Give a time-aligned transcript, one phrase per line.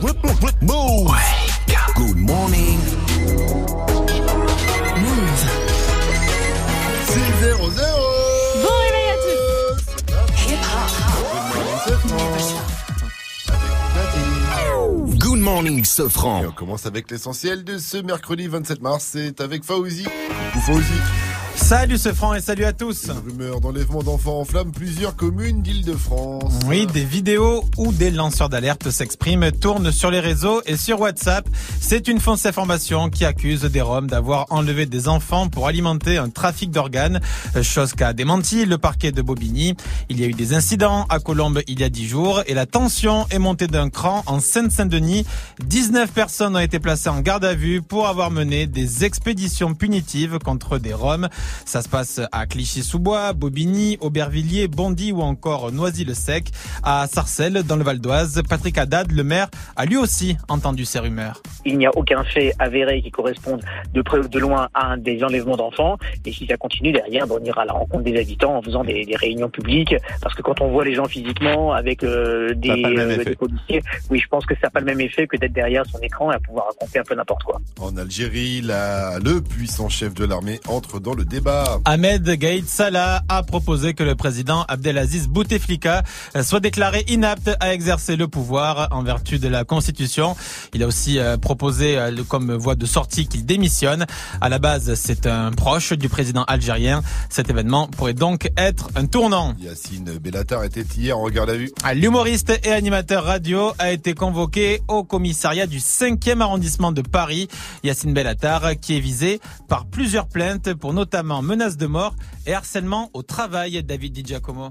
[0.00, 1.10] Move.
[1.96, 2.78] Good morning.
[4.96, 5.40] Move.
[7.04, 7.58] 6 0
[8.62, 9.82] Bon réveil à tous.
[10.48, 10.90] Hip hop.
[15.18, 16.44] Good morning, Et Sofran.
[16.46, 19.04] on commence avec l'essentiel de ce mercredi 27 mars.
[19.12, 20.04] C'est avec Fauzi.
[20.04, 20.84] Coucou Fauzi.
[21.58, 23.08] Salut ce franc et salut à tous.
[23.08, 26.60] Une rumeur d'enlèvement d'enfants en flammes plusieurs communes d'Île-de-France.
[26.66, 31.46] Oui, des vidéos où des lanceurs d'alerte s'expriment tournent sur les réseaux et sur WhatsApp.
[31.78, 36.30] C'est une fausse information qui accuse des Roms d'avoir enlevé des enfants pour alimenter un
[36.30, 37.20] trafic d'organes,
[37.60, 39.74] chose qu'a démenti le parquet de Bobigny.
[40.08, 42.64] Il y a eu des incidents à Colombes il y a dix jours et la
[42.64, 45.26] tension est montée d'un cran en Seine-Saint-Denis.
[45.66, 50.38] 19 personnes ont été placées en garde à vue pour avoir mené des expéditions punitives
[50.38, 51.28] contre des Roms.
[51.64, 56.50] Ça se passe à Clichy-sous-Bois, Bobigny, Aubervilliers, Bondy ou encore Noisy-le-Sec.
[56.82, 60.98] À Sarcelles, dans le Val d'Oise, Patrick Haddad, le maire, a lui aussi entendu ces
[60.98, 61.42] rumeurs.
[61.64, 64.98] il n'y a aucun fait avéré qui corresponde de près ou de loin à un
[64.98, 65.98] des enlèvements d'enfants.
[66.24, 68.84] Et si ça continue derrière, ben, on ira à la rencontre des habitants en faisant
[68.84, 69.94] des, des réunions publiques.
[70.22, 74.20] Parce que quand on voit les gens physiquement avec euh, des, euh, des policiers, oui,
[74.20, 76.34] je pense que ça n'a pas le même effet que d'être derrière son écran et
[76.34, 77.60] à pouvoir raconter un peu n'importe quoi.
[77.80, 81.78] En Algérie, la, le puissant chef de l'armée entre dans le débat.
[81.84, 86.02] Ahmed Gaïd Salah a proposé que le président Abdelaziz Bouteflika
[86.42, 90.36] soit déclaré inapte à exercer le pouvoir en vertu de la Constitution.
[90.74, 94.04] Il a aussi euh, proposé euh, comme voie de sortie qu'il démissionne.
[94.40, 97.02] À la base, c'est un proche du président algérien.
[97.30, 99.54] Cet événement pourrait donc être un tournant.
[99.60, 101.70] Yacine Bellatar était hier en garde à vue.
[101.84, 107.48] Ah, L'humoriste et animateur radio a été convoqué au commissariat du 5e arrondissement de Paris.
[107.84, 112.14] Yacine Bellatar, qui est visé par plusieurs plaintes pour notamment menaces de mort
[112.46, 114.70] et harcèlement au travail, David Di Giacomo.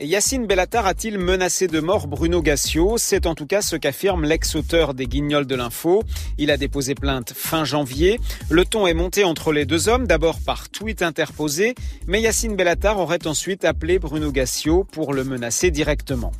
[0.00, 2.98] Yacine Bellatar a-t-il menacé de mort Bruno Gassio?
[2.98, 6.02] C'est en tout cas ce qu'affirme l'ex-auteur des Guignols de l'info.
[6.36, 8.18] Il a déposé plainte fin janvier.
[8.50, 11.76] Le ton est monté entre les deux hommes, d'abord par tweet interposé,
[12.08, 16.32] mais Yacine Bellatar aurait ensuite appelé Bruno Gassio pour le menacer directement.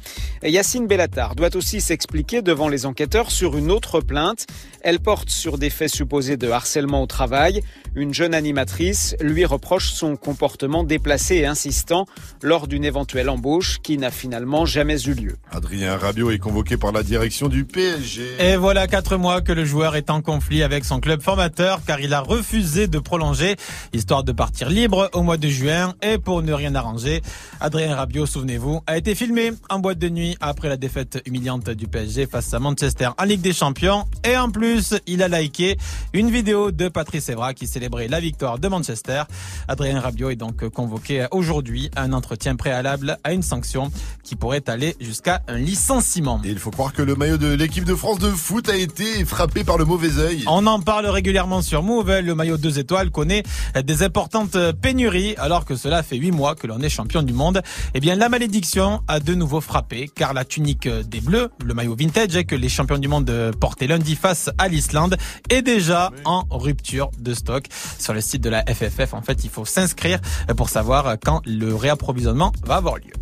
[0.42, 4.46] Yacine Bellatar doit aussi s'expliquer devant les enquêteurs sur une autre plainte.
[4.80, 7.62] Elle porte sur des faits supposés de harcèlement au travail.
[7.96, 12.06] Une jeune animatrice lui reproche son comportement déplacé et insistant
[12.42, 15.36] lors d'une éventuelle embauche qui n'a finalement jamais eu lieu.
[15.52, 18.22] Adrien Rabiot est convoqué par la direction du PSG.
[18.40, 22.00] Et voilà quatre mois que le joueur est en conflit avec son club formateur car
[22.00, 23.54] il a refusé de prolonger,
[23.92, 27.22] histoire de partir libre au mois de juin et pour ne rien arranger.
[27.60, 31.86] Adrien Rabiot, souvenez-vous, a été filmé en boîte de nuit après la défaite humiliante du
[31.86, 34.04] PSG face à Manchester en Ligue des Champions.
[34.24, 35.76] Et en plus, il a liké
[36.12, 39.24] une vidéo de Patrice Evra qui célébrait la victoire de Manchester.
[39.68, 43.90] Adrien Rabiot est donc convoqué aujourd'hui à un entretien préalable à une sanction
[44.22, 46.40] qui pourrait aller jusqu'à un licenciement.
[46.44, 49.26] Et il faut croire que le maillot de l'équipe de France de foot a été
[49.26, 50.44] frappé par le mauvais œil.
[50.46, 52.20] On en parle régulièrement sur Move.
[52.20, 53.42] Le maillot 2 étoiles connaît
[53.84, 57.60] des importantes pénuries alors que cela fait 8 mois que l'on est champion du monde.
[57.92, 61.96] Eh bien, la malédiction a de nouveau frappé car la tunique des Bleus, le maillot
[61.96, 65.18] vintage que les champions du monde portaient lundi face à l'Islande,
[65.50, 67.66] est déjà en rupture de stock.
[67.98, 70.20] Sur le site de la FFF, en fait, il faut s'inscrire
[70.56, 73.12] pour savoir quand le réapprovisionnement va avoir lieu.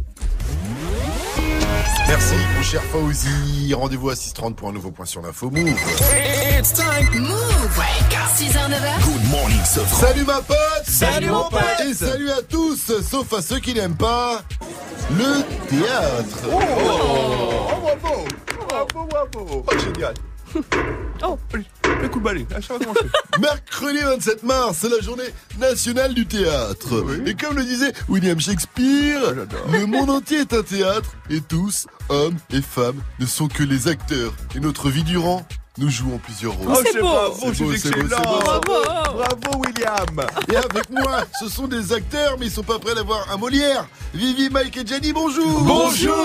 [2.09, 3.73] Merci, mon cher Fauzi.
[3.75, 5.69] Rendez-vous à 6h30 pour un nouveau point sur l'info Move.
[6.59, 7.21] It's time.
[7.21, 7.83] Move.
[8.43, 9.05] 6h, 9h.
[9.05, 10.07] Good morning, Sofran.
[10.09, 13.97] Salut ma pote Salut, mon pote Et salut à tous, sauf à ceux qui n'aiment
[13.97, 14.43] pas
[15.11, 16.39] le théâtre.
[16.51, 16.59] Oh,
[17.83, 18.25] bravo
[18.69, 20.15] Bravo, bravo Oh, génial
[21.25, 21.39] Oh.
[22.03, 22.47] Le coup de balai,
[23.41, 25.29] Mercredi 27 mars, c'est la journée
[25.61, 27.05] nationale du théâtre.
[27.25, 29.21] Et comme le disait William Shakespeare,
[29.73, 33.87] le monde entier est un théâtre et tous, hommes et femmes, ne sont que les
[33.87, 34.35] acteurs.
[34.57, 35.47] Et notre vie durant,
[35.78, 36.77] nous jouons plusieurs rôles.
[36.93, 37.09] c'est beau.
[37.34, 38.09] C'est beau, c'est beau, c'est beau.
[38.09, 38.60] Bravo.
[39.15, 43.31] Bravo William Et avec moi, ce sont des acteurs, mais ils sont pas prêts d'avoir
[43.33, 43.87] un Molière.
[44.15, 46.16] Vivi, Mike et Jenny, bonjour Bonjour.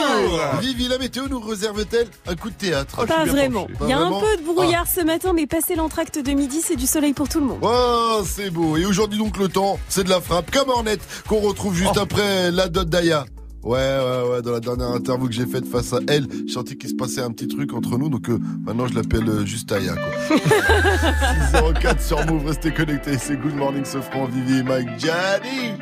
[0.59, 3.05] Vivi, la météo nous réserve-t-elle un coup de théâtre?
[3.05, 3.67] Pas vraiment.
[3.81, 6.75] Il y a un peu de brouillard ce matin, mais passé l'entracte de midi, c'est
[6.75, 7.59] du soleil pour tout le monde.
[7.61, 8.75] Oh, c'est beau.
[8.77, 11.99] Et aujourd'hui donc le temps, c'est de la frappe comme Ornette qu'on retrouve juste Oh.
[11.99, 13.25] après la dot d'Aya.
[13.67, 16.77] Ouais, ouais, ouais, dans la dernière interview que j'ai faite face à elle, j'ai senti
[16.77, 19.69] qu'il se passait un petit truc entre nous, donc euh, maintenant je l'appelle euh, juste
[19.73, 20.37] Aya, quoi.
[21.51, 25.73] 604 sur Move, restez connectés, c'est Good Morning Sofran, Vivi et Mike, Gianni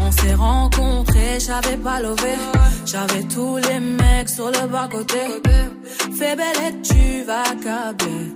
[0.00, 2.34] On s'est rencontrés, j'avais pas levé.
[2.84, 5.20] J'avais tous les mecs sur le bas-côté.
[6.18, 8.32] Fais belle et tu vas câbler.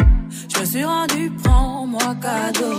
[0.54, 2.78] Je me suis rendu, prends-moi cadeau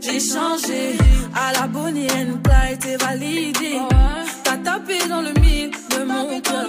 [0.00, 0.96] J'ai changé.
[1.34, 3.78] À la Bonnie and Clyde, t'es validé.
[4.42, 6.68] T'as tapé dans le mille de mon cœur.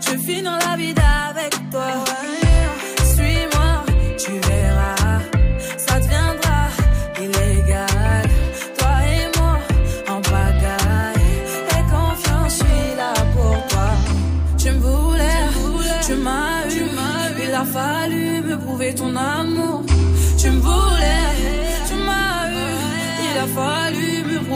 [0.00, 0.94] Je vis dans la vie
[1.28, 2.45] avec toi.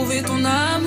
[0.01, 0.80] Prouver ton amour.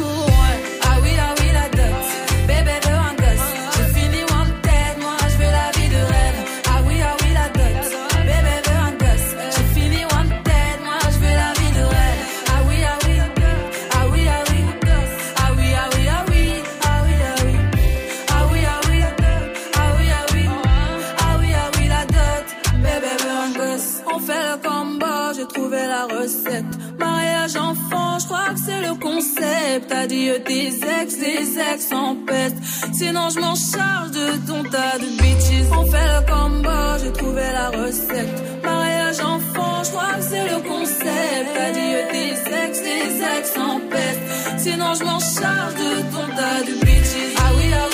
[29.94, 30.04] Concept.
[30.04, 30.68] Adieu tes
[31.00, 32.56] ex, des ex en peste.
[32.92, 35.70] Sinon, je m'en charge de ton tas de bitches.
[35.72, 38.62] On fait le combo, j'ai trouvé la recette.
[38.62, 41.50] Mariage enfant, je crois que c'est le concept.
[41.66, 42.32] Adieu tes
[42.64, 44.20] ex, des ex en peste.
[44.58, 47.34] Sinon, je m'en charge de ton tas de bitches.
[47.38, 47.88] Ah oui, ah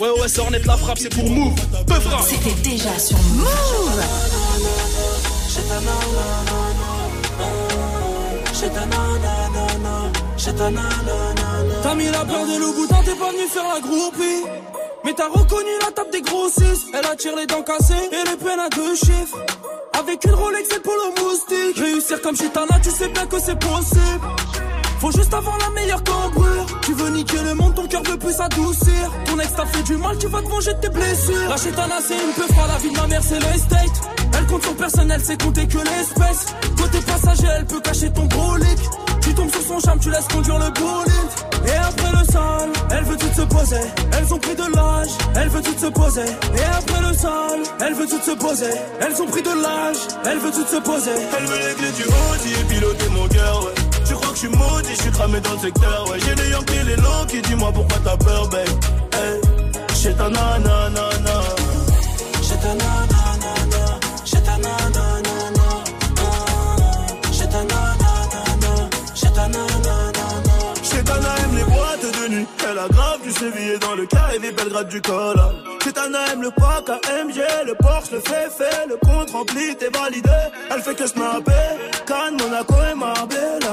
[0.00, 1.54] Ouais, ouais, ça en est la frappe, c'est pour Move.
[1.86, 2.22] Peu frappe.
[2.22, 4.00] c'était déjà sur Move.
[11.82, 14.44] T'as mis la peur de loup boutin, t'es pas venu faire la groupie.
[15.04, 16.86] Mais t'as reconnu la table des grossistes.
[16.94, 19.36] Elle attire les dents cassées et les peines à deux chiffres.
[19.98, 21.76] Avec une Rolex et le polo moustique.
[21.76, 24.20] Réussir comme Chitana, tu sais bien que c'est possible.
[25.00, 26.66] Faut juste avoir la meilleure cambrure.
[26.82, 29.10] Tu veux niquer le monde, ton cœur veut plus s'adoucir.
[29.24, 31.48] Ton ex t'a fait du mal, tu vas te venger de tes blessures.
[31.48, 34.10] La Chitana, c'est une peu froide, la vie de ma mère, c'est l'estate.
[34.36, 36.54] Elle compte sur personne, elle sait compter que l'espèce.
[36.76, 38.78] Côté passager, elle peut cacher ton brolic.
[39.22, 41.30] Tu tombes sur son charme, tu laisses conduire le bolide.
[41.66, 43.80] Et après le sol, elle veut tout se poser.
[44.18, 46.28] Elles ont pris de l'âge, elle veut tout se poser.
[46.56, 48.74] Et après le sol, elle veut tout se poser.
[49.00, 51.16] Elles ont pris de l'âge, elle veut tout se poser.
[51.38, 53.89] Elle veut les du Audi et piloter mon cœur, ouais.
[54.10, 56.18] Tu crois que je suis maudit, je suis cramé dans le secteur, ouais.
[56.18, 58.68] J'ai les Yankees, les longs qui dis-moi pourquoi t'as peur, babe?
[59.12, 59.40] Hey,
[60.02, 61.00] j'ai ta nanana.
[62.42, 63.82] J'ai ta nanana.
[64.24, 64.54] J'ai ta.
[67.30, 67.60] J'ai ta.
[69.14, 70.50] J'ai ta nanana.
[70.82, 72.46] Chétana aime les boîtes de nuit.
[72.68, 75.36] Elle a grave du sévillé dans le carré des Belgrade du col.
[75.84, 80.28] Chétana aime le pack AMG, le Porsche, le fait fait, le compte rempli, t'es validé.
[80.70, 81.52] Elle fait que snapper.
[82.06, 83.69] Cannes, Monaco et Marbella.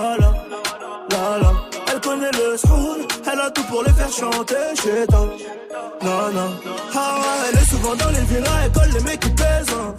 [3.77, 4.55] Pour les faire chanter.
[4.75, 5.25] Chétana.
[6.01, 6.50] Non, non.
[6.96, 9.74] Ah elle est souvent dans les villas, elle colle les mecs qui pèsent.
[9.77, 9.93] hein.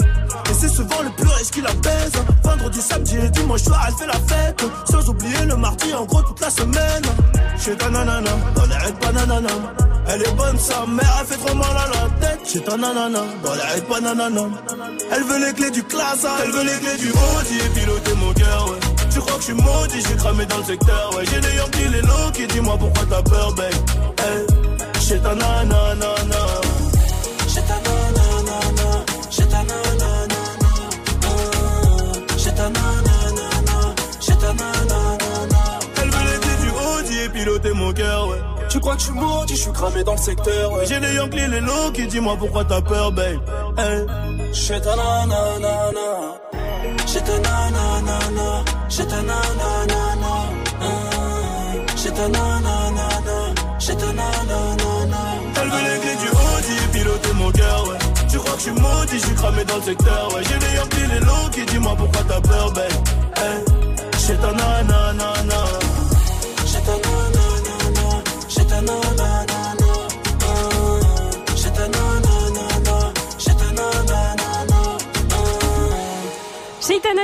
[0.50, 2.12] Et c'est souvent le plus riche qui la baise.
[2.42, 4.64] Vendredi, samedi et dimanche soir, elle fait la fête.
[4.90, 7.04] Sans oublier le mardi, en gros, toute la semaine.
[7.62, 9.54] Chez ta nanana, dans les raids pas nanana.
[10.11, 12.40] Elle est bonne, sa mère, elle fait trop mal à la tête.
[12.50, 14.42] Chez ta nanana, dans les raids pas nanana.
[15.12, 18.32] Elle veut les clés du classe, elle veut les clés du Audi et piloter mon
[18.32, 18.98] cœur, ouais.
[19.18, 21.25] Tu crois que je suis maudit, j'ai cramé dans le secteur, ouais.
[21.28, 23.64] J'ai des Yankees, les low qui dis-moi pourquoi t'as peur, babe.
[24.20, 24.46] Hey,
[25.00, 26.06] chez ta nanana.
[27.48, 29.04] Chez ta nanana.
[29.28, 30.40] Chez ta nanana.
[32.38, 33.94] Chez ta nanana.
[34.20, 35.80] Chez ta nanana.
[36.00, 38.40] Elle veut clés du Audi et piloter mon cœur, ouais.
[38.68, 40.72] Tu crois que je suis maudit, je suis cramé dans le secteur.
[40.75, 40.87] ouais.
[40.87, 43.40] J'ai des Yankees, les low qui dis-moi pourquoi t'as peur, babe.
[43.76, 44.06] Hey.
[44.52, 46.37] Chez ta nanana.
[47.11, 48.65] Chez ta nanana.
[48.91, 50.33] Chez ta nanana.
[51.97, 53.07] Chez ta nanana.
[53.79, 55.21] Chez ta nanana.
[55.61, 57.99] Elle veut les clés du Audi et piloter mon cœur, ouais.
[58.31, 60.35] Tu crois que je suis maudit, je suis cramé dans le secteur.
[60.35, 62.93] Ouais, j'ai les Yankees, les low qui dis-moi pourquoi t'as peur, ben.
[63.43, 63.65] Hey,
[64.27, 65.88] j'ai ta nanana.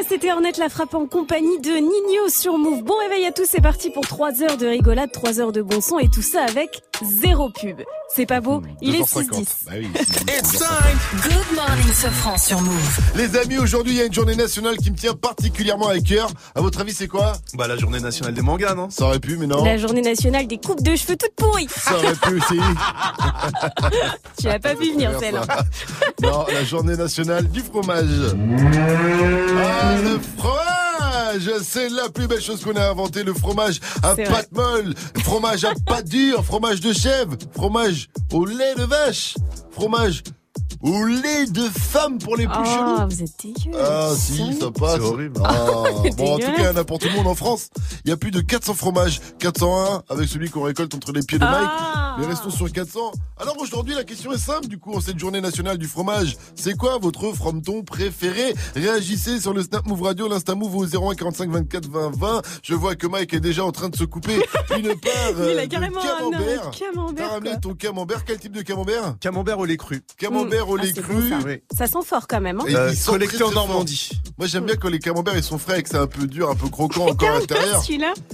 [0.08, 2.82] C'était Ornette la frappe en compagnie de Nino sur Move.
[2.84, 5.80] Bon réveil à tous, c'est parti pour 3 heures de rigolade, 3 heures de bon
[5.80, 6.82] son et tout ça avec
[7.20, 7.80] zéro pub.
[8.14, 9.30] C'est pas beau Il est 6-10.
[9.30, 9.46] 2h50.
[9.66, 9.88] Bah oui,
[10.28, 10.98] It's time.
[11.22, 12.98] Good morning, Sofran sur Move.
[13.16, 16.28] Les amis, aujourd'hui, il y a une journée nationale qui me tient particulièrement à cœur.
[16.54, 17.32] À votre avis, c'est quoi?
[17.54, 18.90] Bah la journée nationale des mangas, non?
[18.90, 19.64] Ça aurait pu, mais non.
[19.64, 21.66] La journée nationale des coupes de cheveux toutes pourries.
[21.68, 22.60] Ça aurait pu aussi.
[24.38, 25.46] Tu l'as pas vu venir celle-là.
[26.22, 28.04] Non, la journée nationale du fromage.
[29.56, 34.24] Ah, le fromage C'est la plus belle chose qu'on a inventé, le fromage à vrai.
[34.24, 39.34] pâte molle, fromage à pâte dure, fromage de chèvre, fromage au lait de vache,
[39.72, 40.22] fromage
[40.80, 43.08] au lait de femme pour les plus Oh, chelous.
[43.10, 43.78] vous êtes dégueu.
[43.78, 44.94] Ah si, ça passe.
[44.96, 45.40] C'est horrible.
[45.44, 47.68] Ah, C'est bon, en tout cas, n'importe tout le monde en France,
[48.04, 49.20] il y a plus de 400 fromages.
[49.38, 51.68] 401 avec celui qu'on récolte entre les pieds de Mike.
[51.70, 52.16] Ah.
[52.18, 53.12] Mais restons sur 400.
[53.40, 56.36] Alors aujourd'hui, la question est simple, du coup, en cette journée nationale du fromage.
[56.54, 58.54] C'est quoi votre frometon préféré?
[58.76, 62.42] Réagissez sur le Snap Move Radio, l'Insta Move au 01 45 24 20 20.
[62.62, 64.36] Je vois que Mike est déjà en train de se couper
[64.78, 66.70] une part il euh, a de carrément un camembert.
[66.70, 67.30] T'as camembert.
[67.30, 69.16] ramené ton camembert Quel type de camembert?
[69.20, 70.02] Camembert au lait cru.
[70.16, 71.14] Camembert au Ah, lait c'est cru.
[71.14, 71.38] bon, ça.
[71.46, 71.62] Oui.
[71.76, 72.60] Ça sent fort quand même.
[72.60, 72.64] Hein.
[72.68, 73.12] Et Euh, ils sont
[73.44, 73.50] en.
[73.52, 74.10] Normandie.
[74.38, 76.50] Moi j'aime bien quand les camemberts ils sont frais et que c'est un peu dur,
[76.50, 77.82] un peu croquant encore à l'intérieur.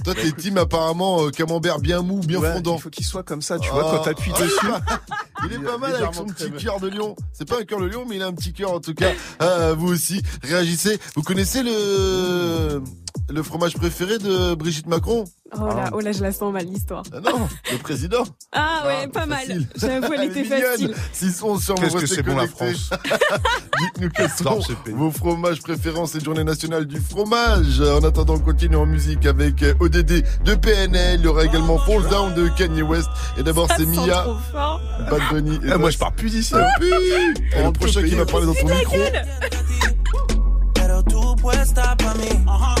[0.03, 2.77] Toi t'es team apparemment euh, camembert bien mou, bien Ouais, fondant.
[2.77, 3.73] Il faut qu'il soit comme ça, tu Ah.
[3.73, 4.65] vois, quand t'appuies Ah, dessus.
[5.45, 7.15] Il est Il pas mal avec son petit cœur de lion.
[7.33, 9.11] C'est pas un cœur de lion, mais il a un petit cœur en tout cas.
[9.39, 10.99] Ah, vous aussi, réagissez.
[11.15, 12.81] Vous connaissez le
[13.29, 17.03] le fromage préféré de Brigitte Macron Oh là, oh là, je la sens mal l'histoire.
[17.13, 18.23] Ah non, le président.
[18.53, 19.45] Ah ouais, Ah, pas mal.
[19.75, 20.95] J'avoue, elle était facile.
[21.11, 22.47] 611 sur Qu'est-ce que c'est bon la.
[22.47, 22.89] France
[23.81, 24.59] Dites-nous quels sont
[24.93, 27.81] vos fromages préférents cette journée nationale du fromage.
[27.81, 31.19] En attendant, on continue en musique avec euh, ODD de PNL.
[31.19, 33.09] Il y aura également Fall Down de Kanye West.
[33.37, 34.79] Et d'abord, Ça c'est sent Mia, trop fort.
[35.09, 35.59] Bad Bunny.
[35.65, 36.53] Et Ah, moi je pars plus d'ici.
[36.55, 36.87] Ah oui
[37.57, 38.95] Et le prochain qui va parler dans ton micro.
[40.73, 42.80] Pero tú puesta pa' mí, haciendo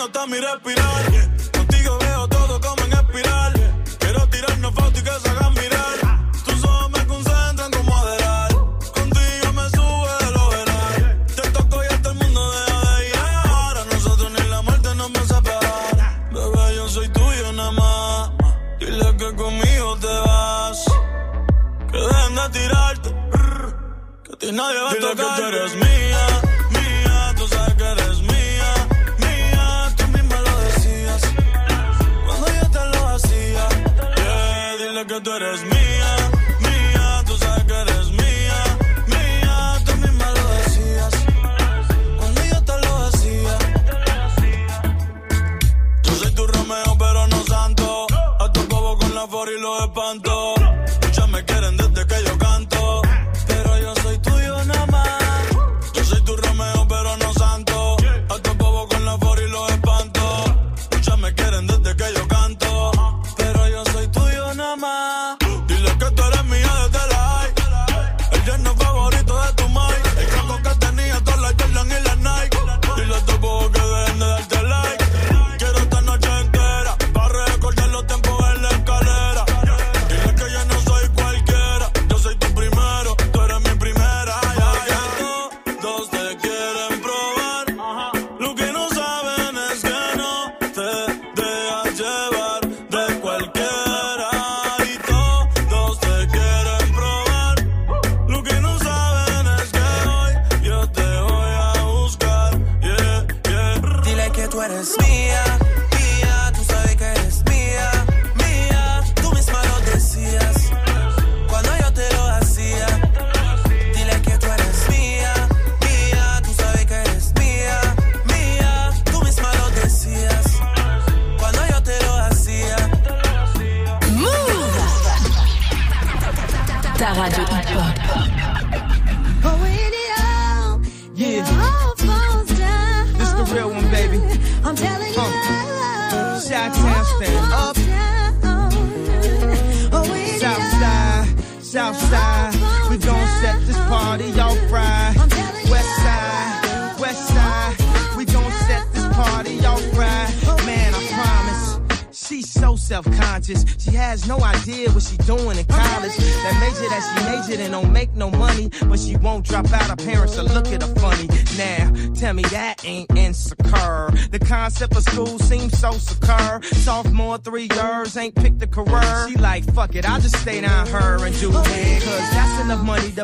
[0.00, 1.04] mío hasta mi respirar.
[1.52, 3.52] Contigo veo todo como en espiral.
[3.98, 6.32] Quiero tirarnos fotos y que se hagan mirar.
[6.44, 8.50] Tus ojos me concentran como adelar.
[8.98, 11.26] Contigo me sube de lo veral.
[11.36, 13.78] Te toco y hasta el mundo deja de llegar.
[13.78, 16.32] A nosotros ni la muerte nos va a separar.
[16.32, 18.30] Bebé, yo soy tuyo nada más.
[18.78, 20.84] Dile que conmigo te vas.
[21.92, 23.10] Que dejen de tirarte.
[24.24, 25.16] Que a ti nadie va a tocar.
[25.16, 25.89] que tú eres mía,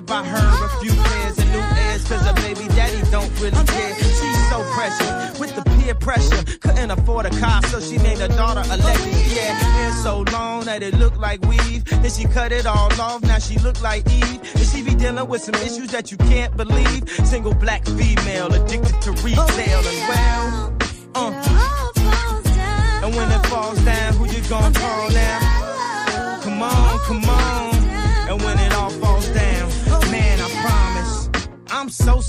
[0.06, 2.08] buy her a few pairs of new ears.
[2.08, 3.94] Cause her baby daddy don't really care.
[3.94, 6.42] She's so precious with the peer pressure.
[6.60, 9.36] Couldn't afford a car, so she named her daughter Alexis.
[9.36, 11.84] Yeah, hair so long that it looked like weave.
[11.84, 14.40] Then she cut it all off, now she look like Eve.
[14.54, 17.08] And she be dealing with some issues that you can't believe.
[17.24, 20.25] Single black female addicted to retail and well.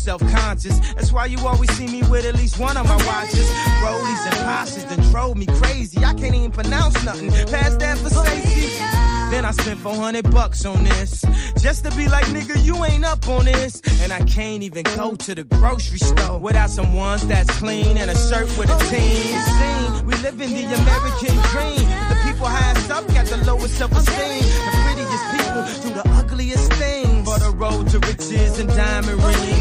[0.07, 0.79] Self-conscious.
[0.95, 3.45] That's why you always see me with at least one of my watches.
[3.83, 5.97] Rollies and Porsches that drove me crazy.
[5.99, 8.79] I can't even pronounce nothing past that for Stacy.
[9.31, 11.25] Then I spent 400 bucks on this.
[11.59, 13.81] Just to be like, nigga, you ain't up on this.
[14.01, 18.09] And I can't even go to the grocery store without some ones that's clean and
[18.09, 20.05] a shirt with a team.
[20.07, 21.83] We live in the American dream.
[22.07, 24.43] The people highest up got the lowest self-esteem.
[24.67, 27.27] The prettiest people do the ugliest things.
[27.27, 29.56] For the road to riches and diamond rings.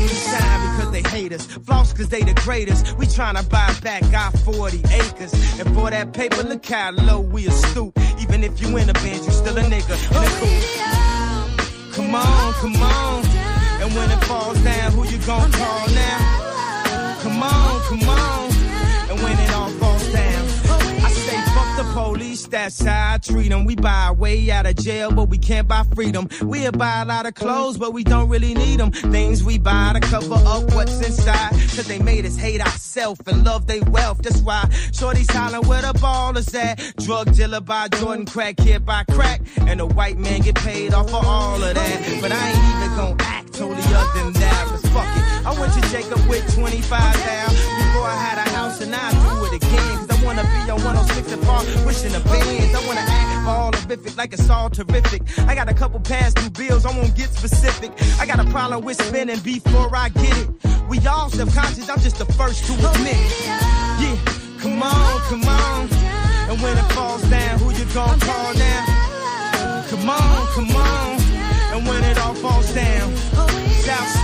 [1.17, 1.65] Shine because they hate us.
[1.65, 2.99] Floss cause they the greatest.
[2.99, 5.33] We tryna buy back our 40 acres.
[5.59, 7.99] And for that paper, look how low we a stoop.
[8.21, 9.97] Even if you in a band, you still a nigga.
[10.13, 11.93] Cool.
[11.93, 13.27] Come on, come on.
[13.83, 17.19] And when it falls down, who you gon' call now?
[17.23, 18.46] Come on, come on.
[21.93, 23.65] Police, that's how I treat them.
[23.65, 26.29] We buy way out of jail, but we can't buy freedom.
[26.43, 28.93] We'll buy a lot of clothes, but we don't really need them.
[28.93, 31.51] Things we buy to cover up what's inside.
[31.51, 34.23] Cause they made us hate ourselves and love their wealth.
[34.23, 36.77] That's why Shorty's hollering where the ball is at.
[36.99, 39.41] Drug dealer by Jordan, crack kid by crack.
[39.59, 42.19] And the white man get paid off for all of that.
[42.21, 44.67] But I ain't even gonna act totally other than that.
[44.69, 45.47] Cause fuck it.
[45.47, 47.47] I went to Jacob with 25 now.
[47.49, 50.06] Before I had a house and I do it again.
[50.37, 52.75] Wanna be on 106 and Park, pushing the bands.
[52.75, 55.23] I wanna act all horrific, like it's all terrific.
[55.49, 57.91] I got a couple past due bills, I won't get specific.
[58.21, 60.49] I got a problem with spending before I get it.
[60.91, 63.17] We all self-conscious, I'm just the first to admit.
[63.97, 64.17] Yeah,
[64.61, 65.89] come on, come on.
[66.51, 69.87] And when it falls down, who you gonna call now?
[69.89, 71.19] Come on, come on.
[71.73, 73.17] And when it all falls down,
[73.87, 74.16] south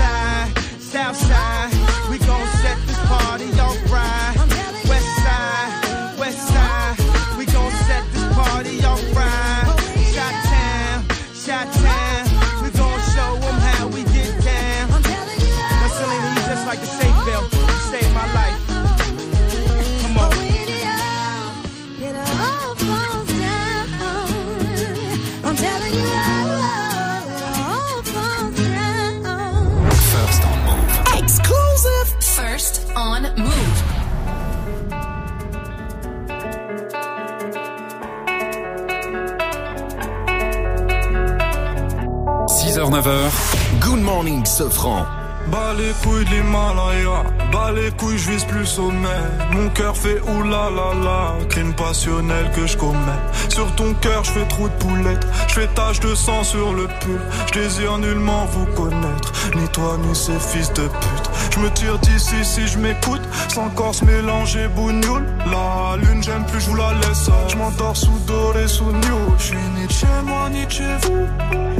[42.72, 43.80] 6h, 9h.
[43.80, 45.04] Good morning, Sofran.
[45.50, 49.08] Bas les couilles de l'Himalaya, bas les couilles, je vise plus sommet.
[49.50, 53.22] Mon cœur fait oulala la, crime passionnel que je commets.
[53.50, 56.87] Sur ton cœur, je fais trou de poulette, je fais tache de sang sur le
[57.00, 57.20] pull.
[57.48, 61.30] Je désire nullement vous connaître, ni toi ni ces fils de pute.
[61.54, 65.26] Je me tire d'ici si je m'écoute, sans corps se mélanger bougnoule.
[65.44, 67.28] La lune, j'aime plus, je vous la laisse.
[67.48, 69.37] Je m'endors sous doré, sous new.
[69.37, 71.71] Je suis ni de chez moi, ni de chez vous.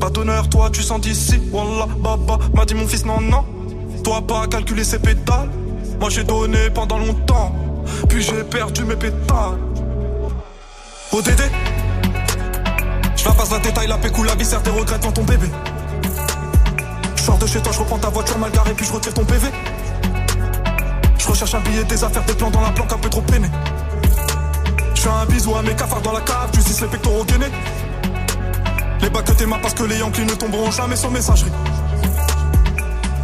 [0.00, 1.40] Pas d'honneur, toi tu sens d'ici.
[1.52, 3.44] Wallah, baba, m'a dit mon fils, non, non.
[4.04, 5.50] Toi pas calculer ses pétales.
[6.00, 7.54] Moi j'ai donné pendant longtemps.
[8.08, 9.58] Puis j'ai perdu mes pétales.
[11.12, 11.42] ODD
[13.16, 15.48] Je la passe la détail, la pécou, la viscère, tes regrets devant ton bébé.
[17.16, 19.24] Je sors de chez toi, je reprends ta voiture mal garée, puis je retire ton
[19.24, 19.48] PV.
[21.18, 23.48] Je recherche un billet, des affaires, des plans dans la planque, un peu trop peiné.
[24.94, 27.50] Je fais un bisou à mes cafards dans la cave, tu les pectoraux gainés.
[29.00, 31.52] Les bacs que t'es parce que les Yankees ne tomberont jamais sur messagerie.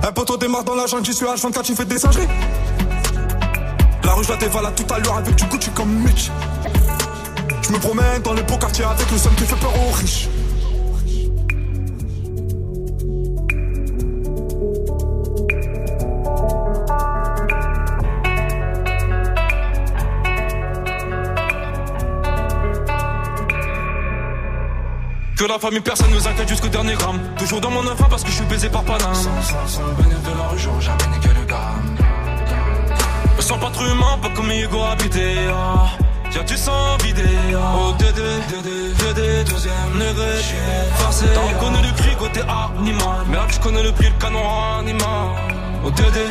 [0.02, 2.28] Un poteau démarre dans la jungle, j'y suis H24, tu fais des singeries.
[4.04, 6.30] La rue, je la dévalade tout à l'heure avec du Gucci comme Mitch.
[7.62, 10.28] Je me promène dans les beaux quartiers avec le seum qui fait peur aux riches.
[25.44, 27.20] Que la famille, personne nous inquiète jusqu'au dernier gramme.
[27.36, 29.14] Toujours dans mon enfant parce que je suis baisé par Paname.
[29.14, 31.96] Sans, sans, sans de la rue, jamais niqué le gamme.
[33.36, 35.34] Me sens pas trop humain, pas comme Hugo habité.
[35.50, 35.84] Ah.
[36.30, 37.24] Tiens, tu sens vidé.
[37.52, 40.32] Oh, Dédé, Dédé, Dédé, deuxième degré.
[40.94, 41.26] Forcé.
[41.34, 43.26] T'as connu le prix côté animal.
[43.28, 44.40] Merde, je connais le prix, le canon
[44.78, 45.28] animal.
[45.84, 46.24] Oh, Dédé.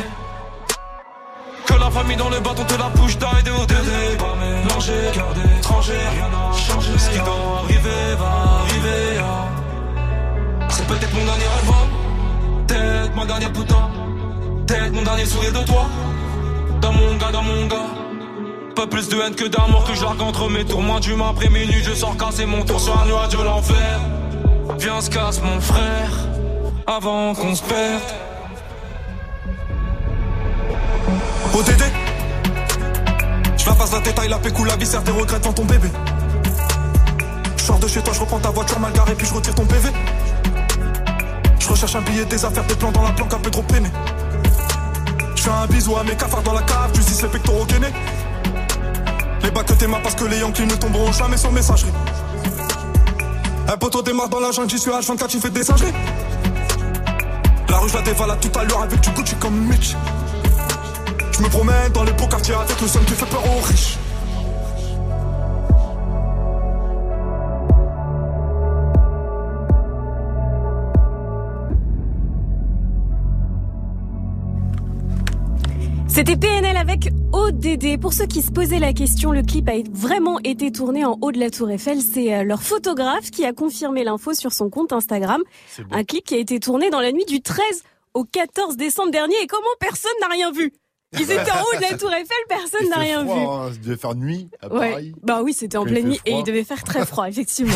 [1.66, 4.16] Que la famille dans le bâton te la bouche d'aide au Dédé.
[4.18, 6.98] Pas mélangé, cœur d'étranger, rien n'a changé.
[6.98, 8.63] Ce qui doit arriver va
[9.20, 9.48] ah.
[10.68, 12.66] C'est peut-être mon dernier hein.
[12.66, 13.90] peut-être ma dernière putain,
[14.66, 15.86] peut-être mon dernier sourire de toi.
[16.80, 17.90] Dans mon gars, dans mon gars.
[18.74, 20.64] Pas plus de haine que d'amour que je entre mes.
[20.64, 24.00] Moi, du après minuit, je sors casser mon tour sur un nuage de l'enfer.
[24.78, 26.10] Viens, se casse mon frère,
[26.86, 28.02] avant qu'on se perde.
[31.54, 31.84] ODD
[33.56, 35.88] Je la passe la détail, la pécou, la viscère, des regrets devant ton bébé.
[37.64, 39.64] Je sors de chez toi, je reprends ta voiture mal garée, puis je retire ton
[39.64, 39.88] PV.
[41.58, 43.88] Je recherche un billet, des affaires, des plans dans la planque, un peu trop peiné.
[45.34, 47.66] Je fais un bisou à mes cafards dans la cave, tu dis les pectoraux.
[49.42, 51.92] Les bacs que t'es parce que les Yankees ne tomberont jamais sur messagerie.
[53.66, 55.94] Un poteau démarre dans la jungle, j'y suis H24, tu fais des singeries.
[57.70, 59.96] La rue, je la dévalade tout à l'heure avec du Gucci comme Mitch.
[61.32, 63.96] Je me promène dans les beaux quartiers avec le seum qui fait peur aux riches.
[76.14, 78.00] C'était PNL avec ODD.
[78.00, 81.32] Pour ceux qui se posaient la question, le clip a vraiment été tourné en haut
[81.32, 82.00] de la Tour Eiffel.
[82.00, 85.42] C'est euh, leur photographe qui a confirmé l'info sur son compte Instagram.
[85.90, 87.64] Un clip qui a été tourné dans la nuit du 13
[88.14, 89.34] au 14 décembre dernier.
[89.42, 90.72] Et comment personne n'a rien vu?
[91.14, 93.30] Ils étaient en haut de la Tour Eiffel, personne n'a rien vu.
[93.30, 94.90] Hein, il devait faire nuit à Ouais.
[94.92, 95.14] Paris.
[95.22, 97.74] Bah oui, c'était en pleine nuit et il devait faire très froid, effectivement.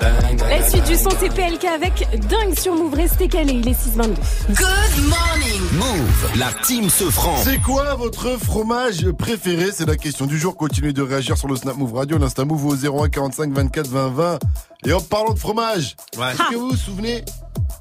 [0.00, 2.94] La suite du son, c'est PLK avec Dingue sur Move.
[2.94, 4.14] Restez calés, il est 6h22.
[4.48, 5.62] Good morning.
[5.74, 7.36] Move, la team se franc.
[7.44, 9.70] C'est quoi votre fromage préféré?
[9.72, 10.56] C'est la question du jour.
[10.56, 14.08] Continuez de réagir sur le Snap Move Radio, l'Insta Move au 01 45 24 20
[14.08, 14.38] 20.
[14.86, 17.24] Et en parlant de fromage, est-ce que vous vous souvenez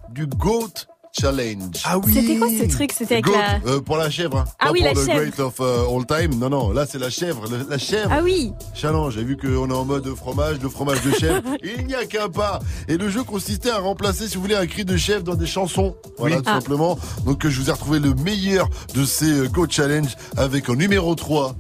[0.10, 0.74] du Goat
[1.20, 2.92] Challenge Ah oui C'était quoi ce truc?
[2.98, 3.72] C'était avec Goat, la...
[3.72, 4.38] euh, pour la chèvre.
[4.38, 4.46] Hein.
[4.60, 5.20] Ah Pas oui, pour la le chèvre.
[5.22, 6.40] Great of euh, All Time.
[6.40, 7.44] Non, non, là c'est la chèvre.
[7.50, 8.10] le- la chèvre.
[8.12, 11.42] Ah oui Challenge, j'ai vu qu'on est en mode fromage, de fromage de chèvre.
[11.78, 12.60] Il n'y a qu'un pas.
[12.88, 15.48] Et le jeu consistait à remplacer, si vous voulez, un cri de chèvre dans des
[15.48, 15.96] chansons.
[16.18, 16.42] Voilà, Oui.
[16.44, 16.60] tout Ah.
[16.60, 16.98] simplement.
[17.26, 20.76] Donc, euh, je vous ai retrouvé le meilleur de ces euh, Go Challenge avec en
[20.76, 21.56] numéro 3,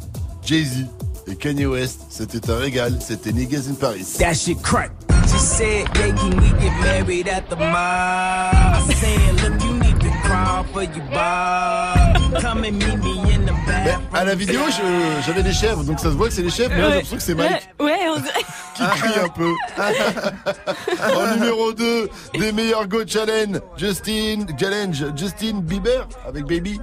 [0.46, 0.86] Jay-Z
[1.32, 2.02] et Kanye West.
[2.10, 2.98] C'était un régal.
[3.02, 4.06] C'était Niggas in Paris.
[4.20, 4.92] That shit crack.
[5.28, 7.70] She said, yeah, can we get married at the mall?
[7.70, 11.94] I said, look, you need to crawl for your bar.
[12.42, 14.08] Come and meet me in the Mais bathroom.
[14.16, 16.74] à la vidéo, je- j'avais des chèvres, donc ça se voit que c'est des chèvres,
[16.76, 19.54] mais là, j'ai l'impression que c'est Mike Ouais, ouais, on dirait- qui crie un peu.
[21.16, 26.80] en numéro 2, des meilleurs Go Challenge, Justin, Challenge, Justin Bieber avec Baby.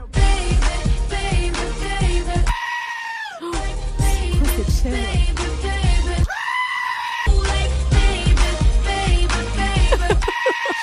[4.86, 4.92] Je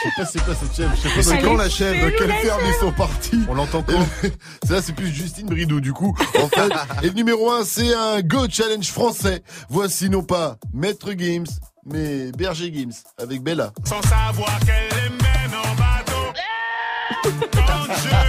[0.09, 0.91] sais pas c'est quoi cette chèvre.
[0.95, 4.05] Je sais pas quand la chèvre quelle ferme ils sont partis On l'entend quand
[4.67, 6.13] Ça c'est plus Justine Bridou du coup.
[6.41, 6.69] En fait,
[7.01, 9.41] et le numéro 1 c'est un Go Challenge français.
[9.69, 11.45] Voici non pas Maître Gims,
[11.85, 13.71] mais Berger Gims avec Bella.
[13.85, 16.33] Sans savoir qu'elle est mène en bateau.
[17.53, 18.23] Quand je la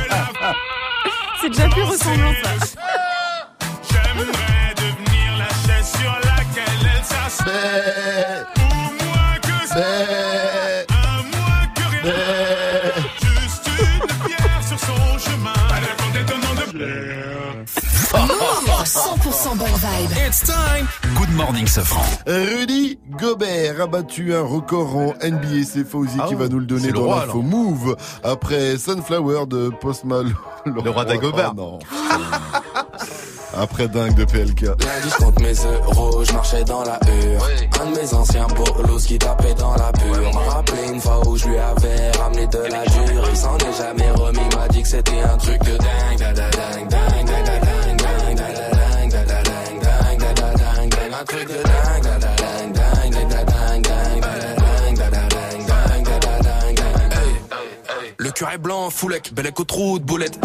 [1.43, 2.51] C'est déjà plus ressemblant ça.
[3.91, 4.54] J'aimerais
[7.47, 7.53] Mais,
[8.57, 12.15] Ou moins que mais, un moins que rien.
[13.21, 15.53] Juste une pierre sur son chemin.
[15.77, 17.25] Elle est contente de nom de plaire.
[18.15, 20.11] Move 100% bonne vibe.
[20.27, 20.87] It's time.
[21.17, 22.05] Good morning, ce franc.
[22.27, 25.65] Rudy Gobert a battu un record en NBA.
[25.67, 29.47] C'est Fauzi Ah qui va nous le donner C'est le dans l'info Move après Sunflower
[29.47, 30.35] de Post Malone.
[30.67, 31.53] Le roi d'Agobert.
[31.57, 31.79] Oh non.
[33.57, 34.63] Après dingue de PLK.
[34.63, 37.49] Lundi, je compte mes euros, je marchais dans la hure.
[37.81, 40.33] Un de mes anciens bolos qui tapait dans la pure.
[40.35, 43.25] M'a rappelé une fois où je lui avais ramené de la dure.
[43.31, 46.19] Il s'en est jamais remis, m'a dit que c'était un truc de dingue.
[46.19, 50.35] Da, da, dingue, dingue, da, da, dingue, dingue, da, da, dingue, da, da, dingue, dingue,
[50.35, 51.15] da, da, dingue, dingue.
[51.21, 54.99] Un truc de dingue, da, da, dingue, dingue, da, da, dingue, dingue, da, da, dingue,
[54.99, 58.15] da, da, dingue, dingue, da, da, dingue, dingue.
[58.19, 60.39] Le cœur est blanc, foulec, bellec au trou de boulette.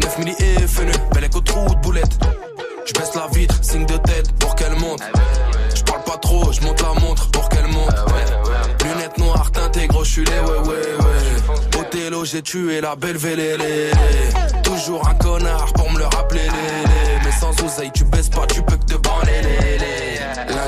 [0.00, 2.18] 9 milli et FNE, bellec au trou boulette.
[2.86, 5.00] Je baisse la vitre, signe de tête pour qu'elle monte.
[5.74, 7.94] Je parle pas trop, je monte la montre pour qu'elle monte.
[8.84, 11.80] Lunettes noires, teintées, gros, je suis les ouais ouais ouais.
[11.80, 13.90] Othello, j'ai tué la belle vélélé.
[14.62, 16.48] Toujours un connard pour me le rappeler.
[17.24, 19.29] Mais sans oseille, tu baisses pas, tu peux que te branler.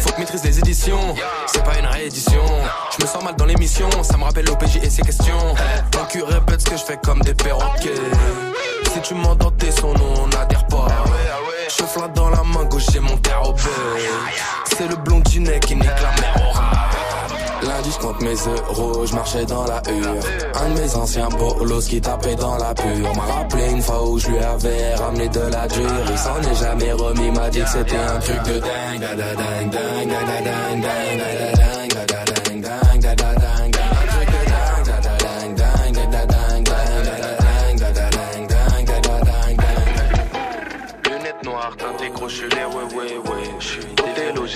[0.00, 1.14] Faut que maîtrise les éditions,
[1.46, 2.42] c'est pas une réédition.
[2.96, 5.54] Je me sens mal dans l'émission, ça me rappelle l'OPJ et ses questions.
[5.96, 7.94] Mon cul répète ce que je fais comme des perroquets.
[8.92, 10.86] Si tu m'entends tes son nom, on n'adhère pas.
[11.68, 13.54] Je flatte dans la main gauche, j'ai mon terre au
[14.64, 16.99] C'est le blondinet qui nique la mer au.
[17.62, 20.22] Lundi, je compte mes euros, je marchais dans la hure.
[20.54, 23.14] Un de mes anciens bolos qui tapait dans la pure.
[23.16, 26.04] M'a rappelé une fois où je lui avais ramené de la dure.
[26.10, 29.00] Il s'en est jamais remis, m'a dit que c'était un truc de dingue.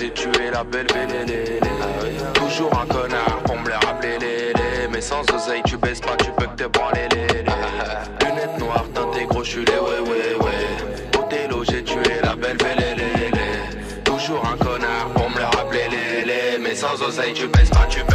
[0.05, 1.59] J'ai tué la belle vélélé.
[2.33, 4.87] Toujours un connard pour me le rappeler les les.
[4.91, 7.45] Mais sans oseille, tu baisses pas, tu peux que te branler les les.
[8.25, 11.19] Lunettes noires, teintées gros, je les ouais ouais ouais.
[11.19, 13.31] Othello, j'ai tué la belle vélélé.
[14.03, 16.57] Toujours un connard pour me le rappeler les les.
[16.59, 18.14] Mais sans oseille, tu baisses pas, tu peux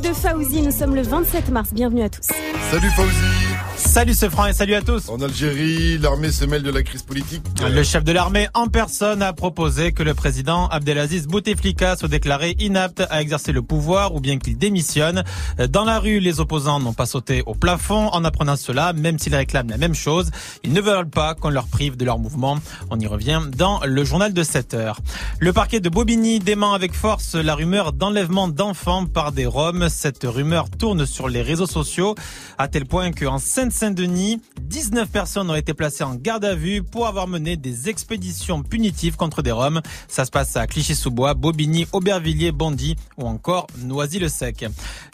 [0.00, 0.62] de Fauzi.
[0.62, 1.70] Nous sommes le 27 mars.
[1.72, 2.26] Bienvenue à tous.
[2.70, 3.73] Salut Fauzi.
[3.94, 5.08] Salut ce franc et salut à tous.
[5.08, 7.44] En Algérie, l'armée se mêle de la crise politique.
[7.62, 12.56] Le chef de l'armée en personne a proposé que le président Abdelaziz Bouteflika soit déclaré
[12.58, 15.22] inapte à exercer le pouvoir ou bien qu'il démissionne.
[15.68, 19.36] Dans la rue, les opposants n'ont pas sauté au plafond en apprenant cela, même s'ils
[19.36, 20.32] réclament la même chose.
[20.64, 22.58] Ils ne veulent pas qu'on leur prive de leur mouvement.
[22.90, 24.98] On y revient dans le journal de 7 heures.
[25.38, 29.88] Le parquet de Bobigny dément avec force la rumeur d'enlèvement d'enfants par des Roms.
[29.88, 32.16] Cette rumeur tourne sur les réseaux sociaux
[32.58, 33.38] à tel point qu'en
[33.84, 38.62] Seine-Saint-Denis, 19 personnes ont été placées en garde à vue pour avoir mené des expéditions
[38.62, 39.82] punitives contre des Roms.
[40.08, 44.64] Ça se passe à Clichy-sous-Bois, Bobigny, Aubervilliers, Bondy ou encore Noisy-le-Sec.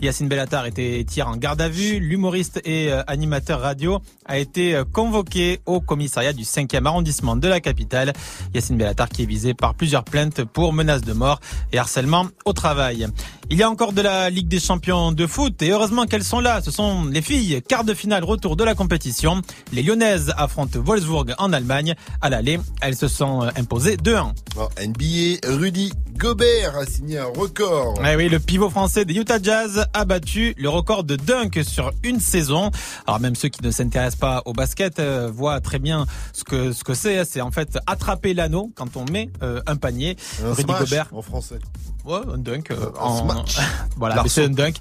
[0.01, 1.99] Yacine Bellatar était hier en garde à vue.
[1.99, 7.49] L'humoriste et euh, animateur radio a été euh, convoqué au commissariat du 5e arrondissement de
[7.49, 8.13] la capitale.
[8.55, 11.41] Yacine Bellatar qui est visé par plusieurs plaintes pour menaces de mort
[11.73, 13.09] et harcèlement au travail.
[13.53, 16.39] Il y a encore de la Ligue des champions de foot et heureusement qu'elles sont
[16.39, 16.63] là.
[16.63, 17.61] Ce sont les filles.
[17.67, 19.43] Quart de finale, retour de la compétition.
[19.73, 21.95] Les Lyonnaises affrontent Wolfsburg en Allemagne.
[22.21, 24.33] À l'aller, elles se sont euh, imposées 2-1.
[24.57, 27.95] Oh, NBA, Rudy Gobert a signé un record.
[28.05, 31.93] Eh oui, le pivot français des Utah Jazz a battu le record de dunk sur
[32.03, 32.71] une saison.
[33.07, 36.73] Alors même ceux qui ne s'intéressent pas au basket euh, voient très bien ce que
[36.73, 37.25] ce que c'est.
[37.25, 40.17] C'est en fait attraper l'anneau quand on met euh, un panier.
[40.45, 41.09] Un Rudy Gobert.
[41.13, 41.59] en français.
[42.05, 42.71] Ouais, un dunk.
[42.71, 43.27] euh, en...
[43.97, 44.75] voilà, c'est un dunk.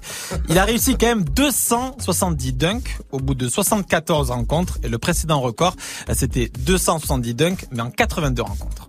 [0.48, 4.78] Il a réussi quand même 270 dunks au bout de 74 rencontres.
[4.82, 5.76] Et le précédent record,
[6.12, 8.88] c'était 270 dunks, mais en 82 rencontres.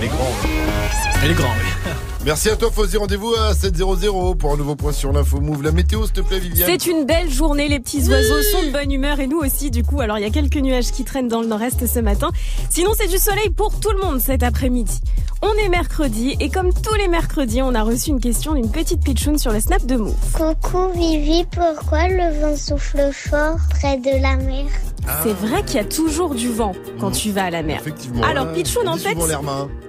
[0.00, 0.32] Les grands.
[1.24, 1.90] Et les grands, oui.
[2.28, 5.62] Merci à toi Fauzi, rendez-vous à 7.00 pour un nouveau point sur l'info move.
[5.62, 6.68] La météo s'il te plaît Viviane.
[6.68, 9.82] C'est une belle journée, les petits oiseaux sont de bonne humeur et nous aussi du
[9.82, 10.02] coup.
[10.02, 12.28] Alors il y a quelques nuages qui traînent dans le nord-est ce matin.
[12.68, 15.00] Sinon c'est du soleil pour tout le monde cet après-midi.
[15.40, 19.02] On est mercredi et comme tous les mercredis, on a reçu une question d'une petite
[19.02, 20.14] pitchoune sur le snap de Move.
[20.34, 24.66] Coucou Vivi, pourquoi le vent souffle fort près de la mer?
[25.22, 27.80] C'est vrai qu'il y a toujours du vent quand tu vas à la mer.
[27.80, 28.22] Effectivement.
[28.22, 29.16] Alors Ouais, pitchoune en fait.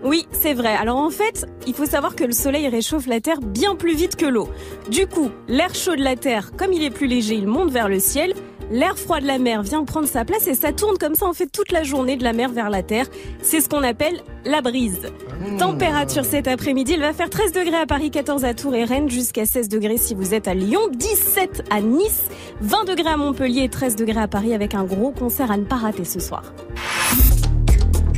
[0.03, 0.75] Oui, c'est vrai.
[0.75, 4.15] Alors en fait, il faut savoir que le soleil réchauffe la Terre bien plus vite
[4.15, 4.49] que l'eau.
[4.91, 7.89] Du coup, l'air chaud de la Terre, comme il est plus léger, il monte vers
[7.89, 8.35] le ciel.
[8.69, 11.33] L'air froid de la mer vient prendre sa place et ça tourne comme ça en
[11.33, 13.07] fait toute la journée de la mer vers la Terre.
[13.41, 15.11] C'est ce qu'on appelle la brise.
[15.57, 19.09] Température cet après-midi, il va faire 13 degrés à Paris, 14 à Tours et Rennes,
[19.09, 22.25] jusqu'à 16 degrés si vous êtes à Lyon, 17 à Nice,
[22.61, 25.65] 20 degrés à Montpellier et 13 degrés à Paris avec un gros concert à ne
[25.65, 26.43] pas rater ce soir.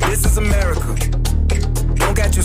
[0.01, 0.81] This is America.
[1.95, 2.43] Don't catch you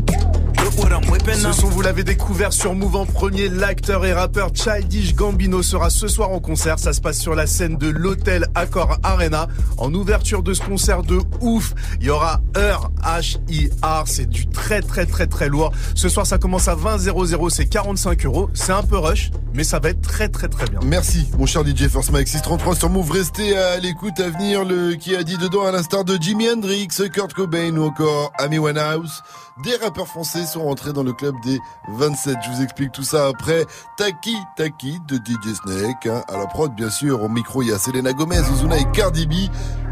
[0.89, 1.51] Look what I'm whipping now.
[1.51, 3.49] Ce son, vous l'avez découvert sur Move en premier.
[3.49, 6.79] L'acteur et rappeur Childish Gambino sera ce soir en concert.
[6.79, 9.47] Ça se passe sur la scène de l'hôtel Accor Arena.
[9.77, 14.03] En ouverture de ce concert de ouf, il y aura Heure H-I-R.
[14.05, 15.71] C'est du très très très très lourd.
[15.95, 17.49] Ce soir, ça commence à 20 00.
[17.49, 18.49] C'est 45 euros.
[18.53, 20.79] C'est un peu rush, mais ça va être très très très bien.
[20.83, 23.11] Merci, mon cher DJ First Mike 633 sur Move.
[23.11, 24.65] Restez à l'écoute à venir.
[24.65, 28.57] Le qui a dit dedans à l'instar de Jimi Hendrix, Kurt Cobain ou encore Amy
[28.57, 29.21] Winehouse.
[29.63, 32.37] Des rappeurs français sont rentrés dans le club des 27.
[32.45, 33.65] Je vous explique tout ça après.
[33.97, 36.05] Taki Taki de DJ Snake.
[36.05, 36.23] hein.
[36.29, 37.21] À la prod, bien sûr.
[37.21, 39.33] Au micro, il y a Selena Gomez, Ozuna et Cardi B.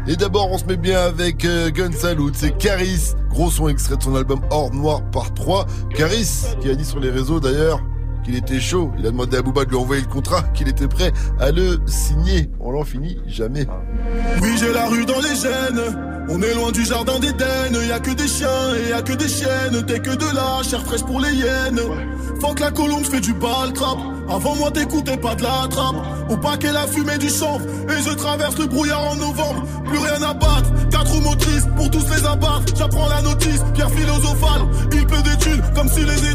[0.06, 1.90] Et d'abord, on se met bien avec euh, Gun.
[2.32, 3.12] C'est Caris.
[3.28, 5.66] Gros son extrait de son album Hors Noir par 3.
[5.94, 7.82] Caris, qui a dit sur les réseaux d'ailleurs
[8.28, 8.92] qu'il était chaud.
[8.98, 11.78] Il a demandé à Booba de lui envoyer le contrat, qu'il était prêt à le
[11.86, 12.50] signer.
[12.60, 13.66] On l'en finit jamais.
[14.42, 15.80] Oui, j'ai la rue dans les gènes.
[16.28, 17.72] On est loin du jardin d'Éden.
[17.72, 19.82] Y a que des chiens et y a que des chiennes.
[19.86, 21.80] T'es que de la chair fraîche pour les hyènes.
[22.40, 23.72] Faut que la colombe je fais du bal.
[24.28, 25.96] Avant moi, t'écoutais pas de la trappe.
[26.28, 27.64] Au paquet, la fumée du chanvre.
[27.88, 29.64] Et je traverse le brouillard en novembre.
[29.86, 30.70] Plus rien à battre.
[30.90, 32.74] Quatre motrices pour tous les abattre.
[32.76, 33.64] J'apprends la notice.
[33.72, 34.62] Pierre philosophale.
[34.92, 36.27] Il peut des thunes comme si les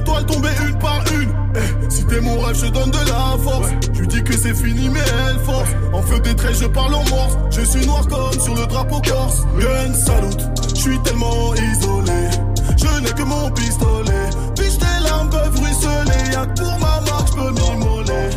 [2.13, 3.69] T'es mon rêve, je donne de la force.
[3.91, 5.69] Je lui dis que c'est fini, mais elle force.
[5.93, 7.37] En feu des traits, je parle en morse.
[7.49, 9.41] Je suis noir comme sur le drapeau corse.
[9.59, 12.29] Gun salute, je suis tellement isolé.
[12.77, 14.29] Je n'ai que mon pistolet.
[14.55, 16.31] Biche, tes larmes peuvent ruisseler?
[16.33, 18.29] Y'a que pour ma marque, je peux m'immoler.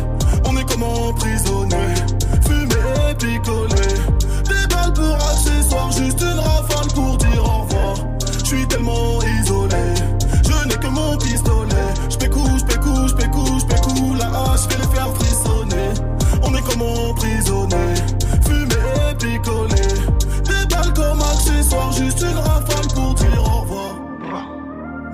[0.45, 1.85] On est comme emprisonné.
[2.47, 3.93] Fumer et picoler.
[4.45, 7.95] Des balles pour accessoires, juste une rafale pour dire au revoir.
[8.39, 9.19] Je suis tellement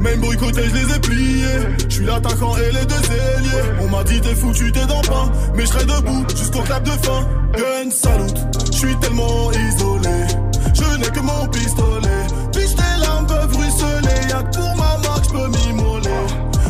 [0.00, 1.46] Même boycotté, je les ai pliés.
[1.88, 3.80] Je suis l'attaquant et les deux ailiers.
[3.82, 5.30] On m'a dit t'es foutu, t'es dans pain.
[5.54, 7.28] Mais je serai debout jusqu'au clap de fin.
[7.54, 8.38] Gun salute,
[8.72, 10.26] je suis tellement isolé.
[10.72, 12.26] Je n'ai que mon pistolet.
[12.52, 14.28] Puis tes larmes peuvent ruisseler.
[14.30, 16.20] Y'a que pour ma marque, je peux m'immoler.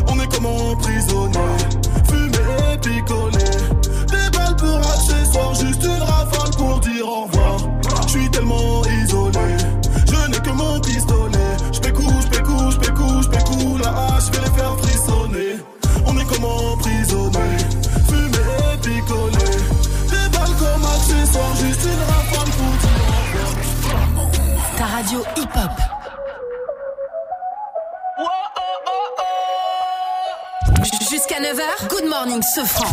[0.09, 1.39] On est comme emprisonné.
[2.09, 3.51] Fumer et picoler.
[4.09, 5.90] Des balles pour accessoires, juste
[25.21, 25.71] Radio hip-hop.
[31.11, 32.89] Jusqu'à 9h, Good Morning Sofran.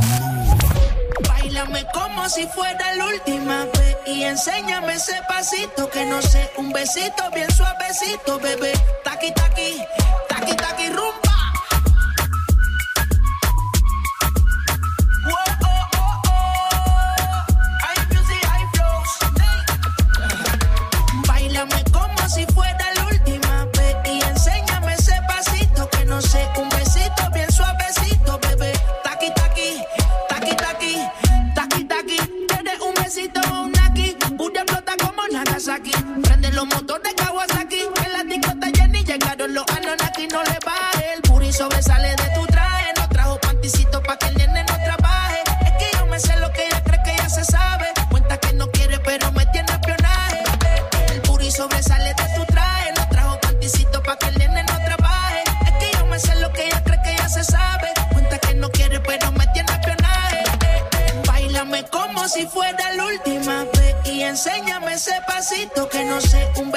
[1.28, 3.65] Bailame como si fuera la última
[4.05, 8.73] y enséñame ese pasito que no sé, un besito bien suavecito, bebé.
[9.03, 9.82] Taqui taqui,
[10.30, 11.26] taqui rumba.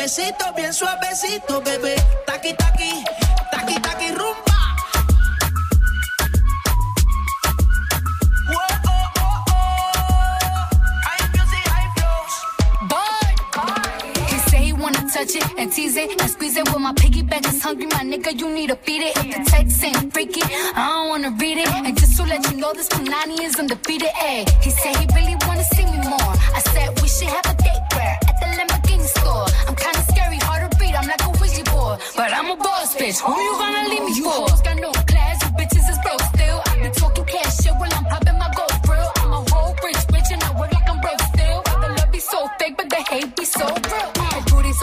[0.00, 1.94] Besito bien suavecito, bebé.
[2.26, 3.04] Taqui taqui,
[3.52, 4.00] taqui taqui
[15.20, 16.66] touch it and tease it and squeeze it.
[16.68, 19.16] With my piggyback is hungry, my nigga, you need to feed it.
[19.18, 20.40] If the text ain't freaky,
[20.74, 21.68] I don't wanna read it.
[21.68, 24.08] And just to let you know, this Panani is undefeated.
[24.16, 25.79] Ay, he said he really wanna see
[32.20, 33.18] but I'm a boss bitch.
[33.20, 34.99] Who you gonna leave me for?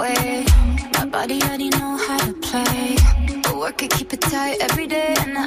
[0.00, 0.44] Way.
[0.94, 2.96] My body already know how to play.
[3.42, 5.14] But work it, keep it tight every day.
[5.22, 5.44] And I,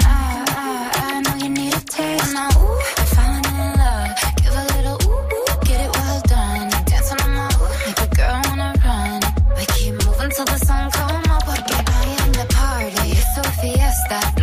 [0.66, 0.76] I,
[1.08, 2.34] I know you need a taste.
[2.34, 4.10] Now, ooh, I'm falling in love.
[4.44, 6.70] Give a little ooh, ooh, get it well done.
[6.90, 9.20] Dancing on my ooh, make a girl wanna run.
[9.58, 11.44] We keep moving till the sun come up.
[11.50, 13.08] Porque I am the party.
[13.20, 14.43] It's a fiesta.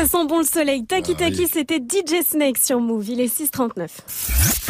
[0.00, 0.86] Ça, sent bon le soleil.
[0.86, 3.10] Taki Taki, c'était DJ Snake sur Move.
[3.10, 3.86] Il est 6h39.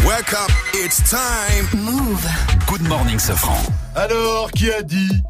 [0.05, 1.85] Wake up, it's time.
[1.85, 2.26] Move.
[2.66, 3.57] Good morning, Sofran.
[3.95, 5.22] Alors, qui a dit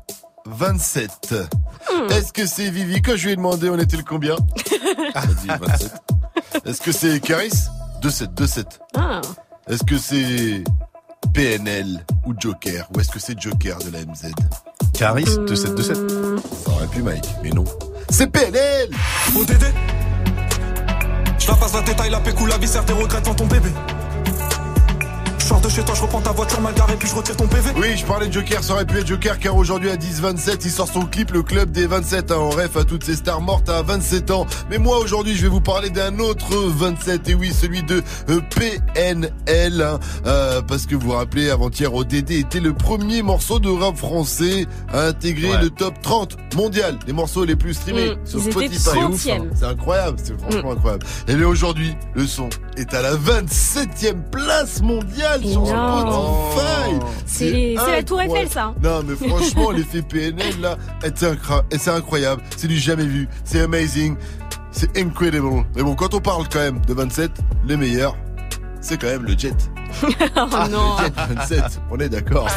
[0.47, 1.35] 27
[2.09, 4.37] Est-ce que c'est Vivi Quand je lui ai demandé, on était le combien
[4.71, 5.93] Elle a dit 27.
[6.65, 7.53] Est-ce que c'est Caris
[8.03, 8.65] 2-7, 2-7.
[8.97, 9.21] Ah.
[9.69, 10.65] Est-ce que c'est
[11.35, 14.33] PNL ou Joker Ou est-ce que c'est Joker de la MZ
[14.95, 16.39] Caris, 2-7, 2-7.
[16.65, 17.65] Ça aurait pu, Mike, mais non.
[18.09, 18.91] C'est PNL
[19.37, 19.90] ODD
[21.41, 23.71] Je la passe la détail, la pécou, la viscère, tes regrets dans ton bébé.
[25.51, 27.71] Sors de chez toi, je reprends ta voiture mal garée, puis je retire ton PV.
[27.77, 30.71] Oui, je parlais de Joker, ça aurait pu être Joker car aujourd'hui à 10-27, il
[30.71, 33.69] sort son clip Le Club des 27 hein, en ref à toutes ces stars mortes
[33.69, 34.47] à 27 ans.
[34.71, 38.41] Mais moi aujourd'hui, je vais vous parler d'un autre 27 et oui, celui de euh,
[38.55, 43.71] PNL hein, euh, parce que vous vous rappelez avant-hier ODD était le premier morceau de
[43.71, 48.41] rap français à intégrer le top 30 mondial, les morceaux les plus streamés Mm, sur
[48.41, 48.89] Spotify.
[48.91, 49.49] 30e.
[49.55, 51.05] C'est incroyable, c'est franchement incroyable.
[51.27, 55.67] Et bien aujourd'hui, le son est à la 27e place mondiale sur.
[55.67, 57.01] Spotify.
[57.27, 58.21] C'est la Tour.
[58.21, 58.75] Eiffel, ça.
[58.83, 60.77] Non, mais franchement, l'effet PNL là,
[61.77, 62.43] c'est incroyable.
[62.57, 63.29] C'est du jamais vu.
[63.45, 64.17] C'est amazing.
[64.73, 65.65] C'est incredible.
[65.75, 67.31] Mais bon, quand on parle quand même de 27,
[67.67, 68.17] les meilleurs,
[68.81, 69.57] c'est quand même le jet.
[70.03, 70.97] oh non.
[70.99, 72.49] Le jet 27, on est d'accord.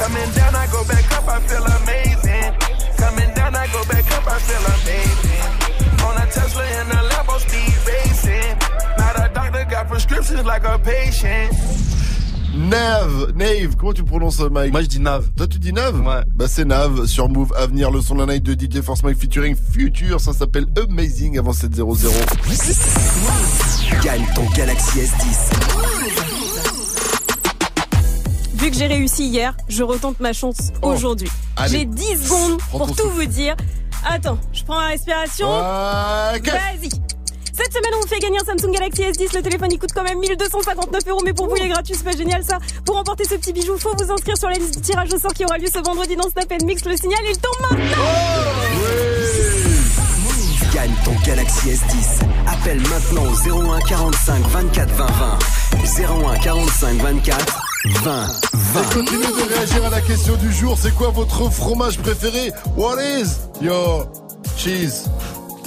[9.84, 11.52] Got prescriptions like a patient.
[12.56, 15.30] Nav, Nave, comment tu prononces Mike Moi je dis Nav.
[15.36, 16.22] Toi tu dis Nav Ouais.
[16.36, 19.18] Bah c'est Nav sur Move Avenir, le son de la night de DJ Force Mike
[19.18, 21.88] featuring Future, ça s'appelle Amazing avant 700.
[24.04, 25.50] Gagne ton Galaxy S10.
[28.56, 31.30] Vu que j'ai réussi hier, je retente ma chance aujourd'hui.
[31.58, 31.80] Allez.
[31.80, 33.16] J'ai 10 secondes Prends pour tout souffle.
[33.22, 33.56] vous dire.
[34.06, 35.48] Attends, je prends la respiration.
[35.50, 36.90] Vas-y.
[37.56, 39.36] Cette semaine, on vous fait gagner un Samsung Galaxy S10.
[39.36, 41.22] Le téléphone, il coûte quand même 1259 euros.
[41.24, 41.94] Mais pour vous, il est gratuit.
[41.96, 42.58] C'est pas génial, ça.
[42.84, 45.34] Pour remporter ce petit bijou, faut vous inscrire sur la liste du tirage au sort
[45.34, 46.84] qui aura lieu ce vendredi dans Snap Mix.
[46.86, 48.04] Le signal, il tombe maintenant.
[50.74, 52.26] Gagne ton Galaxy S10.
[52.48, 56.34] Appelle maintenant au 01 45 24 20 20.
[56.34, 57.62] 01 45 24
[58.02, 58.82] 20 20.
[58.82, 60.76] Et continuez de réagir à la question du jour.
[60.82, 62.52] C'est quoi votre fromage préféré?
[62.76, 64.08] What is your
[64.58, 65.08] cheese?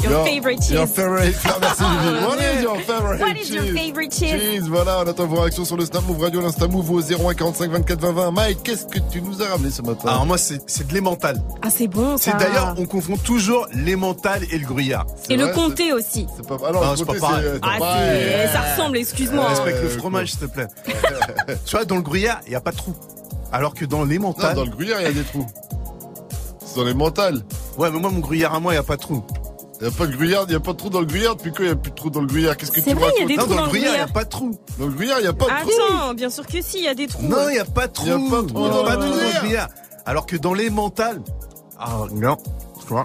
[0.03, 0.70] Your favorite cheese.
[0.72, 1.34] Your favorite.
[1.44, 1.82] Ah, merci.
[1.86, 3.55] Oh, What is your favorite What is cheese?
[3.55, 4.68] your favorite cheese?
[4.68, 7.70] Voilà, on attend vos réactions sur le Snap Move Radio, l'Insta Move au 01 45
[7.70, 8.30] 24 20 20.
[8.30, 10.09] Mike, qu'est-ce que tu nous as ramené ce matin?
[10.09, 11.42] Alors moi, c'est c'est de l'emmental.
[11.62, 12.32] Ah, c'est bon, ça.
[12.32, 15.05] C'est d'ailleurs, on confond toujours l'emmental et le gruyère.
[15.28, 16.26] Et le comté aussi.
[16.36, 17.44] C'est pas, Non, c'est pas pareil.
[17.62, 19.49] Ah, c'est- ça ressemble, excuse-moi.
[19.49, 20.66] Respecte le fromage, s'il te plaît.
[21.64, 22.94] tu vois, dans le gruyère, il n'y a pas de trou.
[23.53, 24.51] Alors que dans l'emmental.
[24.57, 25.47] Non, dans le gruyère, il y a des trous.
[26.64, 27.40] C'est dans les mentales.
[27.78, 29.24] Ouais, mais moi, mon gruyère à moi, il n'y a pas de trou.
[29.81, 31.37] Il n'y a pas de gruyère, il n'y a pas de trou dans le gruyère.
[31.37, 32.57] Depuis quand il n'y a plus de trou dans le gruyère?
[32.57, 33.93] Qu'est-ce que C'est tu vrai, il y a racontes des Non, trous dans le gruyère,
[33.93, 34.51] il n'y a pas de trou.
[34.79, 35.70] Dans le gruyère, il n'y a pas de trou?
[35.70, 37.22] Attends, bien sûr que si, il y a des trous.
[37.27, 38.07] Non, il n'y a pas de trou.
[38.07, 39.27] Il y a pas de trou Il y a dans pas le de trou dans
[39.27, 39.68] le gruyère.
[40.07, 41.20] Alors que dans l'emmental.
[41.79, 42.37] Ah, non.
[42.81, 43.05] Tu vois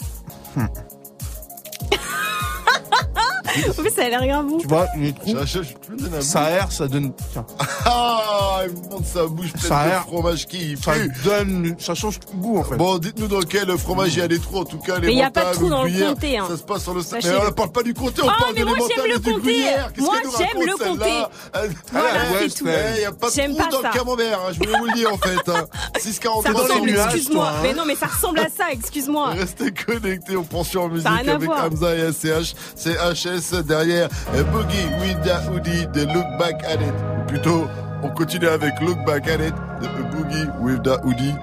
[3.70, 4.58] En plus, ça a l'air grave bon.
[4.58, 5.36] Tu vois, les trous.
[5.46, 7.12] Je- je- Ça aère, ça donne.
[7.34, 7.46] Tiens.
[7.86, 10.02] Ah, il me montre sa bouche Ça aère.
[10.04, 11.12] fromage qui Ça pue.
[11.24, 11.76] donne.
[11.80, 12.76] Ça change tout le goût, en fait.
[12.76, 14.60] Bon, dites-nous dans quel fromage il y a des trous.
[14.60, 15.92] En tout cas, les Mais il y a pas de mentales trou ou dans le
[16.14, 16.46] comté, hein.
[16.50, 17.02] Ça se passe sur le.
[17.12, 19.20] Mais on ne parle pas du comté, on Ah, parle mais de moi, j'aime le
[19.20, 19.64] comté.
[19.98, 21.10] Moi, nous j'aime le comté.
[21.54, 22.66] Elle- Voilà, elle- c'est ouais, tout.
[22.66, 24.40] mais Il n'y a pas de dans le camembert.
[24.40, 25.50] hein, Je voulais vous le dire en fait.
[25.50, 25.66] hein.
[26.02, 27.48] Ça 6,43 ressemble, nuages, excuse-moi.
[27.50, 27.60] hein.
[27.64, 29.30] Mais non, mais ça ressemble à ça, excuse-moi.
[29.32, 31.50] Restez connectés, on poursuit en musique avec.
[31.50, 32.54] Hamza et SCH.
[32.76, 36.94] C'est HS derrière euh, Boogie with the Hoodie de Look Back at It.
[37.20, 37.68] Ou plutôt,
[38.04, 41.36] on continue avec Look Back at It de Boogie with the Hoodie.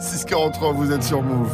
[0.00, 1.52] 643, vous êtes sur Move.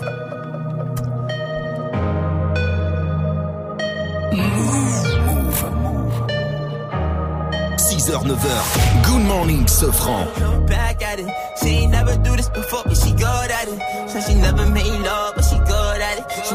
[7.79, 9.05] 6h, 9h.
[9.05, 10.27] Good morning, Sofran.
[10.71, 11.29] back at it.
[11.61, 13.79] She ain't never do this before, but she good at it.
[14.09, 16.25] Said she never made love, but she good at it.
[16.47, 16.55] She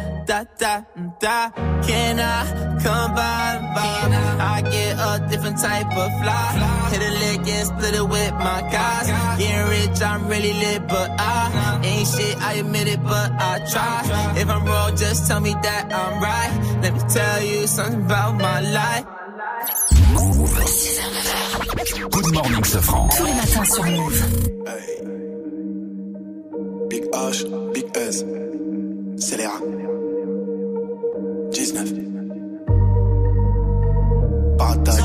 [0.25, 0.43] da
[1.19, 1.49] da.
[1.81, 3.71] Can I come by?
[3.75, 3.91] by?
[4.39, 6.89] I get a different type of fly.
[6.91, 9.07] Hit a lick and split it with my guys.
[9.39, 12.37] Getting rich, I'm really lit, but I ain't shit.
[12.41, 14.33] I admit it, but I try.
[14.37, 16.81] If I'm wrong, just tell me that I'm right.
[16.81, 19.05] Let me tell you something about my life.
[22.11, 23.09] Good morning, Sofran.
[23.09, 24.51] Tous les matins sur Move.
[26.89, 28.25] Big H, Big S,
[29.17, 30.00] Scélérat.
[31.51, 31.91] 19.
[34.57, 35.01] Paradise.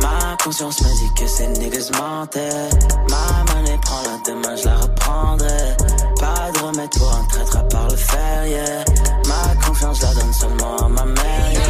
[0.00, 1.90] Ma conscience me dit que ces niggas.
[1.92, 5.76] Ma monnaie prend la demain, je la reprendrai.
[6.20, 8.84] Pas de remède pour un traître à part le fer, yeah.
[9.28, 11.62] Ma confiance, la donne seulement à ma mère, yeah.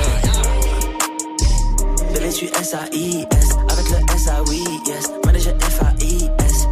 [2.12, 5.08] Bébé, tu S-A-I-S, avec le Yes.
[5.24, 6.66] Manager F-A-I-S.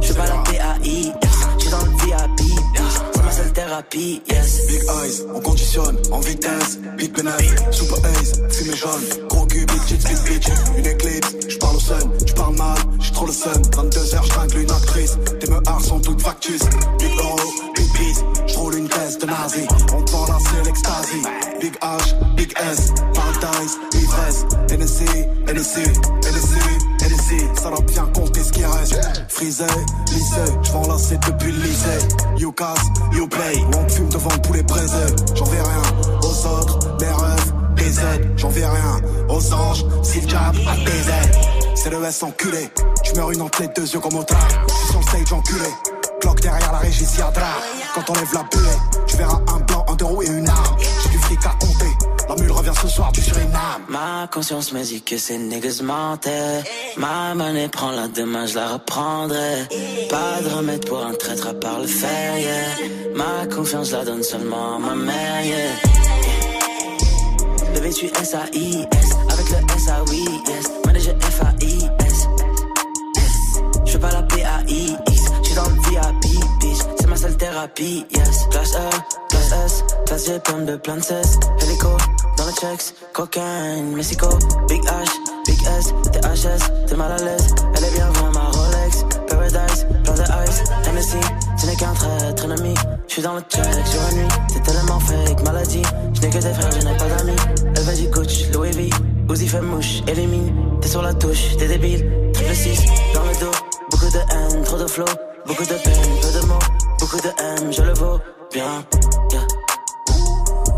[0.00, 1.21] Je suis pas la P-A-I-S,
[3.52, 4.66] thérapie, yes.
[4.66, 6.78] Big eyes, on conditionne en vitesse.
[6.96, 9.28] Big penis, super ace, fumée jaune.
[9.28, 10.48] Gros cul, big tits, big bitch.
[10.78, 13.62] Une éclipse, j'parle au sun, j'parle mal, j'ai trop le sun.
[13.62, 15.18] 22h, j'tringle une actrice.
[15.40, 16.68] Tes meurs sont toutes factices.
[16.98, 17.38] Big euro,
[17.74, 19.66] big peace, j'roule une caisse de nazi.
[19.94, 21.60] On te la c'est.
[21.60, 24.46] Big H, big S, paradise, ivresse.
[24.70, 25.04] NSC,
[25.48, 25.78] NSC,
[26.24, 26.91] NSC,
[27.54, 29.00] Ça doit bien compter ce qui reste.
[29.28, 29.64] Frisé,
[30.12, 31.98] lycée, j'vends la c'est depuis le lycée.
[32.36, 33.64] You casse, you pay.
[33.76, 35.06] On fume devant le poulet braisé.
[35.34, 38.32] J'en vais rien aux autres, les rêves, les aides.
[38.36, 41.30] J'en vais rien aux anges, si le diable a ailes.
[41.76, 42.70] C'est le S enculé.
[43.04, 44.48] Tu meurs une entrée deux yeux comme au tard.
[44.68, 45.68] Je sur le stage enculé.
[46.20, 47.06] Cloque derrière la régie.
[47.94, 50.76] Quand on lève la buée, tu verras un blanc, un deux roues et une arme.
[51.02, 51.90] J'ai du fric à compter.
[52.38, 53.84] La revient ce soir du Suriname.
[53.88, 56.62] Ma conscience me dit que ces niggas mentaient.
[56.96, 59.68] Ma monnaie prend la demain, je la reprendrai.
[60.08, 62.88] Pas de remède pour un traître à part le fer, yeah.
[63.14, 65.72] Ma confiance, la donne seulement à ma mère, yeah.
[67.74, 70.70] Bébé, tu S-A-I-S, avec le S-A-Oui, yes.
[70.86, 71.51] Manager F-A-I-S.
[77.42, 78.46] Thérapie, yes.
[78.50, 78.88] Classe E,
[79.28, 80.32] classe S, classe G,
[80.64, 81.40] de plein de cesse.
[81.60, 81.88] Hélico,
[82.36, 84.28] dans le checks, cocaine, Mexico.
[84.68, 85.10] Big H,
[85.46, 87.48] Big S, THS, t'es mal à l'aise.
[87.76, 89.04] Elle est bien vraiment ma Rolex.
[89.28, 91.22] Paradise, plein de ice, Hennessy.
[91.58, 92.74] Ce n'est qu'un traître ennemi.
[93.08, 94.28] Je suis dans le check sur la nuit.
[94.52, 95.82] T'es tellement fake, maladie.
[96.14, 97.36] Je n'ai que des frères, je n'ai pas d'amis.
[97.74, 98.90] Elle veut du coach, Louis V.
[99.28, 100.54] Uzi fait mouche, élimine.
[100.80, 102.08] T'es sur la touche, t'es débile.
[102.34, 102.84] Triple 6,
[103.14, 103.56] dans le dos.
[103.90, 105.06] Beaucoup de haine, trop de flow.
[105.44, 106.81] Beaucoup de peine, peu de mots.
[107.02, 108.20] Beaucoup de haine, je le vaux
[108.52, 108.86] bien.
[109.32, 109.46] Yeah.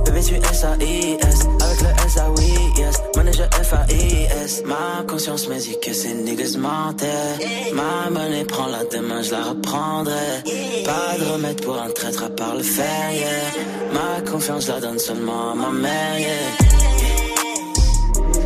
[0.07, 3.03] Bébé, tu S-A-I-S, avec le S-A-Oui, yes.
[3.15, 4.63] Manager F-A-I-S.
[4.65, 7.75] Ma conscience me dit que ces niggas mentaient.
[7.75, 10.43] Ma monnaie prend la demain, je la reprendrai.
[10.87, 13.29] Pas de remède pour un traître à part le fer, yeah.
[13.93, 16.49] Ma confiance, je la donne seulement à ma mère, yeah.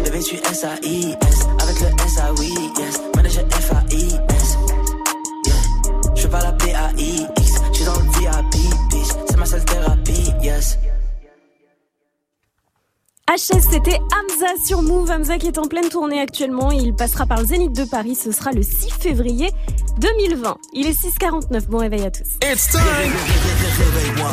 [0.03, 1.47] Bébé, tu S-A-I-S,
[9.65, 10.79] thérapie, yes.
[13.29, 15.11] HS, c'était Hamza sur Move.
[15.11, 16.71] Hamza qui est en pleine tournée actuellement.
[16.71, 18.15] Il passera par le Zénith de Paris.
[18.15, 19.51] Ce sera le 6 février
[20.01, 20.57] 2020.
[20.73, 21.67] Il est 6h49.
[21.67, 22.25] Bon réveil à tous.
[22.43, 22.81] It's time.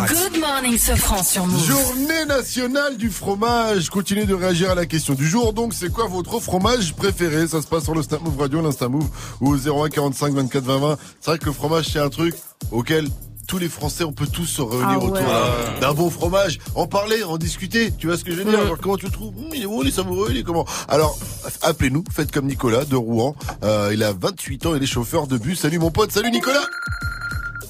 [0.08, 1.68] Good morning, Sofran sur Move.
[1.68, 3.90] Journée nationale du fromage.
[3.90, 5.52] Continuez de réagir à la question du jour.
[5.52, 7.48] Donc, c'est quoi votre fromage préféré?
[7.50, 9.10] Ça se passe sur le Snap Move Radio, l'Insta Move
[9.42, 10.98] ou au 01 45 24 20 20.
[11.20, 12.34] C'est vrai que le fromage, c'est un truc
[12.72, 13.10] auquel
[13.46, 16.88] tous les Français, on peut tous se réunir Ah autour d'un- d'un bon fromage, en
[16.88, 17.92] parler, en discuter.
[17.98, 19.68] Tu vois ce que je veux dire Genre, Comment tu le trouves Hum, Il est
[19.68, 21.18] bon, il est savoureux, il est comment Alors,
[21.62, 23.36] appelez-nous, faites comme Nicolas de Rouen.
[23.64, 25.60] Euh, il a 28 ans, il est chauffeur de bus.
[25.60, 26.66] Salut mon pote, salut Nicolas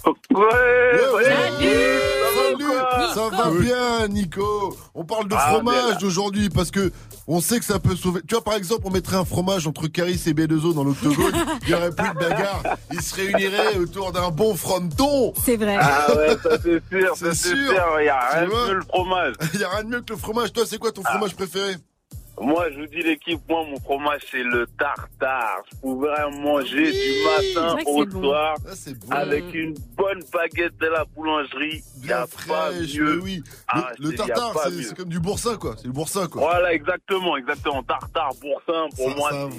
[0.06, 2.00] Ouais, Salut
[3.14, 6.92] Ça va bien, Nico On parle de Ah, fromage aujourd'hui parce que
[7.28, 8.22] on sait que ça peut sauver.
[8.28, 11.34] Tu vois, par exemple, on mettrait un fromage entre Caris et B2O dans l'octogone,
[11.64, 12.62] il n'y aurait plus de bagarre.
[12.92, 15.34] Ils se réuniraient autour d'un bon fronton.
[15.44, 15.78] C'est vrai.
[15.80, 17.84] Ah ouais, ça c'est sûr, ça C'est sûr.
[18.00, 19.34] il y a rien de mieux le fromage.
[19.54, 20.54] Il n'y a rien de mieux que le fromage.
[20.54, 21.76] Toi, c'est quoi ton fromage préféré?
[22.42, 25.62] Moi, je vous dis l'équipe, moi, mon fromage, c'est le tartare.
[25.72, 28.22] Je pourrais en manger du matin au bon.
[28.22, 29.12] soir Ah, bon.
[29.16, 31.82] avec une bonne baguette de la boulangerie.
[31.98, 33.22] Bien a pas fraîche, mieux.
[33.24, 33.42] oui.
[33.70, 35.76] Ah, le, le je te dis, y a tartare, c'est comme du boursin, quoi.
[35.78, 36.42] C'est le boursin, quoi.
[36.42, 37.82] Voilà, exactement, exactement.
[37.84, 39.50] Tartare, boursin, pour Ça, moi,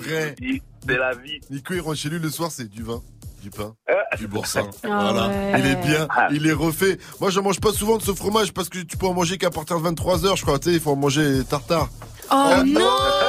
[0.86, 1.40] c'est la vie.
[1.50, 3.02] Nico, il rentre chez lui le soir, c'est du vin,
[3.42, 4.68] du pain, Euh, du boursin.
[4.84, 5.28] Ah voilà.
[5.28, 5.60] ouais.
[5.60, 6.98] Il est bien, il est refait.
[7.20, 9.50] Moi, je mange pas souvent de ce fromage parce que tu peux en manger qu'à
[9.50, 10.58] partir de 23h, je crois.
[10.58, 11.88] Tu sais, il faut en manger tartare.
[12.28, 13.25] Oh non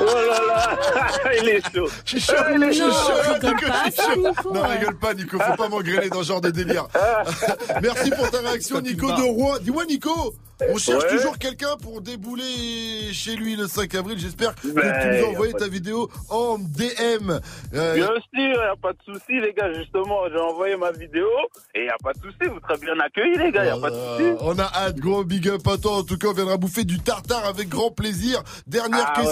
[0.00, 1.88] Oh là là, il est chaud.
[2.04, 2.90] Je suis chaud, il est suis chaud.
[2.90, 4.20] chaud, rigole Nico, pas, je suis ça, chaud.
[4.28, 4.76] Nico, Non, ouais.
[4.78, 6.86] rigole pas, Nico, faut pas m'engrainer dans ce genre de délire.
[7.82, 9.56] Merci pour ta réaction, Nico de Rouen.
[9.60, 10.34] Dis-moi, Nico,
[10.72, 11.16] on cherche Ouais.
[11.16, 14.18] toujours quelqu'un pour débouler chez lui le 5 avril.
[14.18, 17.38] J'espère que Ben, tu nous y as envoyé ta vidéo en DM.
[17.74, 19.72] Euh, Bien sûr, il n'y a pas de souci, les gars.
[19.74, 21.26] Justement, j'ai envoyé ma vidéo
[21.74, 22.38] et il n'y a pas de souci.
[22.50, 23.64] Vous serez bien accueillis, les gars.
[23.66, 24.22] Il n'y a pas de souci.
[24.24, 25.98] Euh, on a hâte, gros big up à toi.
[25.98, 28.42] En tout cas, on viendra bouffer du tartare avec grand plaisir.
[28.66, 29.27] Dernière Ah question.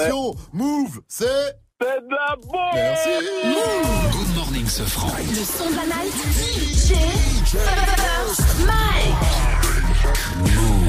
[0.53, 1.27] Move, c'est.
[1.79, 3.11] C'est de la bombe Merci.
[4.13, 5.13] Good morning, ce franc.
[5.19, 6.15] Le son de la night.
[6.47, 6.95] DJ
[8.65, 9.37] Mike.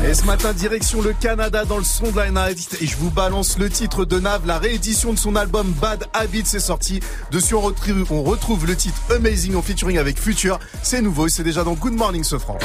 [0.10, 2.78] Et ce matin, direction le Canada dans le son de la night.
[2.80, 6.56] Et je vous balance le titre de Nav, la réédition de son album Bad Habits
[6.56, 7.02] est sorti.
[7.32, 10.60] Dessus, on retrouve, on retrouve le titre Amazing en featuring avec Future.
[10.84, 12.58] C'est nouveau et c'est déjà dans Good Morning ce franc.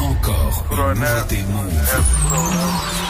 [0.00, 3.09] Encore nouveauté Move.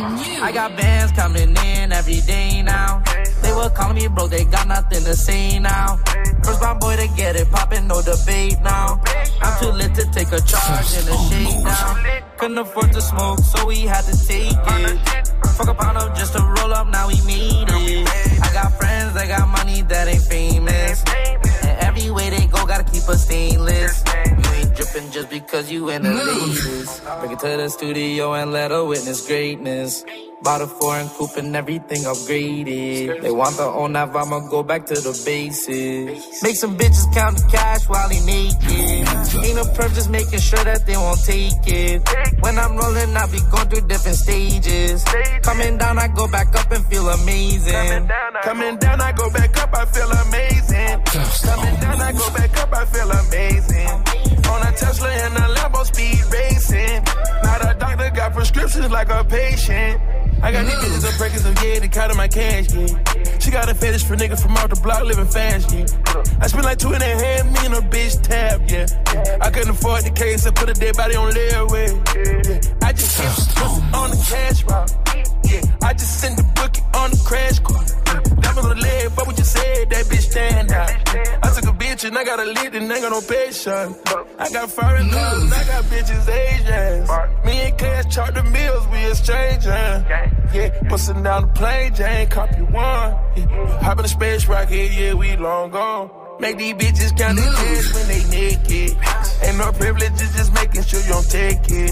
[0.00, 3.02] I got bands coming in every day now.
[3.42, 5.96] They were calling me bro, they got nothing to say now.
[6.44, 9.00] First my boy to get it poppin', no debate now.
[9.40, 12.22] I'm too lit to take a charge in a shakedown.
[12.36, 15.28] Couldn't afford to smoke, so we had to take it.
[15.56, 18.08] Fuck a pound up just to roll up, now we made it.
[18.42, 21.02] I got friends that got money that ain't famous.
[21.64, 24.04] And every way they go, gotta keep us stainless.
[24.78, 27.02] You dripping just because you in the latest.
[27.20, 30.04] Bring it to the studio and let her witness greatness.
[30.42, 33.22] Bought a foreign coupe and everything upgraded.
[33.22, 36.42] They want the own nav, I'ma go back to the basics.
[36.44, 39.42] Make some bitches count the cash while he naked.
[39.44, 42.08] Ain't no perf, just making sure that they won't take it.
[42.40, 45.02] When I'm rolling, I be going through different stages.
[45.42, 48.08] Coming down, I go back up and feel amazing.
[48.44, 51.02] Coming down, I go back up, I feel amazing.
[51.42, 54.07] Coming down, I go back up, I feel amazing.
[54.48, 57.04] On a Tesla and a Lambo speed racing.
[57.42, 60.00] Not a doctor, got prescriptions like a patient.
[60.40, 63.38] I got these bitches up breakers of yeah, they counting my cash, yeah.
[63.40, 65.84] She got a fetish for niggas from off the block living fast, yeah.
[66.40, 68.86] I spent like two and a half million on a bitch tab, yeah.
[69.40, 71.90] I couldn't afford the case, I put a dead body on layaway.
[72.14, 72.86] Yeah.
[72.86, 74.94] I just kept on the cash route.
[75.44, 77.92] Yeah, I just sent the bookie on the crash course.
[78.42, 80.90] That was a leg, but what you said, that bitch stand out.
[81.42, 83.66] I took a bitch and I got a lid and ain't got no patience.
[84.38, 87.10] I got foreign love I got bitches Asians.
[87.44, 89.70] Me and Cash chart the meals, we exchanging.
[89.72, 93.16] Yeah, bustin' down the plane, Jane, copy one.
[93.36, 96.10] Yeah, hop in the space rocket, yeah, we long gone.
[96.40, 98.96] Make these bitches count their cash when they naked.
[99.42, 101.90] Ain't no privileges, just making sure you don't take it.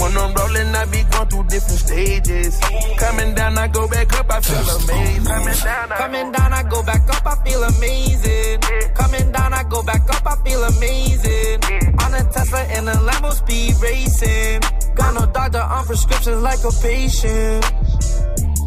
[0.00, 2.58] When I'm rolling, I be going through different stages.
[2.98, 5.24] Coming down, I go back up, I feel amazing.
[5.24, 8.60] Coming down, I Coming down, I go back up, I feel amazing.
[8.94, 11.60] Coming down, I go back up, I feel amazing.
[12.00, 14.60] On a Tesla and a Lambo speed racing.
[14.96, 17.64] Got no doctor on prescriptions like a patient.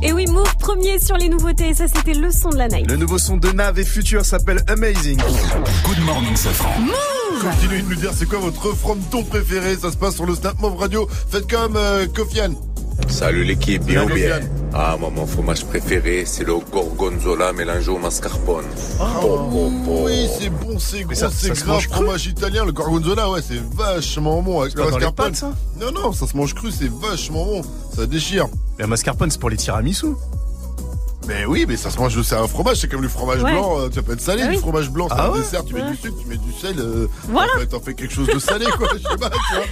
[0.04, 1.74] Et oui, Move premier sur les nouveautés.
[1.74, 2.90] Ça, c'était le son de la night.
[2.90, 5.18] Le nouveau son de Nav et Future s'appelle Amazing.
[5.18, 6.74] Good morning, ce franc.
[7.42, 9.76] Continuez de nous dire c'est quoi votre refrain de ton préféré?
[9.76, 11.08] Ça se passe sur le Snap Move Radio.
[11.30, 12.54] Faites comme euh, Kofian.
[13.10, 14.40] Salut l'équipe, bien ou bien?
[14.74, 18.66] Ah, moi, mon fromage préféré, c'est le gorgonzola mélangé au mascarpone.
[19.22, 20.06] Bon, bon, bon.
[20.06, 21.82] Oui, c'est bon, c'est gros, ça- c'est cru?
[21.90, 25.26] Fromage italien, le gorgonzola, ouais, c'est vachement bon avec C'est le pas dans les mascarpone.
[25.32, 25.54] pâtes, ça?
[25.80, 27.62] Non, non, ça se mange cru, c'est vachement bon.
[27.96, 28.48] Ça déchire.
[28.78, 30.08] Le mascarpone, c'est pour les tiramisu?
[31.28, 33.52] Mais oui, mais ça se mange, c'est un fromage, c'est comme le fromage Ouais.
[33.52, 35.40] blanc, euh, ça peut être salé, Ah du fromage blanc, c'est Ah un ouais?
[35.40, 35.92] dessert, tu mets Ouais.
[35.92, 37.52] du sucre, tu mets du sel, euh, Voilà.
[37.56, 39.66] en fait, t'en fais quelque chose de salé, quoi, je sais pas, tu vois.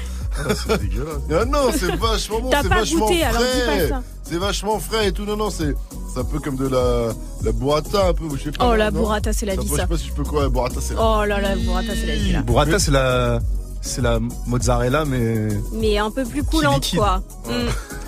[0.56, 1.22] C'est dégueulasse.
[1.32, 3.88] Ah non, c'est vachement bon, T'as c'est pas vachement goûté, alors dis frais.
[3.90, 4.04] pas ça.
[4.24, 5.76] C'est vachement frais et tout, non, non, c'est
[6.14, 7.14] c'est un peu comme de la,
[7.44, 8.66] la burrata, un peu, je sais pas.
[8.66, 9.88] Oh, non, la non burrata, c'est la Ça, vie, moi, Je ça.
[9.88, 12.06] sais pas si je peux quoi, la burrata, c'est la Oh là là, burrata, c'est
[12.08, 12.42] la vie, là.
[12.42, 13.40] Burrata, c'est la,
[13.82, 17.22] c'est la mozzarella, mais Mais un peu plus coulante, quoi.
[17.46, 17.52] Mm.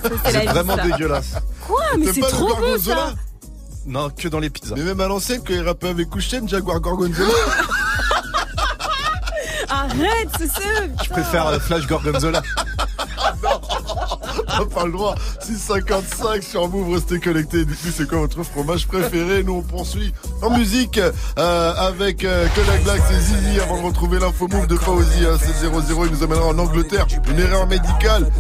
[0.04, 0.84] Ça, c'est la vraiment ça.
[0.84, 1.34] dégueulasse.
[1.68, 3.14] Quoi Mais c'est trop bon, gorgonzola ça.
[3.86, 4.76] Non, que dans les pizzas.
[4.76, 7.30] Mais même à l'ancienne, quand il rappait avec Kouchen, Jaguar Gorgonzola.
[9.70, 10.62] Arrête, c'est ça.
[11.04, 12.42] Je préfère euh, Flash Gorgonzola.
[14.50, 15.16] On n'a pas le droit.
[15.42, 17.66] 6,55 sur Move, restez connectés.
[17.66, 19.44] Dites-nous c'est quoi votre fromage préféré?
[19.44, 21.00] Nous on poursuit en musique
[21.38, 25.26] euh, avec euh, Kodak Black, c'est Zizi avant de retrouver l'info Move de Fauzi.
[25.26, 27.06] Hein, c'est 0-0, il nous amènera en Angleterre.
[27.30, 28.32] Une erreur médicale.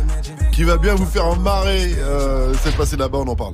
[0.51, 1.95] qui va bien vous faire marrer.
[1.99, 3.53] Euh, c'est passé là-bas, on en parle.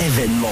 [0.00, 0.48] Événement.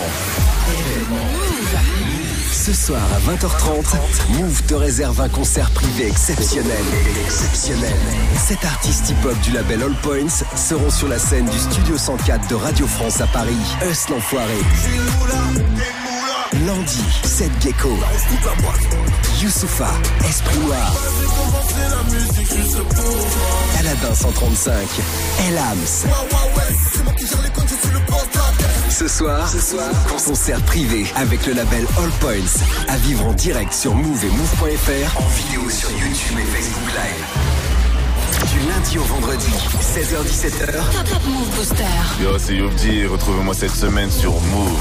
[2.68, 3.96] Ce soir à 20h30,
[4.36, 6.84] Move te réserve un concert privé exceptionnel.
[7.24, 7.96] Exceptionnel.
[8.36, 12.54] Sept artistes hip-hop du label All Points seront sur la scène du Studio 104 de
[12.56, 13.56] Radio France à Paris.
[13.90, 14.58] Us l'enfoiré.
[16.68, 17.96] Landy, Seth Gecko.
[19.40, 19.88] Youssoufa,
[20.28, 20.92] Esprit Noir.
[23.78, 24.74] Aladin 135.
[25.48, 26.04] Elams.
[28.90, 29.88] Ce soir, ce soir,
[30.26, 32.62] concert privé avec le label All Points.
[32.88, 35.22] À vivre en direct sur Move et Move.fr.
[35.22, 37.77] En vidéo sur YouTube et Facebook Live.
[38.50, 39.50] Du lundi au vendredi,
[39.80, 40.72] 16h-17h.
[40.72, 41.84] Top Move Booster.
[42.22, 44.80] Yo, c'est Yobdi, retrouvez-moi cette semaine sur Move.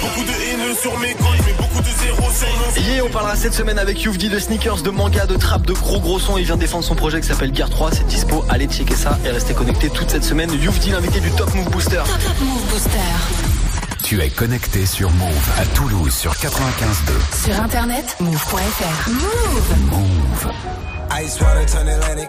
[0.00, 3.36] Beaucoup de haineux sur mes couilles, mais beaucoup de zéros sur nos Yeah, on parlera
[3.36, 6.38] cette semaine avec Youvdi de sneakers, de manga, de trap, de gros gros sons.
[6.38, 7.90] Il vient défendre son projet qui s'appelle Gear 3.
[7.92, 8.44] C'est dispo.
[8.48, 10.50] Allez checker ça et restez connectés toute cette semaine.
[10.52, 12.02] Youvdi, l'invité du Top Move Booster.
[12.06, 12.98] Top Move Booster.
[14.04, 17.46] Tu es connecté sur Move à Toulouse sur 95.2.
[17.52, 19.10] Sur internet, move.fr.
[19.10, 19.90] Move.
[19.90, 20.52] Move.
[21.24, 22.28] Ice water turn Atlantic.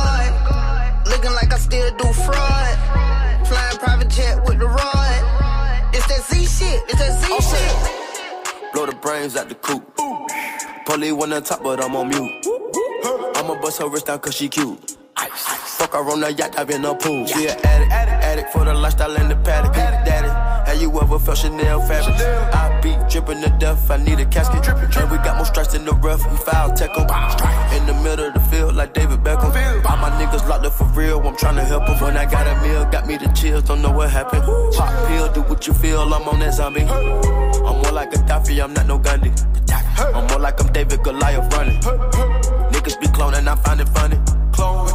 [1.21, 3.47] Looking like I still do fraud.
[3.47, 5.93] Flying private jet with the rod.
[5.93, 6.81] It's that Z shit.
[6.89, 8.73] It's that Z shit.
[8.73, 9.83] Blow the brains out the coop.
[10.87, 12.47] Polly one on top, but I'm on mute.
[13.35, 14.97] I'ma bust her wrist down cause she cute.
[15.35, 17.27] Fuck her on the yacht, I've in the pool.
[17.27, 19.73] She an addict, addict for the lifestyle and the paddock.
[19.73, 20.27] Daddy,
[20.67, 22.15] have you ever felt Chanel fabric?
[22.15, 24.63] I be dripping to death, I need a casket.
[24.63, 27.05] drippin' And we got more strikes in the rough, we foul tech 'em.
[27.77, 29.10] In the middle of the field, like David
[30.51, 31.97] locked up for real, I'm tryna help 'em.
[32.01, 34.43] When I got a meal, got me the chills, don't know what happened.
[34.75, 36.85] Pop pill, do what you feel, I'm on that zombie.
[37.67, 39.31] I'm more like a Gaddafi, I'm not no Gandhi.
[40.15, 41.79] I'm more like I'm David Goliath running.
[42.73, 44.17] Niggas be cloning, I find it funny.
[44.51, 44.87] Clone.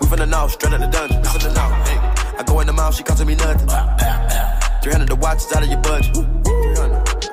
[0.00, 1.20] We from the north, straight out the dungeon.
[2.38, 3.68] I go in the mouth, she costing me nothing.
[4.82, 6.16] 300 the watch is out of your budget.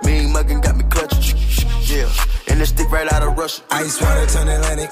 [0.03, 1.37] Mean muggin' got me clutching.
[1.91, 2.09] Yeah,
[2.49, 3.61] and this stick right out of Russia.
[3.71, 4.91] Ice water turn Atlantic.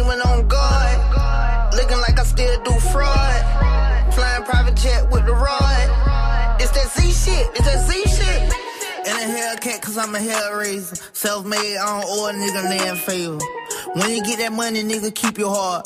[1.91, 4.13] Looking like I still do fraud.
[4.13, 6.57] Flying private jet with the rod.
[6.61, 7.49] It's that Z shit.
[7.53, 8.43] It's that Z shit.
[9.07, 10.97] In a Hellcat, cause I'm a hellraiser.
[11.13, 13.39] Self made, I don't owe a nigga land favor.
[13.93, 15.85] When you get that money, nigga, keep your heart.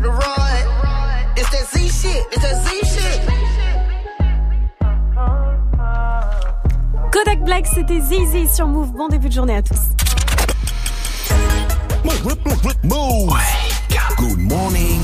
[2.01, 3.21] shit, it's that Z shit.
[7.11, 8.91] Kodak Black, c'était Zizi sur Move.
[8.91, 9.79] Bon début de journée à tous.
[12.83, 13.33] Move.
[14.17, 15.01] Good morning.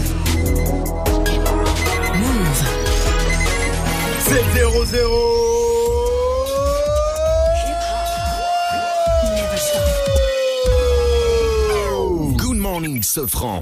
[4.20, 5.67] C'est 0-0.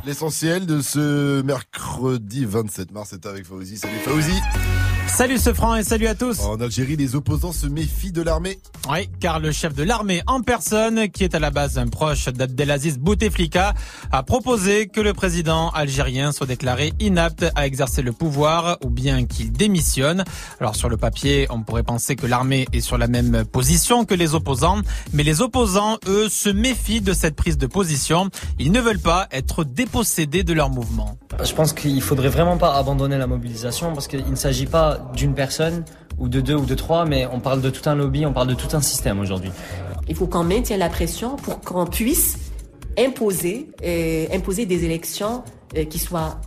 [0.05, 3.78] L'essentiel de ce mercredi 27 mars est avec Fauzi.
[3.78, 4.39] Salut Fauzi.
[5.16, 6.41] Salut ce franc et salut à tous.
[6.41, 8.59] En Algérie, les opposants se méfient de l'armée.
[8.91, 12.28] Oui, car le chef de l'armée en personne, qui est à la base un proche
[12.28, 13.74] d'Abdelaziz Bouteflika,
[14.11, 19.26] a proposé que le président algérien soit déclaré inapte à exercer le pouvoir ou bien
[19.26, 20.26] qu'il démissionne.
[20.59, 24.16] Alors sur le papier, on pourrait penser que l'armée est sur la même position que
[24.16, 24.82] les opposants,
[25.13, 28.30] mais les opposants, eux, se méfient de cette prise de position.
[28.59, 31.18] Ils ne veulent pas être dépossédés de leur mouvement.
[31.41, 35.33] Je pense qu'il faudrait vraiment pas abandonner la mobilisation parce qu'il ne s'agit pas d'une
[35.33, 35.83] personne
[36.17, 38.47] ou de deux ou de trois, mais on parle de tout un lobby, on parle
[38.47, 39.51] de tout un système aujourd'hui.
[40.07, 42.37] Il faut qu'on maintienne la pression pour qu'on puisse
[42.97, 45.43] imposer, euh, imposer des élections
[45.75, 46.39] euh, qui soient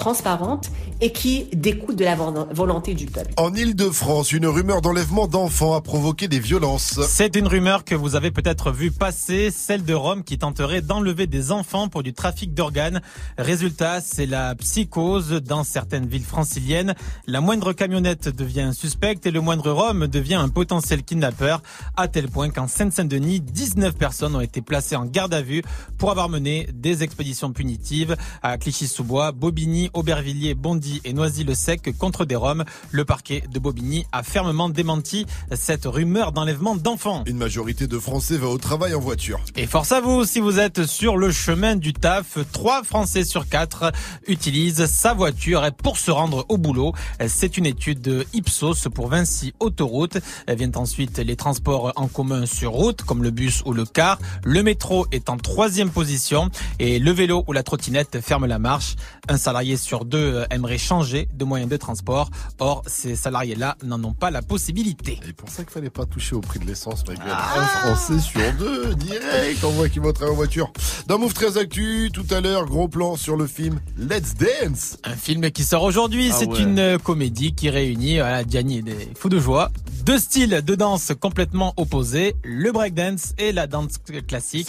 [0.00, 0.70] transparente
[1.02, 3.32] et qui découle de la volonté du peuple.
[3.36, 7.00] En Ile-de-France, une rumeur d'enlèvement d'enfants a provoqué des violences.
[7.06, 11.26] C'est une rumeur que vous avez peut-être vu passer, celle de Rome qui tenterait d'enlever
[11.26, 13.02] des enfants pour du trafic d'organes.
[13.38, 16.94] Résultat, c'est la psychose dans certaines villes franciliennes.
[17.26, 21.62] La moindre camionnette devient suspecte et le moindre Rome devient un potentiel kidnappeur,
[21.96, 25.62] à tel point qu'en Seine-Saint-Denis, 19 personnes ont été placées en garde à vue
[25.98, 32.36] pour avoir mené des expéditions punitives à Clichy-sous-Bois, Bobigny, Aubervilliers, Bondy et Noisy-le-Sec contre des
[32.36, 32.64] Roms.
[32.90, 37.24] Le parquet de Bobigny a fermement démenti cette rumeur d'enlèvement d'enfants.
[37.26, 39.40] Une majorité de Français va au travail en voiture.
[39.56, 43.48] Et force à vous, si vous êtes sur le chemin du taf, 3 Français sur
[43.48, 43.92] 4
[44.26, 46.92] utilisent sa voiture pour se rendre au boulot.
[47.28, 50.18] C'est une étude de Ipsos pour Vinci Autoroute.
[50.48, 54.18] Viennent ensuite les transports en commun sur route, comme le bus ou le car.
[54.44, 58.96] Le métro est en troisième position et le vélo ou la trottinette ferme la marche.
[59.28, 62.30] Un salarié sur deux euh, aimeraient changer de moyen de transport.
[62.58, 65.18] Or, ces salariés-là n'en ont pas la possibilité.
[65.28, 67.26] Et pour ça qu'il fallait pas toucher au prix de l'essence, ma gueule.
[67.28, 70.72] Un Français sur deux, direct, on voit qu'ils vont travailler en voiture.
[71.06, 74.98] Dans Move très Actu, tout à l'heure, gros plan sur le film Let's Dance.
[75.04, 76.60] Un film qui sort aujourd'hui, Ah c'est ouais.
[76.62, 79.70] une euh, comédie qui réunit voilà, Gianni et des fous de joie.
[80.04, 84.68] Deux styles de danse complètement opposés, le breakdance et la danse classique.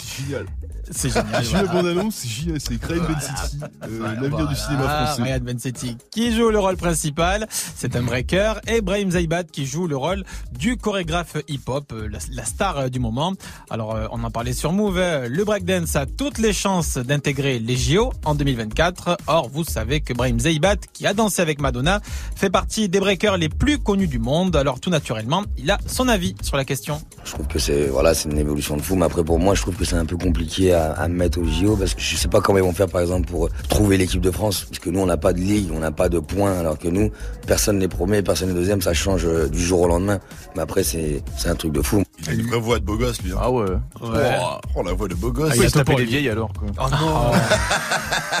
[0.94, 1.44] C'est génial.
[1.44, 1.82] J'ai vu la voilà.
[1.82, 2.14] bande-annonce,
[2.58, 5.22] c'est Ben City, euh, l'avenir du cinéma Ah, français.
[5.22, 9.86] Ryan Bensetti qui joue le rôle principal, c'est un breaker, et Brahim Zaibat qui joue
[9.86, 10.24] le rôle
[10.58, 13.32] du chorégraphe hip-hop, euh, la, star euh, du moment.
[13.70, 18.12] Alors, on en parlait sur Move, le breakdance a toutes les chances d'intégrer les JO
[18.24, 19.16] en 2024.
[19.26, 22.00] Or, vous savez que Brahim Zaibat, qui a dansé avec Madonna,
[22.36, 24.54] fait partie des breakers les plus connus du monde.
[24.56, 27.00] Alors, tout naturellement, il a son avis sur la question.
[27.24, 28.96] Je trouve que c'est voilà, c'est une évolution de fou.
[28.96, 31.44] Mais après, pour moi, je trouve que c'est un peu compliqué à, à mettre au
[31.44, 34.20] JO parce que je sais pas comment ils vont faire, par exemple, pour trouver l'équipe
[34.20, 36.58] de France, parce que nous, on n'a pas de ligue, on n'a pas de points,
[36.58, 37.10] alors que nous,
[37.46, 40.18] personne n'est premier, personne n'est deuxième, ça change euh, du jour au lendemain.
[40.54, 42.02] Mais après, c'est c'est un truc de fou.
[42.20, 43.32] Il a une vraie voix de beau gosse, lui.
[43.38, 43.66] Ah ouais.
[44.00, 45.50] Oh, la voix de beau gosse.
[45.52, 46.68] Ah, il a tapé les vieilles alors quoi.
[46.78, 47.32] Oh non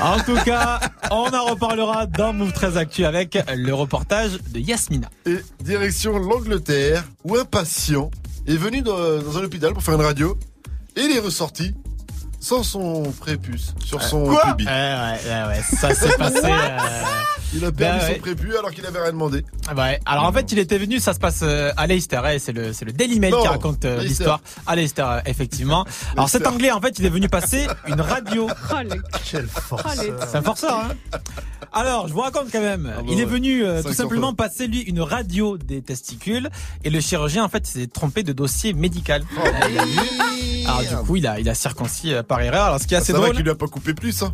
[0.02, 0.80] En tout cas,
[1.10, 5.08] on en reparlera dans Move 13 Actu avec le reportage de Yasmina.
[5.26, 8.10] Et direction l'Angleterre, où un patient
[8.46, 10.36] est venu dans, dans un hôpital pour faire une radio,
[10.96, 11.74] et il est ressorti
[12.42, 14.66] sans son prépuce sur son Quoi pubis.
[14.66, 16.40] Ouais, ouais, ouais, ouais, ça s'est passé.
[16.44, 16.78] euh,
[17.54, 18.18] Il a perdu bah son ouais.
[18.18, 19.44] prépuce alors qu'il avait rien demandé.
[19.76, 20.00] Ouais.
[20.06, 22.72] Alors en fait, il était venu, ça se passe euh, à Leicester, hein, c'est le
[22.72, 25.86] c'est le Daily Mail Non, qui raconte euh, l'histoire à Leicester euh, effectivement.
[26.16, 28.48] Alors cet anglais en fait, il est venu passer une radio.
[29.30, 29.94] Quel forceur.
[30.28, 31.18] C'est un forceur hein.
[31.74, 32.82] Alors, je vous raconte quand même.
[32.94, 33.30] bah il est ouais.
[33.30, 34.48] venu euh, tout simplement fois.
[34.48, 36.50] passer lui une radio des testicules
[36.84, 39.22] et le chirurgien en fait s'est trompé de dossier médical.
[39.38, 39.40] Oh.
[40.66, 42.64] Alors du coup, il a il a circoncis euh, par erreur.
[42.64, 43.32] Alors ce qui est Ah, assez ça drôle.
[43.34, 44.32] qu'il lui a pas coupé plus, hein.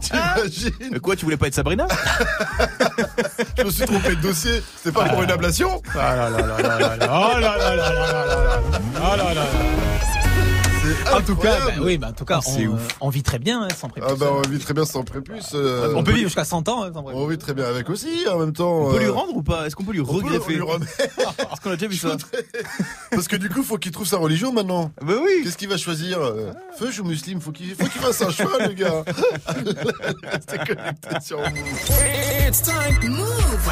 [0.00, 1.86] T'imagines Mais quoi, tu voulais pas être Sabrina
[3.56, 4.60] Je me suis trompé de dossier.
[4.76, 7.06] C'était pas pour une ablation Ah là là là là là là.
[7.10, 8.60] Oh là là là là là là là.
[8.96, 9.44] Oh là là là.
[11.14, 12.88] En tout cas, bah oui, bah en tout cas, C'est on, ouf.
[13.00, 14.10] on vit très bien hein, sans prépuce.
[14.12, 15.52] Ah bah on vit très bien sans prépuce.
[15.54, 17.20] euh, on peut vivre jusqu'à 100 ans hein, sans prépuce.
[17.22, 18.86] On vit très bien avec aussi en même temps.
[18.86, 19.66] On peut lui euh, rendre ou pas?
[19.66, 20.58] Est-ce qu'on peut lui regreffer
[21.36, 22.16] Parce qu'on a déjà vu ça.
[23.10, 24.90] Parce que du coup, faut qu'il trouve sa religion maintenant.
[25.02, 25.42] Bah oui.
[25.44, 26.18] Qu'est-ce qu'il va choisir?
[26.20, 29.04] Euh, Feuge ou musulman Faut qu'il faut qu'il fasse un choix, le gars.
[30.24, 31.48] Restez connectés sur Move.
[32.48, 33.68] It's time to move.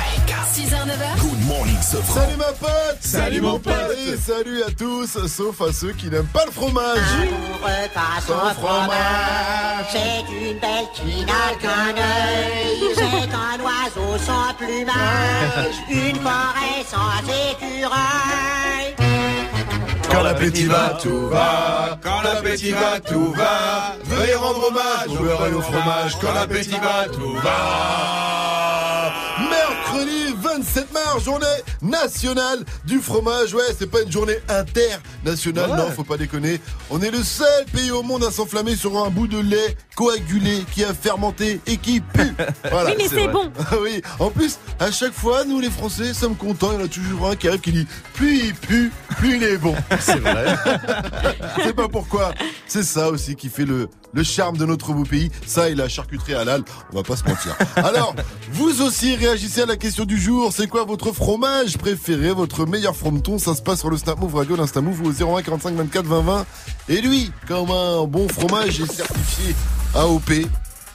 [0.53, 1.21] 6h, 9h.
[1.21, 1.77] Good morning.
[1.83, 3.75] Salut ma pote Salut, mon pote.
[4.09, 6.99] Et salut à tous, sauf à ceux qui n'aiment pas le fromage
[7.97, 15.77] Sans Sans fromage, c'est une bête qui n'a qu'un œil, c'est un oiseau sans plumage,
[15.91, 18.97] une forêt sans écureuil.
[20.11, 21.99] Quand l'appétit va, tout va.
[22.03, 23.97] Quand l'appétit va, tout va.
[24.05, 26.19] Veuillez rendre hommage au beurre et au fromage.
[26.21, 29.13] Quand l'appétit va, tout va.
[29.51, 30.86] Mercredi 27
[31.21, 31.47] journée
[31.83, 33.55] nationale du fromage.
[33.55, 35.77] Ouais, c'est pas une journée internationale, Ouais.
[35.77, 36.61] non, faut pas déconner.
[36.91, 40.65] On est le seul pays au monde à s'enflammer sur un bout de lait coagulé
[40.75, 42.35] qui a fermenté et qui pue.
[42.71, 42.91] Voilà.
[42.91, 43.51] Oui, mais c'est bon.
[43.59, 46.71] Ah oui, en plus, à chaque fois, nous les Français sommes contents.
[46.73, 49.43] Il y en a toujours un qui arrive qui dit plus il pue, plus il
[49.43, 49.75] est bon.
[50.01, 50.57] C'est vrai.
[51.63, 52.33] c'est pas pourquoi.
[52.67, 55.31] C'est ça aussi qui fait le, le charme de notre beau pays.
[55.47, 56.63] Ça et la charcuterie halal,
[56.93, 57.57] on va pas se mentir.
[57.77, 58.15] Alors,
[58.53, 60.53] vous aussi réagissez à la question du jour.
[60.53, 64.35] C'est quoi votre fromage préféré, votre meilleur frometon Ça se passe sur le Snap Move
[64.35, 66.47] Radio, l'Insta Move ou au 01 45 24 20 20.
[66.89, 69.55] Et lui, comme un bon fromage, est certifié
[69.95, 70.33] AOP.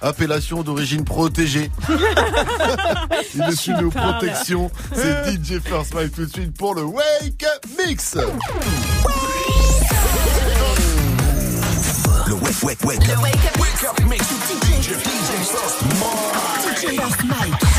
[0.03, 1.69] Appellation d'origine protégée.
[3.35, 4.71] Il est sous nos protections.
[4.95, 8.15] C'est DJ First Mike tout de suite pour le Wake Up Mix.
[12.27, 13.21] Le wake, wake, wake up.
[13.59, 14.25] Wake up mix.
[14.81, 14.95] DJ
[16.97, 17.70] First Mike.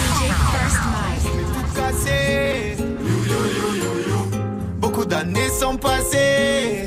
[4.79, 6.87] Beaucoup d'années sont passées.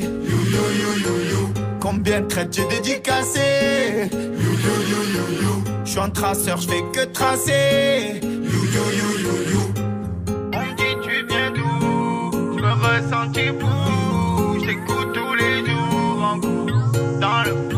[1.79, 4.09] Combien de traites j'ai dédicacé
[5.83, 8.19] Je suis un traceur, je fais que tracer.
[10.53, 12.57] On me dit tu viens d'où?
[12.57, 14.59] Je me ressens fou.
[14.65, 17.74] J'écoute tous les jours en cours dans le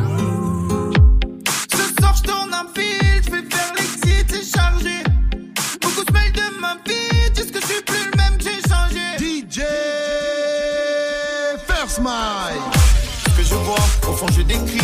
[12.07, 13.75] Ce que je vois,
[14.07, 14.79] au fond je décris.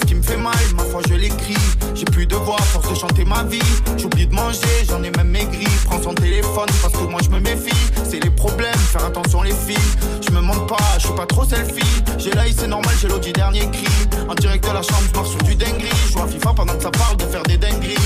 [0.00, 1.56] Ce qui me fait mal, ma foi je l'écris.
[1.94, 3.58] J'ai plus de voix, force de chanter ma vie.
[3.96, 5.66] J'oublie de manger, j'en ai même maigri.
[5.86, 7.74] Prends son téléphone parce que moi je me méfie.
[8.08, 9.76] C'est les problèmes, faire attention les filles.
[10.24, 12.02] Je me montre pas, je suis pas trop selfie.
[12.16, 13.88] J'ai l'œil, c'est normal, j'ai l'eau du dernier cri.
[14.28, 15.90] En direct de la chambre, je sur du dinguerie.
[16.12, 17.96] Je à FIFA pendant que ça parle de faire des dingueries.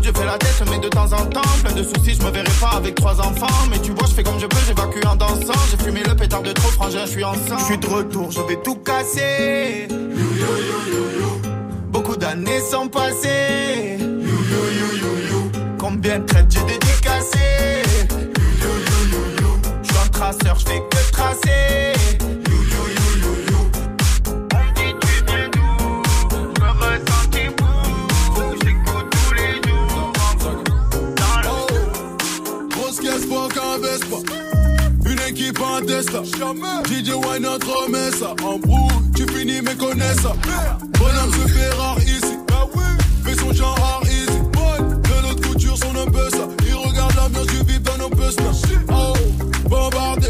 [0.00, 2.30] Bouge, je fais la tête, mais de temps en temps, plein de soucis, je me
[2.30, 3.46] verrai pas avec trois enfants.
[3.70, 5.58] Mais tu vois, je fais comme je peux, j'évacue en dansant.
[5.70, 7.60] J'ai fumé le pétard de trop frangin, je suis ensemble.
[7.60, 9.88] Je suis de retour, je vais tout casser.
[11.90, 13.98] Beaucoup d'années sont passées.
[15.78, 17.38] Combien de traites j'ai dédicacé
[19.82, 21.99] Je suis un traceur, je fais que tracer.
[36.00, 36.22] Tesla.
[36.84, 37.66] DJ Wine notre
[38.16, 38.34] ça.
[38.42, 40.32] En brouille, tu finis mais connais ça.
[40.98, 42.38] Bonhomme se fait rare ici.
[43.24, 44.38] Fais son genre rare easy.
[44.38, 46.48] De notre couture, son un peu ça.
[46.66, 48.36] Il regarde l'ambiance du vip dans nos bus
[48.90, 49.14] Oh,
[49.68, 50.28] bombardé.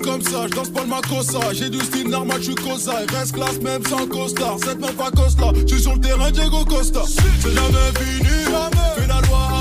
[0.00, 0.46] Comme ça.
[0.48, 1.40] Je danse pas le macossa.
[1.52, 2.92] J'ai du style normal, je suis cosa.
[3.08, 4.56] Reste classe même sans costard.
[4.64, 5.52] Cette meuf pas Costa.
[5.66, 7.02] Je suis sur le terrain, Diego Costa.
[7.06, 8.28] C'est jamais fini.
[8.96, 9.51] Fais la loi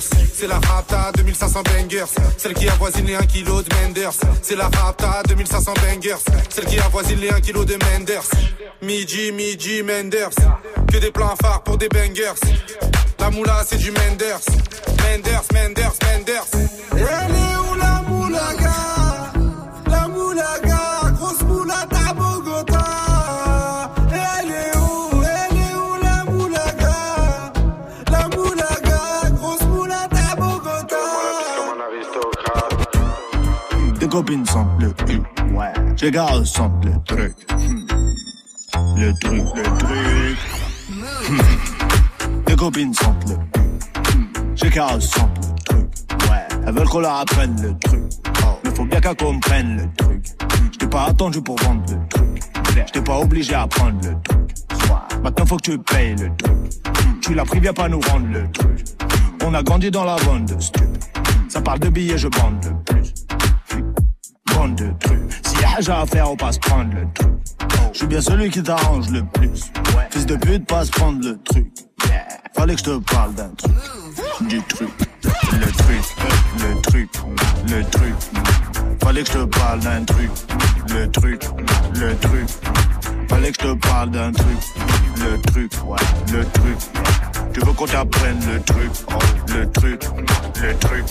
[0.00, 2.04] C'est la Rapta, 2500 bangers.
[2.36, 4.12] Celle qui avoisine les 1 kg de Menders.
[4.42, 6.16] C'est la Rapta, 2500 bangers.
[6.48, 8.28] Celle qui avoisine les 1 kg de Menders.
[8.82, 10.30] Midi, midi, Menders.
[10.90, 12.34] Que des plans phares pour des bangers.
[13.18, 14.40] La moula, c'est du Menders.
[15.02, 16.46] Menders, Menders, Menders.
[16.92, 18.97] Elle est où la moulaga La
[34.08, 35.20] Des copines sentent le cul.
[35.52, 36.10] Ouais.
[36.10, 37.34] Gars sentent le truc.
[37.52, 38.96] Hmm.
[38.96, 40.38] Le truc, le truc.
[41.28, 42.44] Hmm.
[42.46, 44.16] Des copines sentent le cul.
[44.16, 44.24] Hmm.
[44.54, 45.88] J'ai gars sentent le truc.
[46.22, 46.56] Ouais.
[46.66, 48.02] Elles veulent qu'on leur apprenne le truc.
[48.64, 50.24] Mais faut bien qu'elles comprennent le truc.
[50.72, 52.42] Je t'ai pas attendu pour vendre le truc.
[52.86, 54.54] Je t'ai pas obligé à prendre le truc.
[55.22, 56.56] Maintenant faut que tu payes le truc.
[57.20, 58.86] Tu l'as pris, viens pas nous rendre le truc.
[59.44, 60.82] On a grandi dans la bande de stup.
[61.50, 62.57] Ça parle de billets, je bande
[65.78, 67.30] Déjà à faire, on passe prendre le truc.
[67.92, 69.70] Je suis bien celui qui t'arrange le plus.
[70.10, 71.68] Fils de pute, passe prendre le truc.
[72.56, 73.76] Fallait que je te parle d'un truc.
[74.48, 74.88] Du truc.
[75.22, 76.02] Le truc.
[76.58, 77.10] Le truc.
[77.68, 78.14] Le truc.
[79.00, 80.30] Fallait que je te parle d'un truc.
[80.88, 81.44] Le truc.
[81.94, 82.48] Le truc.
[83.28, 84.58] Fallait que je te parle d'un truc.
[85.18, 85.72] Le truc.
[86.32, 86.78] Le truc.
[87.54, 88.90] Tu veux qu'on t'apprenne le truc?
[89.54, 90.02] Le truc.
[90.60, 91.04] Le truc.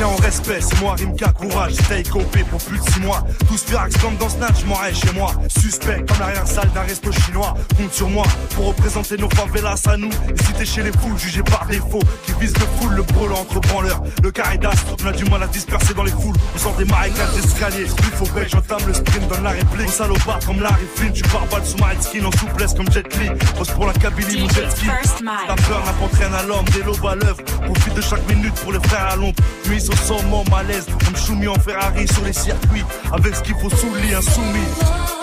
[0.00, 3.22] Tiens en respect, c'est moi Rimka, courage, j'étais copé pour plus de 6 mois.
[3.46, 5.32] Tous Firax comme dans Snatch, m'en chez moi.
[5.48, 7.54] Suspect comme l'arrière salle d'un resto chinois.
[7.76, 8.24] Compte sur moi
[8.54, 10.08] pour représenter nos favelas à nous.
[10.08, 12.00] Et si t'es chez les foules, jugé par défaut,
[12.40, 14.02] vise le full, le brûle entre branleurs.
[14.22, 16.36] Le carré d'astre, on a du mal à disperser dans les foules.
[16.54, 17.86] On sort des marécages d'escalier.
[17.86, 19.88] Il faut bête, j'entame le sprint, donne la réplique.
[19.88, 23.28] On salopard comme Larry Flynn, tu barbales sous ma skin en souplesse comme Jet Li.
[23.56, 24.86] Pose pour la Kabylie, mon jet ski.
[24.86, 26.08] Ta peur n'apprend
[26.38, 27.42] à l'homme, des lobes à l'œuvre.
[27.64, 29.36] Profite de chaque minute pour les frères à l'ombre.
[29.68, 30.86] Nuit au sommet, malaise.
[31.04, 32.84] Comme Choumi en Ferrari sur les circuits.
[33.12, 35.19] Avec ce qu'il faut sous le lit, insoumis.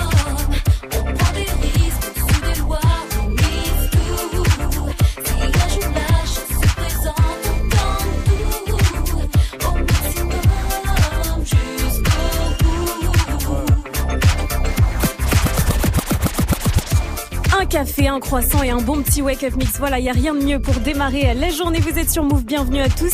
[17.77, 19.77] Café, un croissant et un bon petit wake-up mix.
[19.77, 21.79] Voilà, il n'y a rien de mieux pour démarrer la journée.
[21.79, 23.13] Vous êtes sur Move, bienvenue à tous.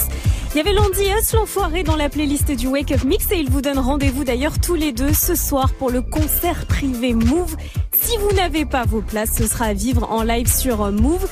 [0.53, 3.49] Il y avait Landy Us, l'enfoiré, dans la playlist du Wake Up Mix et il
[3.49, 7.57] vous donne rendez-vous d'ailleurs tous les deux ce soir pour le concert privé Move.
[7.91, 11.27] Si vous n'avez pas vos places, ce sera à vivre en live sur Move,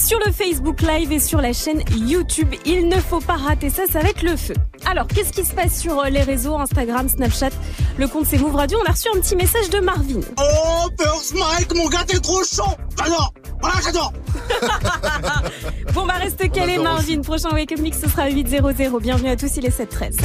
[0.00, 2.54] sur le Facebook Live et sur la chaîne YouTube.
[2.64, 4.54] Il ne faut pas rater ça, ça va être le feu.
[4.86, 7.50] Alors, qu'est-ce qui se passe sur les réseaux, Instagram, Snapchat?
[7.98, 8.78] Le compte c'est Move Radio.
[8.82, 10.20] On a reçu un petit message de Marvin.
[10.38, 14.12] Oh, First Mike, mon gars, t'es trop chaud J'adore Voilà, j'adore
[15.94, 17.20] Bon, bah reste calé Marvin.
[17.20, 19.00] Prochain Wake Up Mix, ce sera 8.00.
[19.00, 20.16] Bienvenue à tous, il est 7.13.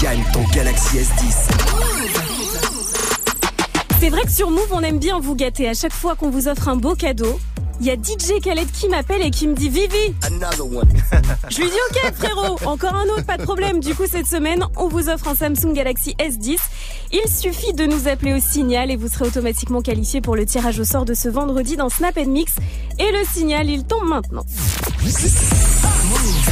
[0.00, 2.27] Gagne ton Galaxy S10.
[4.00, 6.46] C'est vrai que sur Move, on aime bien vous gâter à chaque fois qu'on vous
[6.46, 7.40] offre un beau cadeau.
[7.80, 10.14] Il y a DJ Khaled qui m'appelle et qui me dit Vivi.
[11.48, 13.80] Je lui dis ok frérot, encore un autre, pas de problème.
[13.80, 16.58] Du coup cette semaine, on vous offre un Samsung Galaxy S10.
[17.12, 20.78] Il suffit de nous appeler au signal et vous serez automatiquement qualifié pour le tirage
[20.78, 22.52] au sort de ce vendredi dans Snap Mix.
[23.00, 24.44] Et le signal, il tombe maintenant.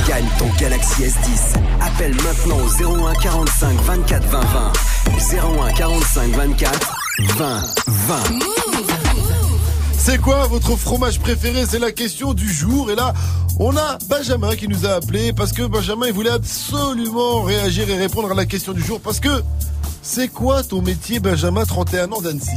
[0.09, 1.59] Gagne ton Galaxy S10.
[1.81, 4.73] Appelle maintenant au 01 45 24 20 20.
[5.68, 8.16] 01 45 24 20 20.
[9.97, 11.64] C'est quoi votre fromage préféré?
[11.66, 12.90] C'est la question du jour.
[12.90, 13.14] Et là,
[13.59, 17.97] on a Benjamin qui nous a appelé parce que Benjamin, il voulait absolument réagir et
[17.97, 19.01] répondre à la question du jour.
[19.01, 19.43] Parce que
[20.02, 22.51] c'est quoi ton métier, Benjamin, 31 ans d'Annecy?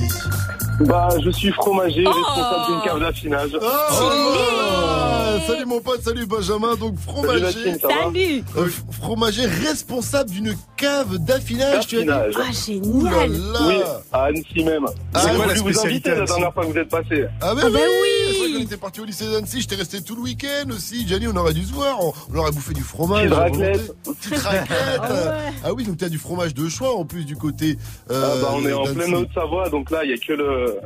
[0.81, 3.49] Bah, je suis fromager, responsable d'une cave d'affinage.
[3.61, 6.75] Ah, salut mon pote, salut Benjamin.
[6.75, 8.43] Donc fromager, Salut.
[8.57, 11.87] Euh, f- fromager responsable d'une cave d'affinage.
[11.87, 12.33] tu as dit D'affinage.
[12.37, 13.31] Ah, génial.
[13.67, 13.75] Oui,
[14.11, 14.85] à Annecy même.
[15.13, 17.25] Ah, c'est quoi la vous inviter la dernière fois que vous êtes passé.
[17.41, 21.07] Ah, Ah bah oui était parti au lycée d'Annecy, j'étais resté tout le week-end aussi.
[21.07, 23.31] Gianni, on aurait dû se voir, on, on aurait bouffé du fromage.
[23.31, 23.91] Raclette.
[24.03, 24.99] Petite raclette.
[25.01, 25.53] Ah ouais.
[25.63, 27.77] Ah oui, donc t'as du fromage de choix en plus du côté.
[28.09, 30.77] Ah euh, bah, on est en pleine Haute-Savoie, donc là, il y a que le,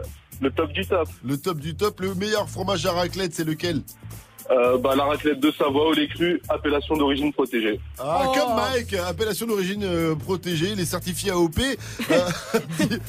[0.41, 1.07] le top du top.
[1.23, 3.81] Le top du top, le meilleur fromage à raclette, c'est lequel?
[4.51, 7.79] Euh, bah, la raclette de Savoie au lait cru, appellation d'origine protégée.
[7.97, 8.33] Ah, Oh.
[8.37, 11.59] comme Mike, appellation d'origine euh, protégée, les certifiés AOP.
[12.11, 12.19] Euh,
[12.79, 12.99] dis-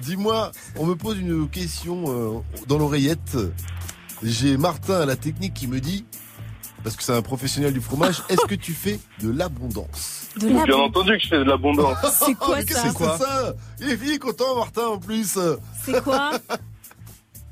[0.00, 3.36] Dis-moi, on me pose une question euh, dans l'oreillette.
[4.22, 6.04] J'ai Martin à la technique qui me dit,
[6.82, 11.12] parce que c'est un professionnel du fromage, est-ce que tu fais de l'abondance Bien entendu
[11.16, 11.96] que je fais de l'abondance.
[12.18, 15.38] C'est quoi qu'est-ce ça c'est ça Il est fini content Martin en plus.
[15.84, 16.30] C'est quoi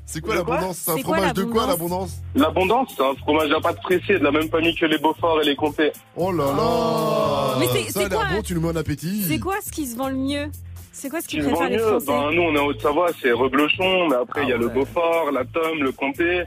[0.09, 3.81] C'est quoi l'abondance C'est un fromage de quoi l'abondance l'abondance c'est un fromage à pâte
[3.81, 5.91] pressée, de la même famille que les Beaufort et les Comtés.
[6.15, 9.23] Oh là là Mais c'est- quoi bon, tu nous mets en appétit.
[9.27, 10.49] C'est quoi ce qui se vend le mieux
[10.93, 12.59] C'est quoi ce qui qu'ils se vend préfèrent les mieux, Français ben, nous on est
[12.59, 15.91] en Haute-Savoie, c'est Reblochon, mais après Ah il y a le Beaufort, la Tome, le
[15.91, 16.43] Comté,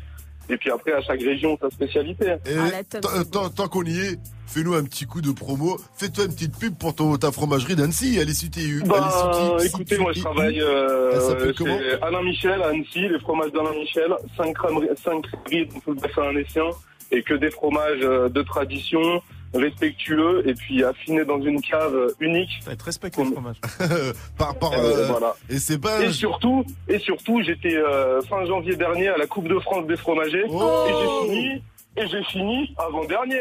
[0.50, 2.34] et puis après à chaque région sa spécialité.
[2.46, 2.54] Et
[3.30, 5.78] tant- tant- qu'on y est, fais-nous un petit coup de promo.
[5.96, 8.18] Fais-toi une petite pub pour ton, ta fromagerie d'Annecy.
[8.20, 8.82] Allez, si t'es eu.
[8.82, 13.74] Bah, écoutez, moi je travaille Elle s'appelle euh, Alain Michel à Annecy, les fromages d'Alain
[13.74, 16.64] Michel, 5 crèmeries, 5 crèmeries dont tout le bassin annécien,
[17.12, 19.22] et que des fromages euh, de tradition,
[19.54, 22.50] respectueux, et puis affinés dans une cave unique.
[22.70, 23.56] Être respecté le fromage.
[24.38, 25.34] par, par, Euh, euh, voilà.
[25.48, 26.02] Et c'est pas.
[26.02, 29.96] Et surtout, et surtout, j'étais euh, fin janvier dernier à la Coupe de France des
[29.96, 30.86] fromagers, Oh.
[30.88, 31.62] et j'ai fini.
[31.96, 33.40] Et j'ai fini avant dernier.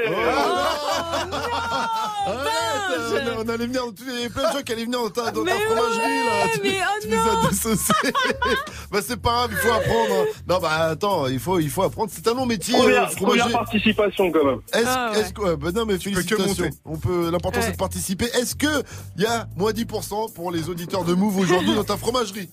[2.26, 5.10] Arrête, on, on allait venir, il y avait plein de gens qui allaient venir dans
[5.10, 6.46] ta, dans ta Mais fromagerie là.
[6.46, 7.96] ouais, Tu, mais oh tu les as dissociés.
[8.92, 10.14] bah c'est pas grave, il faut apprendre.
[10.14, 10.26] hein.
[10.48, 12.10] Non bah attends, il faut, il faut apprendre.
[12.14, 12.76] C'est un long métier.
[12.78, 14.60] Première, euh, première participation quand même.
[14.74, 16.70] Est-ce Ah, est-ce que ouais, bah non mais félicitations.
[16.86, 17.74] On peut l'important c'est Ouais.
[17.74, 18.26] de participer.
[18.34, 18.84] Est-ce que
[19.16, 22.50] il y a moins 10% pour les auditeurs de Move aujourd'hui dans ta fromagerie?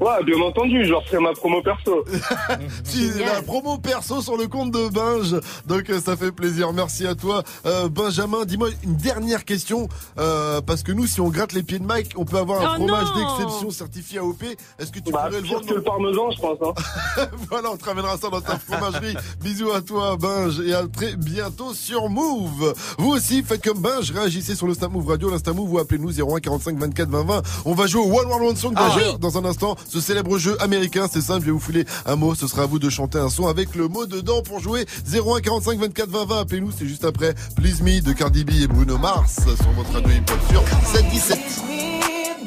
[0.00, 2.04] Ouais, bien entendu, je leur ferai ma promo perso.
[2.84, 5.34] Si, la promo perso sur le compte de Binge.
[5.66, 6.72] Donc euh, ça fait plaisir.
[6.72, 8.44] Merci à toi, euh, Benjamin.
[8.44, 9.88] Dis-moi une dernière question.
[10.18, 12.74] euh, parce que nous, si on gratte les pieds de Mike, on peut avoir un
[12.78, 14.42] Oh fromage d'exception certifié AOP.
[14.78, 16.58] Est-ce que tu Bah, pourrais le vendre que le parmesan, je pense.
[16.62, 17.24] Hein.
[17.50, 19.14] Voilà, on te ramènera ça dans ta fromagerie.
[19.42, 22.72] Bisous à toi, Binge, et à très bientôt sur Move.
[22.98, 26.20] Vous aussi, faites comme Binge, réagissez sur le Snap Move Radio, l'Insta Move, ou appelez-nous
[26.20, 27.42] 01 45 24 20 20.
[27.64, 29.18] On va jouer au One World One Song Ah oui.
[29.18, 29.74] dans un instant.
[29.88, 32.34] Ce célèbre jeu américain, c'est simple, je vais vous filer un mot.
[32.34, 35.40] Ce sera à vous de chanter un son avec le mot dedans pour jouer 01
[35.40, 36.40] 45 24 20 20.
[36.40, 40.10] Appelez-nous, c'est juste après Please Me de Cardi B et Bruno Mars sur votre radio
[40.10, 40.62] hip-hop sur
[40.92, 41.38] 7 17.
[41.66, 42.00] me,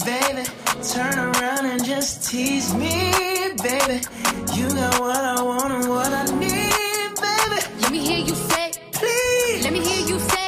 [0.06, 0.44] baby.
[0.94, 3.12] Turn around and just tease me,
[3.64, 4.02] baby.
[4.56, 6.72] You got what I want and what I need,
[7.22, 7.62] baby.
[7.82, 9.64] Let me hear you say, please.
[9.64, 10.41] Let me hear you say,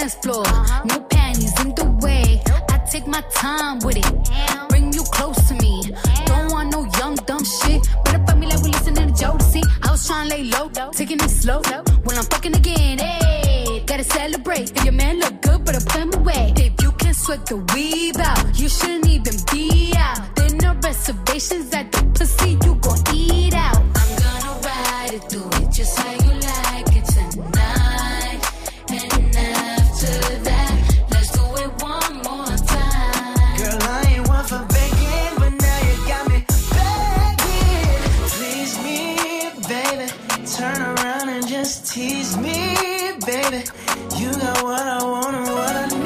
[0.00, 0.44] dance floor.
[0.86, 2.40] No panties in the way.
[2.70, 4.68] I take my time with it.
[4.70, 5.82] Bring you close to me.
[6.24, 7.86] Don't want no young dumb shit.
[8.04, 9.62] Better fuck me like we listening to Jodeci.
[9.82, 11.60] I was trying to lay low, taking it slow.
[12.04, 14.72] When I'm fucking again, hey, gotta celebrate.
[14.76, 16.54] If your man look good, better put him away.
[16.56, 20.34] If you can sweat the weave out, you shouldn't even be out.
[20.36, 23.76] There no reservations at the pussy, you gon' eat out.
[24.00, 26.19] I'm gonna ride it, do it just like
[41.90, 42.54] tease me,
[43.26, 43.64] baby.
[44.16, 45.99] You got what I want and what I need,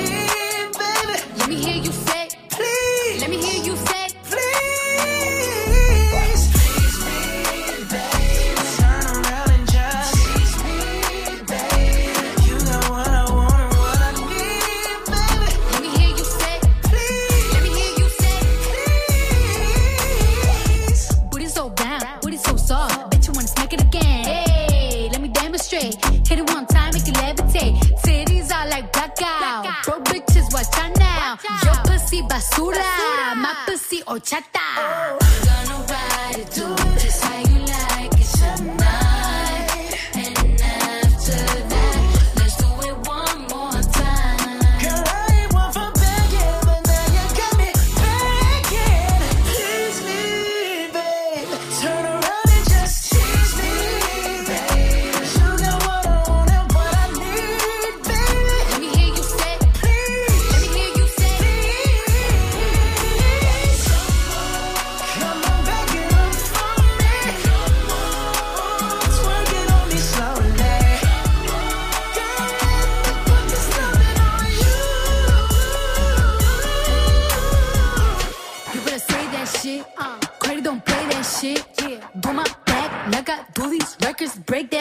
[32.14, 33.34] pussy basura, basura.
[33.34, 34.60] my pussy ochata.
[34.78, 35.23] Oh.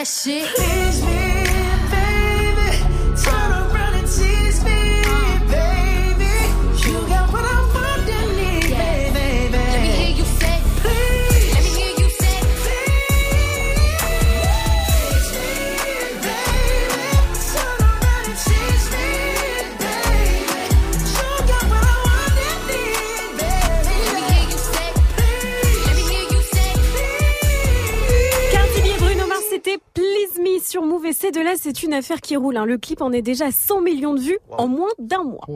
[0.04, 0.54] that shit.
[0.54, 1.33] Please, please.
[30.74, 32.56] Sur Move et c'est de là, c'est une affaire qui roule.
[32.56, 32.64] hein.
[32.64, 35.46] Le clip en est déjà à 100 millions de vues en moins d'un mois.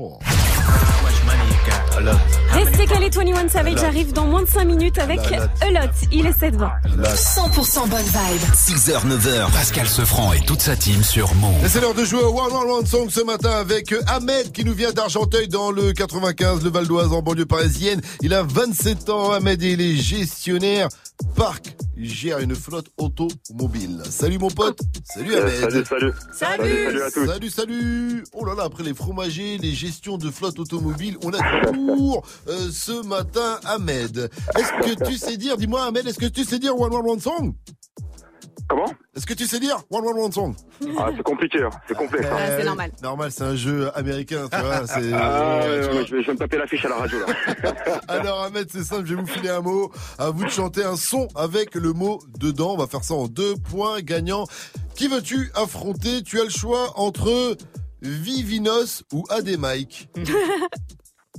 [2.52, 5.18] Restez calés, 21 Savage arrive dans moins de 5 minutes avec
[5.60, 5.90] A Lot.
[6.12, 6.70] Il est 7-20.
[7.16, 8.42] 100% bonne vibe.
[8.54, 11.64] 6h, 9h, Pascal Sefranc et toute sa team sur Move.
[11.64, 14.64] Et c'est l'heure de jouer au One One One Song ce matin avec Ahmed qui
[14.64, 18.00] nous vient d'Argenteuil dans le 95, le Val d'Oise en banlieue parisienne.
[18.20, 20.88] Il a 27 ans, Ahmed, et il est gestionnaire
[21.36, 21.76] parc.
[21.96, 24.02] Il gère une flotte automobile.
[24.08, 24.78] Salut mon pote.
[25.04, 25.60] Salut Ahmed.
[25.60, 26.12] salut, salut.
[26.32, 26.84] Salut.
[26.84, 27.26] Salut à tous.
[27.26, 28.24] Salut, salut.
[28.32, 32.70] Oh là là, après les fromagers, les gestions de flotte automobile, on a toujours euh,
[32.70, 34.30] ce matin Ahmed.
[34.56, 37.20] Est-ce que tu sais dire, dis-moi Ahmed, est-ce que tu sais dire One One One
[37.20, 37.54] Song?
[38.68, 38.84] Comment
[39.16, 40.54] Est-ce que tu sais dire One One One Song
[40.98, 41.70] Ah, c'est compliqué, hein.
[41.88, 42.26] c'est complexe.
[42.30, 42.36] hein.
[42.38, 42.64] Euh,
[43.02, 44.86] Normal, c'est un jeu américain, tu vois.
[44.86, 46.04] c'est- Ah, ouais, tu ouais, vois.
[46.04, 47.72] je, vais, je vais me taper l'affiche à la radio là.
[48.08, 49.90] Alors Ahmed, c'est simple, je vais vous filer un mot.
[50.18, 52.74] À vous de chanter un son avec le mot dedans.
[52.74, 54.44] On va faire ça en deux points gagnants.
[54.94, 56.22] Qui veux-tu affronter?
[56.22, 57.56] Tu as le choix entre
[58.02, 60.08] Vivinos ou Ademike.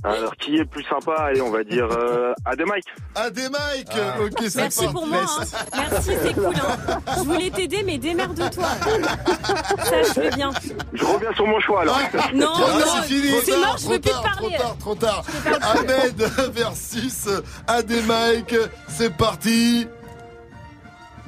[0.02, 2.86] Alors, qui est plus sympa Allez, on va dire euh, Ademike.
[3.14, 4.20] Ademike Ah.
[4.22, 5.18] Ok, c'est Merci pour moi.
[5.22, 5.44] hein.
[5.90, 6.54] Merci, c'est cool.
[6.56, 6.98] hein.
[7.18, 8.68] Je voulais t'aider, mais démerde-toi.
[9.84, 10.50] Sache-le bien.
[10.94, 11.98] Je reviens sur mon choix alors.
[12.32, 14.34] Non, Ah, non, c'est fini, c'est trop mort, tard, je veux plus te trop tard,
[14.40, 14.56] parler.
[14.78, 15.70] Trop tard, trop tard.
[15.76, 16.22] Ahmed
[16.54, 17.28] versus
[17.66, 18.54] Ademike.
[18.88, 19.86] C'est parti.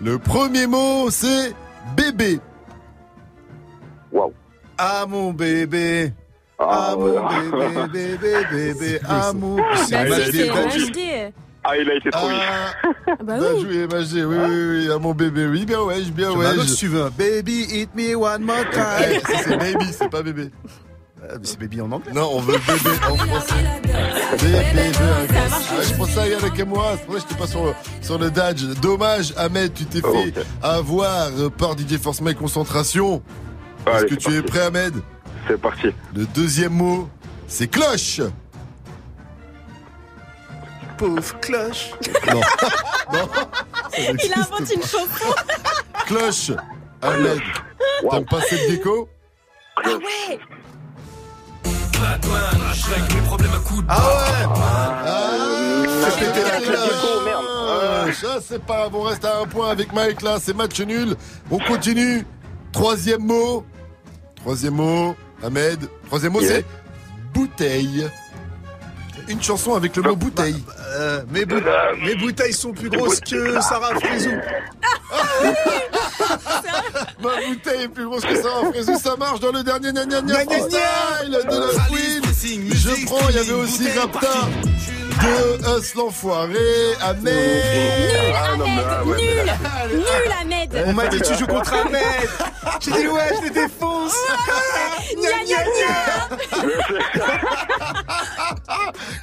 [0.01, 1.55] Le premier mot, c'est
[1.95, 2.41] bébé.
[4.13, 4.33] Waouh.
[4.79, 6.13] Ah mon bébé.
[6.69, 9.01] Ah, mon bébé, bébé, bébé.
[9.09, 10.91] Ah mon Bah C'est si, Majdi, c'est Majdi.
[10.93, 11.33] HD.
[11.65, 12.39] Ah, il a été trop vite.
[13.25, 13.61] Bah Bien oui.
[13.63, 14.23] joué, Majdi.
[14.25, 14.89] Oui, oui, oui.
[14.95, 15.47] Ah mon bébé.
[15.47, 16.67] Oui, bien ouais, bien ouais.
[16.67, 17.09] si tu veux.
[17.17, 18.83] Baby, hit me one more time.
[19.11, 20.51] Eh, ça, c'est baby, c'est pas bébé.
[21.23, 22.13] Ah, c'est baby en anglais.
[22.13, 23.55] Non, on veut bébé en français.
[24.41, 24.95] Bébé, bébé.
[25.31, 28.31] Ah, je pense à Yann Nakamura, c'est pour ça que j'étais pas sur, sur le
[28.31, 28.65] dodge.
[28.81, 33.23] Dommage, Ahmed, tu t'es fait avoir par DJ Force Concentration.
[33.87, 34.95] Est-ce que tu es prêt, Ahmed?
[35.49, 35.89] C'est parti.
[36.15, 37.09] Le deuxième mot,
[37.49, 38.21] c'est cloche.
[40.97, 41.91] Pauvre cloche.
[42.29, 42.41] Non.
[43.13, 43.29] non.
[43.99, 45.35] Il inventé une chanson.
[46.07, 46.53] Cloche.
[47.01, 47.41] Ahmed.
[48.11, 49.09] T'aimes pas cette déco
[49.85, 50.41] Ah ouais.
[53.89, 54.47] Ah ouais
[56.05, 57.25] Ah, pété la cloche.
[57.25, 57.45] merde.
[57.49, 60.81] Ah, Ça c'est pas bon, on reste à un point avec Mike là, c'est match
[60.81, 61.17] nul.
[61.51, 62.25] On continue.
[62.73, 63.65] Troisième mot.
[64.37, 65.89] Troisième mot, Ahmed.
[66.07, 66.57] Troisième mot Yeah.
[66.57, 66.65] c'est
[67.35, 68.09] bouteille.
[69.29, 70.63] Une chanson avec le mot bouteille.
[70.97, 71.61] Euh, mes, bou-
[72.05, 74.31] mes bouteilles sont plus grosses que Sarah Frézou.
[77.23, 80.21] Ma bouteille est plus grosse que en Fréjus, ça marche dans le dernier freestyle gna.
[80.23, 80.45] de la
[81.89, 82.23] Queen.
[82.75, 84.29] Je prends, il y avait aussi Rapta
[85.21, 86.57] de Us l'enfoiré,
[87.01, 87.25] Ahmed.
[87.25, 89.45] Nul, Ah, non, ah, ouais, mais Nul.
[89.47, 89.55] là,
[89.89, 90.85] Nul, Ahmed.
[90.87, 92.29] On m'a dit tu joues contre Ahmed.
[92.81, 94.15] J'ai dit ouais, je les défonce.
[95.15, 95.93] Gna, gna, gna.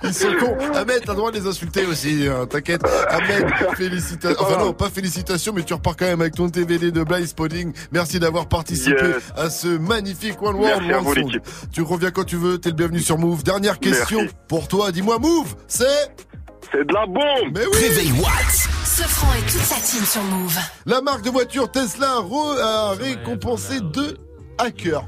[0.03, 0.57] Ils sont cons.
[0.75, 2.81] Ahmed, t'as le droit de les insulter aussi, hein, t'inquiète.
[3.09, 3.45] Ahmed,
[3.75, 4.37] félicitations.
[4.39, 7.73] Enfin non, pas félicitations, mais tu repars quand même avec ton TVD de Blind Spotting.
[7.91, 9.23] Merci d'avoir participé Yes.
[9.37, 11.41] à ce magnifique One Merci World à One.
[11.71, 13.43] Tu reviens quand tu veux, t'es le bienvenu sur Move.
[13.43, 14.35] Dernière question Merci.
[14.47, 14.91] pour toi.
[14.91, 16.25] Dis-moi, Move, c'est...
[16.71, 18.67] C'est de la bombe Mais oui Réveil Watts.
[18.85, 20.57] Sefranc et toute sa team sur Move.
[20.85, 24.17] La marque de voiture Tesla re- a récompensé deux
[24.57, 25.05] hackers.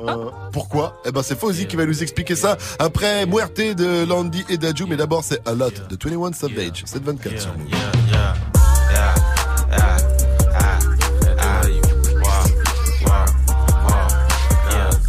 [0.00, 4.44] Euh, pourquoi Eh ben c'est Fauzi qui va nous expliquer ça après Muerte de Landy
[4.48, 7.68] et Daju, mais d'abord c'est A Lot de 21 Savage, 724 sur Move.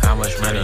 [0.01, 0.63] How much money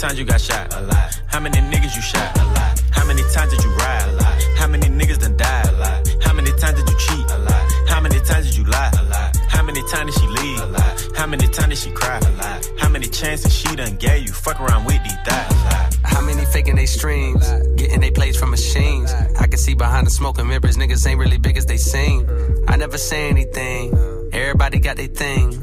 [0.00, 0.74] Times you got shot?
[0.74, 1.20] A lot.
[1.26, 2.38] How many niggas you shot?
[2.38, 2.82] A lot.
[2.90, 4.08] How many times did you ride?
[4.08, 4.42] A lot.
[4.56, 5.66] How many niggas done died?
[5.68, 6.08] A lot.
[6.22, 7.30] How many times did you cheat?
[7.30, 7.72] A lot.
[7.86, 8.90] How many times did you lie?
[8.98, 9.36] A lot.
[9.48, 10.60] How many times did she leave?
[10.60, 11.16] A lot.
[11.16, 12.18] How many times did she cry?
[12.18, 12.70] A lot.
[12.78, 14.32] How many chances she done gave you?
[14.32, 15.98] Fuck around with these thighs.
[16.02, 17.46] How many faking they streams?
[17.76, 19.12] Getting they plays from machines.
[19.38, 22.26] I can see behind the smoke and mirrors, niggas ain't really big as they seem.
[22.68, 23.92] I never say anything.
[24.32, 25.62] Everybody got their thing.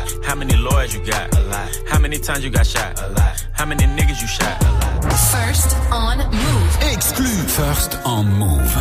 [0.31, 1.27] How many lawyers you got?
[1.35, 1.69] A lot.
[1.89, 2.97] How many times you got shot?
[3.01, 3.45] A lot.
[3.51, 4.63] How many niggas you shot?
[4.63, 5.11] A lot.
[5.35, 6.71] First on Move.
[6.93, 7.27] Exclu.
[7.59, 8.77] First on Move.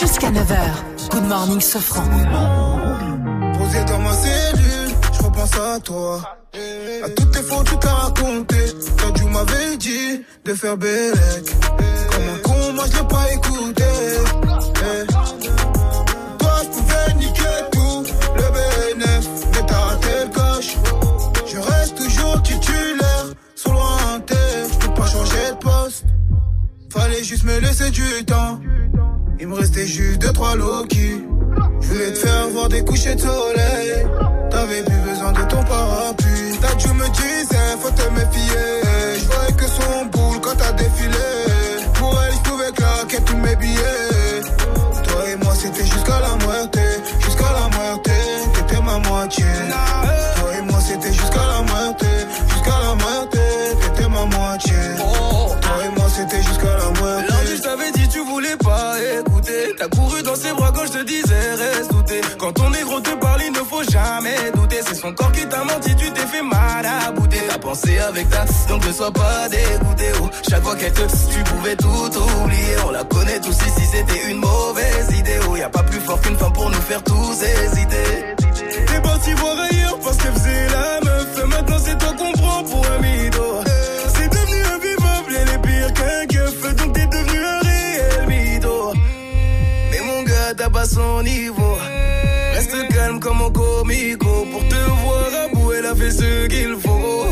[0.00, 1.10] Jusqu'à 9h.
[1.10, 2.02] Good morning, Sofran.
[3.56, 6.20] Posé dans ma cellule, je repense à toi.
[7.04, 8.56] À toutes les fois que tu t'as raconté.
[9.00, 11.44] Quand tu m'avais dit de faire Bélec.
[12.10, 13.84] Comme un con, moi je l'ai pas écouté.
[14.82, 15.06] Eh.
[16.38, 17.71] Toi, je pouvais niquer
[26.92, 28.60] Fallait juste me laisser du temps.
[29.40, 31.24] Il me restait juste deux, trois Loki.
[31.80, 34.06] Je voulais te faire voir des couchers de soleil.
[34.50, 36.58] T'avais plus besoin de ton parapluie.
[36.60, 38.82] T'as dû me disais, faut te méfier.
[39.18, 41.16] Je voyais que son boule quand t'as défilé.
[41.94, 44.42] Pour elle, je pouvais claquer tous mes billets.
[45.02, 46.82] Toi et moi, c'était jusqu'à la moitié.
[47.20, 48.12] Jusqu'à la moitié,
[48.52, 49.46] t'étais ma moitié.
[65.02, 67.38] Son corps qui t'a menti, tu t'es fait mal à bouter.
[67.48, 70.04] T'as pensé avec ta, donc ne sois pas dégoûté.
[70.22, 72.76] Oh, chaque fois qu'elle te, tu pouvais tout oublier.
[72.86, 75.40] On la connaît tous ici, c'était une mauvaise idée.
[75.50, 78.10] Oh, y a pas plus fort qu'une femme pour nous faire tous hésiter.
[78.86, 81.46] T'es parti voir ailleurs parce qu'elle faisait la meuf.
[81.48, 83.44] Maintenant c'est toi qu'on prend pour un mytho.
[84.14, 86.76] C'est devenu invivable, elle est pire qu'un keuf.
[86.76, 88.92] Donc t'es devenu un réel mytho.
[89.90, 91.71] Mais mon gars, t'as pas son niveau.
[96.52, 97.26] Qu'il faut.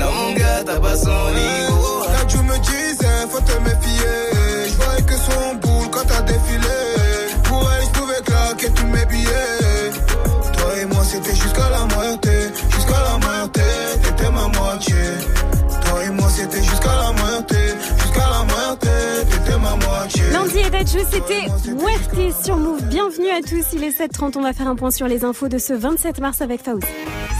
[0.00, 2.04] Non, mon gars, t'as pas son niveau.
[2.12, 4.01] Là tu me disais, faut te méfier.
[20.92, 22.82] Dachu, c'était Muerte sur Move.
[22.88, 24.32] Bienvenue à tous, il est 7h30.
[24.36, 26.82] On va faire un point sur les infos de ce 27 mars avec Faouz.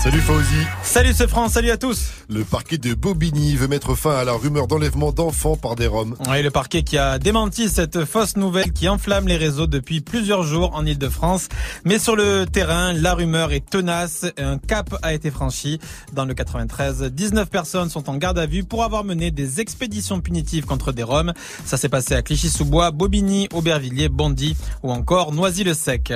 [0.02, 0.66] Salut Fauzi.
[0.82, 2.10] Salut ce France, salut à tous.
[2.28, 6.16] Le parquet de Bobigny veut mettre fin à la rumeur d'enlèvement d'enfants par des Roms.
[6.28, 10.42] Oui, le parquet qui a démenti cette fausse nouvelle qui enflamme les réseaux depuis plusieurs
[10.42, 11.48] jours en Ile-de-France.
[11.84, 14.26] Mais sur le terrain, la rumeur est tenace.
[14.38, 15.78] Un cap a été franchi.
[16.12, 20.20] Dans le 93, 19 personnes sont en garde à vue pour avoir mené des expéditions
[20.20, 21.32] punitives contre des Roms.
[21.64, 26.12] Ça s'est passé à Clichy-sous-Bois, Bobigny, Aubervilliers, Bondy ou encore Noisy-le-Sec.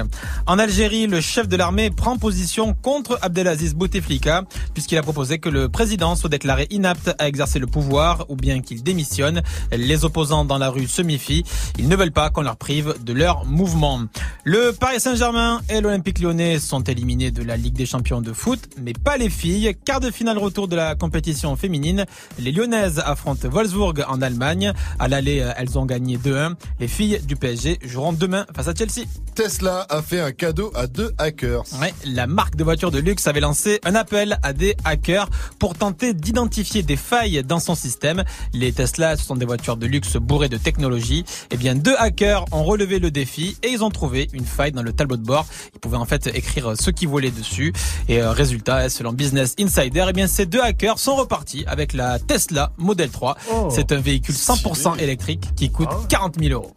[0.47, 4.45] En Algérie, le chef de l'armée prend position contre Abdelaziz Bouteflika
[4.75, 8.61] puisqu'il a proposé que le président soit déclaré inapte à exercer le pouvoir ou bien
[8.61, 9.43] qu'il démissionne.
[9.73, 11.45] Les opposants dans la rue se méfient.
[11.79, 14.01] Ils ne veulent pas qu'on leur prive de leur mouvement.
[14.45, 18.61] Le Paris Saint-Germain et l'Olympique lyonnais sont éliminés de la Ligue des champions de foot,
[18.81, 19.75] mais pas les filles.
[19.85, 22.05] Quart de finale retour de la compétition féminine.
[22.39, 24.73] Les lyonnaises affrontent Wolfsburg en Allemagne.
[24.99, 26.55] À l'aller, elles ont gagné 2-1.
[26.81, 29.07] Les filles du PSG joueront demain face à Chelsea.
[29.35, 31.65] Tesla a fait un cadeau à deux hackers.
[31.81, 35.29] Ouais, la marque de voitures de luxe avait lancé un appel à des hackers
[35.59, 38.25] pour tenter d'identifier des failles dans son système.
[38.55, 41.25] Les Tesla, ce sont des voitures de luxe bourrées de technologie.
[41.51, 44.83] Eh bien, deux hackers ont relevé le défi et ils ont trouvé une faille dans
[44.83, 45.47] le tableau de bord.
[45.75, 47.73] Ils pouvaient en fait écrire ce qu'ils voulaient dessus.
[48.09, 52.19] Et euh, résultat, selon Business Insider, eh bien, ces deux hackers sont repartis avec la
[52.19, 53.37] Tesla Model 3.
[53.53, 53.69] Oh.
[53.71, 56.75] C'est un véhicule 100% électrique qui coûte 40 000 euros.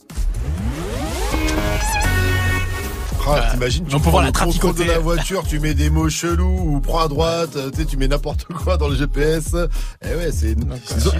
[3.31, 5.89] Ah, t'imagines, tu on peut prends voir le contrôle de la voiture, tu mets des
[5.89, 8.95] mots chelous ou prends à droite, euh, tu sais, tu mets n'importe quoi dans le
[8.95, 9.55] GPS.
[10.03, 10.55] Eh ouais, c'est,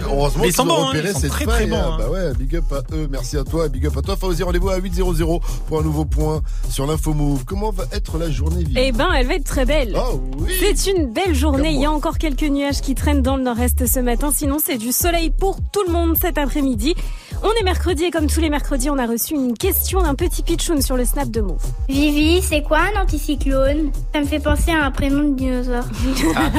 [0.04, 1.90] heureusement qu'ils sont ont hein, repéré cette très, très faille, bons, hein.
[1.92, 1.96] hein.
[1.98, 4.16] Bah ouais, big up à eux, merci à toi, big up à toi.
[4.16, 7.44] Fauzi, rendez-vous à 8.00 pour un nouveau point sur l'info move.
[7.44, 9.96] Comment va être la journée, Eh ben, elle va être très belle.
[9.96, 10.20] Oh
[10.58, 11.70] C'est une belle journée.
[11.70, 14.30] Il y a encore quelques nuages qui traînent dans le nord-est ce matin.
[14.34, 16.94] Sinon, c'est du soleil pour tout le monde cet après-midi.
[17.42, 20.42] On est mercredi et comme tous les mercredis, on a reçu une question d'un petit
[20.42, 21.62] pitchoun sur le snap de Move.
[21.88, 23.90] Vivi, c'est quoi un anticyclone?
[24.14, 25.84] Ça me fait penser à un prénom de dinosaure.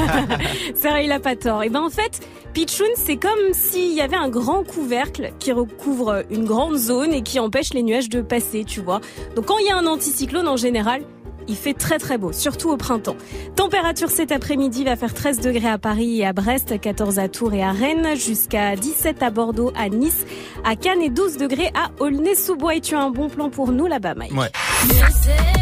[0.76, 1.62] Sarah, il a pas tort.
[1.62, 2.20] Et ben en fait,
[2.54, 7.22] Pitchoun, c'est comme s'il y avait un grand couvercle qui recouvre une grande zone et
[7.22, 9.02] qui empêche les nuages de passer, tu vois.
[9.36, 11.04] Donc quand il y a un anticyclone en général,
[11.52, 13.18] il fait très très beau, surtout au printemps.
[13.56, 17.54] Température cet après-midi va faire 13 degrés à Paris et à Brest, 14 à Tours
[17.54, 20.26] et à Rennes, jusqu'à 17 à Bordeaux, à Nice,
[20.64, 22.76] à Cannes et 12 degrés à Aulnay-sous-Bois.
[22.76, 25.61] Et tu as un bon plan pour nous là-bas, Mike Ouais.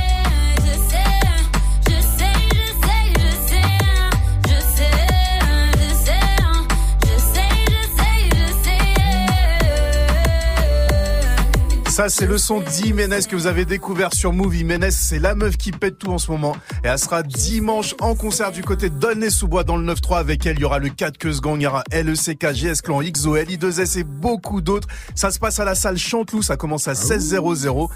[11.99, 14.55] Ça, c'est le son d'Imenez que vous avez découvert sur Move.
[14.55, 16.55] Imenez, c'est la meuf qui pète tout en ce moment.
[16.85, 20.19] Et elle sera dimanche en concert du côté de Dolnay-sous-Bois dans le 9-3.
[20.19, 23.01] Avec elle, il y aura le 4 Queuse Gang, il y aura LECK, GS Clan,
[23.01, 24.87] XOL, I2S et beaucoup d'autres.
[25.13, 26.41] Ça se passe à la salle Chanteloup.
[26.41, 27.89] Ça commence à 16h00.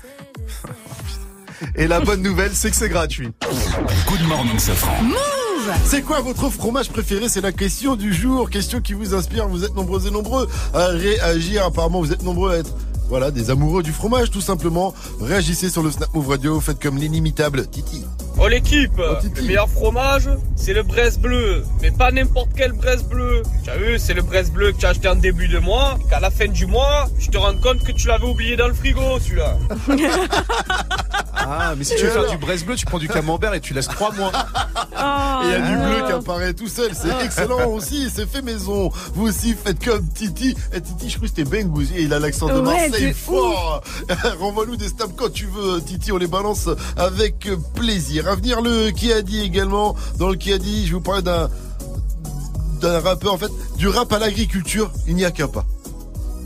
[1.77, 3.31] Et la bonne nouvelle, c'est que c'est gratuit.
[4.09, 5.01] Good morning, Safran.
[5.85, 7.29] C'est quoi votre fromage préféré?
[7.29, 8.49] C'est la question du jour.
[8.49, 9.47] Question qui vous inspire.
[9.47, 11.65] Vous êtes nombreux et nombreux à réagir.
[11.65, 12.75] Apparemment, vous êtes nombreux à être
[13.13, 14.91] voilà, des amoureux du fromage, tout simplement.
[15.21, 16.59] Réagissez sur le Snap Move Radio.
[16.59, 18.03] Faites comme l'inimitable Titi.
[18.39, 23.43] Oh l'équipe, le meilleur fromage, c'est le Bresse bleu, mais pas n'importe quel Bresse bleu.
[23.63, 25.97] Tu as vu, c'est le Bresse bleu que tu as acheté en début de mois,
[26.09, 28.73] qu'à la fin du mois, je te rends compte que tu l'avais oublié dans le
[28.73, 29.57] frigo, celui-là.
[31.45, 33.73] Ah, mais si tu veux faire du braise bleu, tu prends du camembert et tu
[33.73, 34.31] laisses 3 mois.
[34.31, 36.91] Et il y a du bleu qui apparaît tout seul.
[36.93, 38.09] C'est excellent aussi.
[38.13, 38.89] C'est fait maison.
[39.13, 40.55] Vous aussi, faites comme Titi.
[40.71, 41.91] Et Titi, je crois que c'était Bengouz.
[41.95, 43.83] Et il a l'accent de Ouais, Marseille fort.
[44.39, 46.11] Renvoie-nous des stamps quand tu veux, Titi.
[46.13, 48.22] On les balance avec plaisir.
[48.27, 49.95] À venir le qui a dit également.
[50.17, 51.49] Dans le qui a dit, je vous parler d'un
[52.81, 53.33] d'un rappeur.
[53.33, 55.65] En fait, du rap à l'agriculture, il n'y a qu'un pas.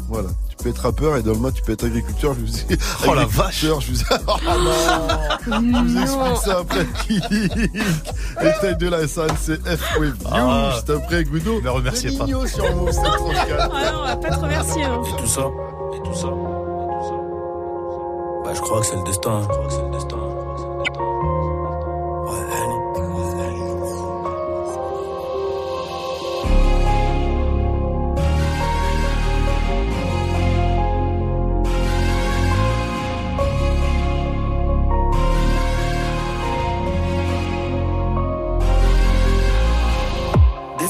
[0.10, 0.30] Voilà.
[0.50, 2.34] Tu peux être rappeur et dans le mode tu peux être agriculteur.
[2.34, 2.78] Je vous ai...
[3.08, 4.06] Oh la agriculteur, Je vous ai...
[4.28, 4.72] Oh non
[5.46, 6.86] Je vous explique ça après
[8.62, 10.72] têtes de la scène, c'est F Wave Ah.
[10.76, 11.62] Juste après Goudo.
[11.62, 12.26] Ne remerciez C'est pas.
[12.26, 13.70] Sur 734.
[13.72, 14.84] Ah non, on va pas te remercier.
[14.84, 15.02] hein.
[15.06, 17.16] Et tout ça, et tout ça, et tout ça.
[18.44, 19.42] Bah, je crois que c'est le destin.
[19.44, 20.18] Je crois que c'est le destin.
[22.30, 22.77] 我爱你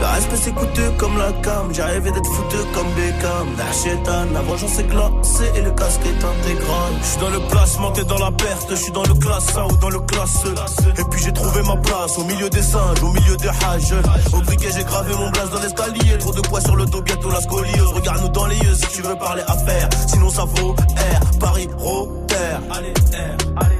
[0.00, 3.48] Le respect c'est coûteux comme la cam, j'ai rêvé d'être foutu comme Beckham.
[3.58, 6.92] La la vengeance est glacée et le casque est intégral.
[7.02, 9.66] Je suis dans le placement, t'es dans la perte, je suis dans le classe A
[9.66, 11.00] ou dans le classe E.
[11.00, 13.94] Et puis j'ai trouvé ma place au milieu des singes, au milieu des hages.
[14.32, 17.30] Au briquet j'ai gravé mon blaze dans l'escalier, trop de poids sur le dos, bientôt
[17.30, 17.92] la scoliose.
[17.94, 22.36] Regarde-nous dans les yeux si tu veux parler affaires, sinon ça vaut R, Paris, Rotter.
[22.70, 23.79] Allez, R, allez.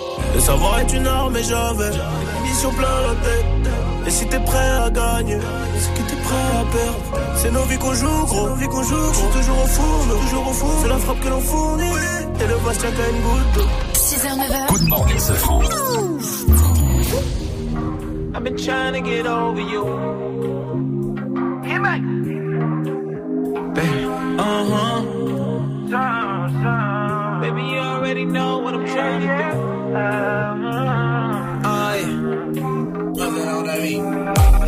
[0.33, 3.45] Le savoir est une arme et j'avais des munitions plein la tête.
[4.07, 5.37] Et si t'es prêt à gagner,
[5.77, 6.99] c'est que t'es prêt à perdre.
[7.35, 8.49] C'est nos vies qu'on joue, gros.
[8.49, 9.31] Nos vies qu'on joue, gros.
[9.37, 10.79] toujours au four, toujours au four.
[10.81, 11.83] C'est la frappe que l'on fournit.
[12.39, 13.67] Et le vase tient qu'à une goutte d'eau.
[13.93, 14.67] 6h, 9h.
[14.69, 15.61] Good morning, Safran.
[18.33, 19.83] I've been trying to get over you.
[21.63, 22.01] Get back.
[24.39, 25.01] Uh huh.
[27.41, 29.70] Baby, you already know what I'm trying to do.
[29.93, 31.61] Aye.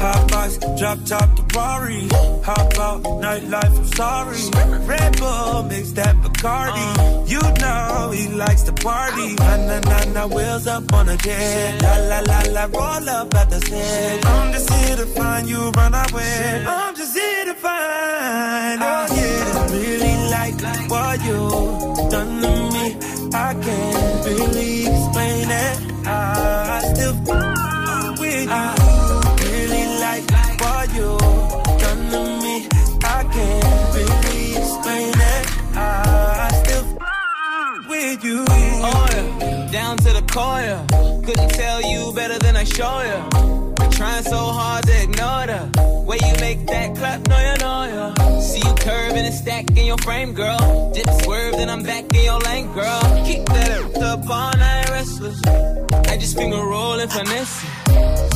[0.03, 2.07] Hot box, drop top the Rari.
[2.43, 4.37] Hop out, nightlife, I'm sorry.
[4.85, 7.29] Red Bull, mix that Bacardi.
[7.29, 9.35] You know he likes to party.
[9.35, 11.81] Na na na na, wheels up on a jet.
[11.81, 14.25] La la la la, roll up at the set.
[14.25, 16.65] I'm just here to find you, run away.
[16.67, 18.81] I'm just here to find.
[18.83, 20.55] Oh yeah, really like
[20.89, 21.39] what you
[22.09, 22.82] done to me.
[23.35, 25.77] I can't really explain it.
[26.05, 27.15] I still
[28.19, 28.73] with you.
[29.49, 30.25] Really like
[30.61, 31.17] what you
[31.79, 32.67] done to me.
[33.03, 35.43] I can't really explain it.
[35.75, 36.85] I still
[37.89, 38.45] with you.
[38.47, 40.61] Oh yeah, down to the core.
[40.61, 40.85] yeah.
[41.25, 43.62] Couldn't tell you better than I show you.
[44.13, 48.39] Trying so hard to ignore the way you make that clap, no you know ya.
[48.41, 50.91] See you curving and stacking your frame, girl.
[50.93, 53.01] Dip swerve, then I'm back in your lane, girl.
[53.25, 55.41] Keep that up all night restless.
[56.11, 57.65] I just finger rolling finesse.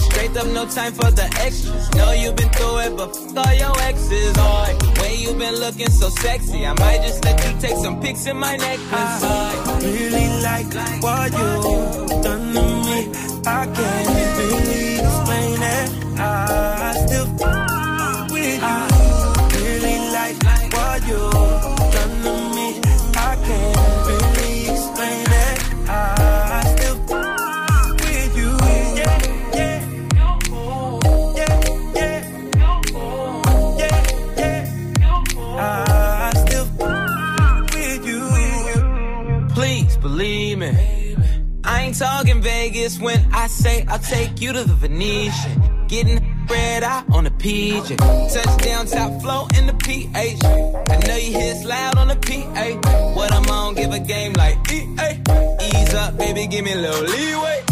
[0.05, 1.93] Straight up, no time for the extras.
[1.93, 4.33] Know you've been through it, but f all your exes.
[4.35, 6.65] Oh, the way you've been looking so sexy.
[6.65, 9.21] I might just let you take some pics in my necklace.
[9.21, 10.73] I really like
[11.03, 12.99] what you done to me.
[13.45, 14.86] I can't really
[15.38, 15.89] explain it.
[16.19, 17.27] I still
[18.31, 18.80] with you.
[19.61, 20.38] Really like
[20.73, 21.22] what you
[21.93, 22.68] done to me.
[23.15, 23.77] I can't
[24.07, 25.57] really explain it.
[25.89, 26.97] I still
[28.01, 28.51] with you.
[28.99, 29.18] Yeah,
[29.53, 29.77] yeah.
[31.38, 31.55] Yeah,
[31.95, 32.18] yeah.
[33.77, 33.97] Yeah,
[34.38, 34.64] yeah.
[35.59, 36.68] I still
[37.73, 38.22] with you.
[39.53, 40.72] Please believe me.
[41.64, 42.26] I ain't talking
[42.88, 45.88] Vegas when I say I'll take you to the Venetian.
[45.88, 46.19] Getting
[46.49, 47.97] red eye on the PJ.
[47.97, 50.43] Touchdown top flow in the PH.
[50.43, 53.14] I know you hits loud on the PA.
[53.15, 55.19] What I'm on, give a game like EA.
[55.61, 57.64] Ease up, baby, give me a little leeway.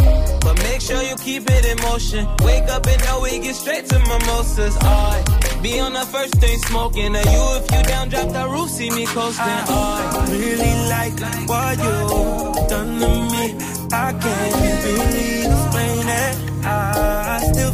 [0.41, 2.25] But make sure you keep it in motion.
[2.43, 4.75] Wake up and know we get straight to mimosas.
[4.77, 5.25] Alright.
[5.61, 7.15] Be on the first thing smoking.
[7.15, 9.45] Or you if you down, drop the roof, see me coasting.
[9.45, 10.29] Alright.
[10.29, 11.15] really like
[11.49, 13.74] what you done to me.
[13.97, 16.35] I can't really explain it.
[16.65, 17.73] I still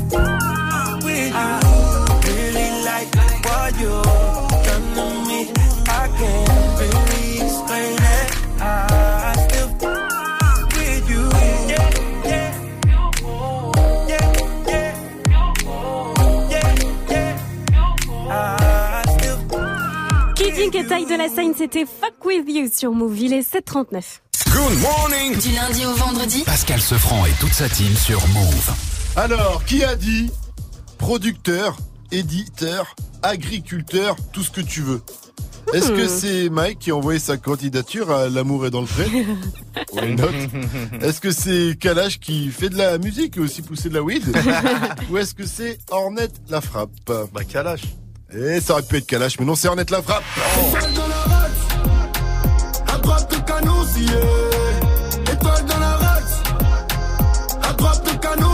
[1.03, 1.51] with you.
[2.29, 3.09] Really like
[3.43, 3.93] what you
[4.65, 5.39] done to me.
[5.87, 6.49] I can't
[6.79, 8.27] really explain it.
[8.61, 9.69] I still
[10.75, 11.23] with you.
[11.71, 11.89] Yeah,
[12.29, 12.49] yeah.
[14.07, 14.27] Yeah,
[14.67, 14.93] yeah.
[16.51, 16.69] Yeah,
[17.09, 17.39] yeah.
[18.29, 19.39] I still
[20.35, 24.21] Kid Ink et Taille de la Seine, c'était Fuck With You sur est 739.
[24.53, 25.37] Good morning.
[25.39, 26.43] Du lundi au vendredi.
[26.45, 28.71] Pascal Sefranc et toute sa team sur Move.
[29.15, 30.29] Alors, qui a dit
[30.97, 31.77] producteur
[32.11, 35.01] éditeur, agriculteur, tout ce que tu veux?
[35.73, 36.09] Est-ce que Hmm.
[36.09, 39.05] c'est Mike qui a envoyé sa candidature à L'amour est dans le pré
[39.93, 40.27] Why not?
[41.01, 44.23] Est-ce que c'est Kalash qui fait de la musique et aussi pousser de la weed?
[45.09, 46.89] Ou est-ce que c'est Ornette la frappe
[47.33, 47.81] Bah Kalash.
[48.33, 50.23] Et ça aurait pu être Kalash, mais non, c'est Ornette la frappe.
[54.07, 55.31] À.
[55.31, 56.43] Étoile dans la race,
[57.63, 58.51] à canon.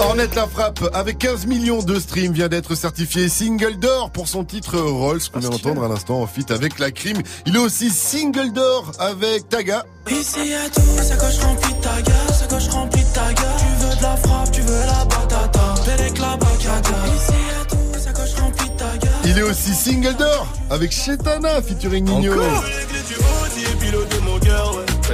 [0.00, 4.44] Ornette la frappe, avec 15 millions de streams, vient d'être certifié single d'or pour son
[4.44, 7.18] titre Rolls, qu'on vient d'entendre à l'instant en feat avec la crime.
[7.46, 9.84] Il est aussi single d'or avec Taga.
[10.10, 13.46] Ici tout, sa coche remplie de ta gueule, sa coche remplie de ta gueule.
[13.58, 16.90] Tu veux de la frappe, tu veux la batata, avec la bacata.
[17.16, 19.12] Ici y'a tout, sa coche remplie de ta gueule.
[19.24, 22.34] Il est aussi single d'or avec Chetana featuring Nino.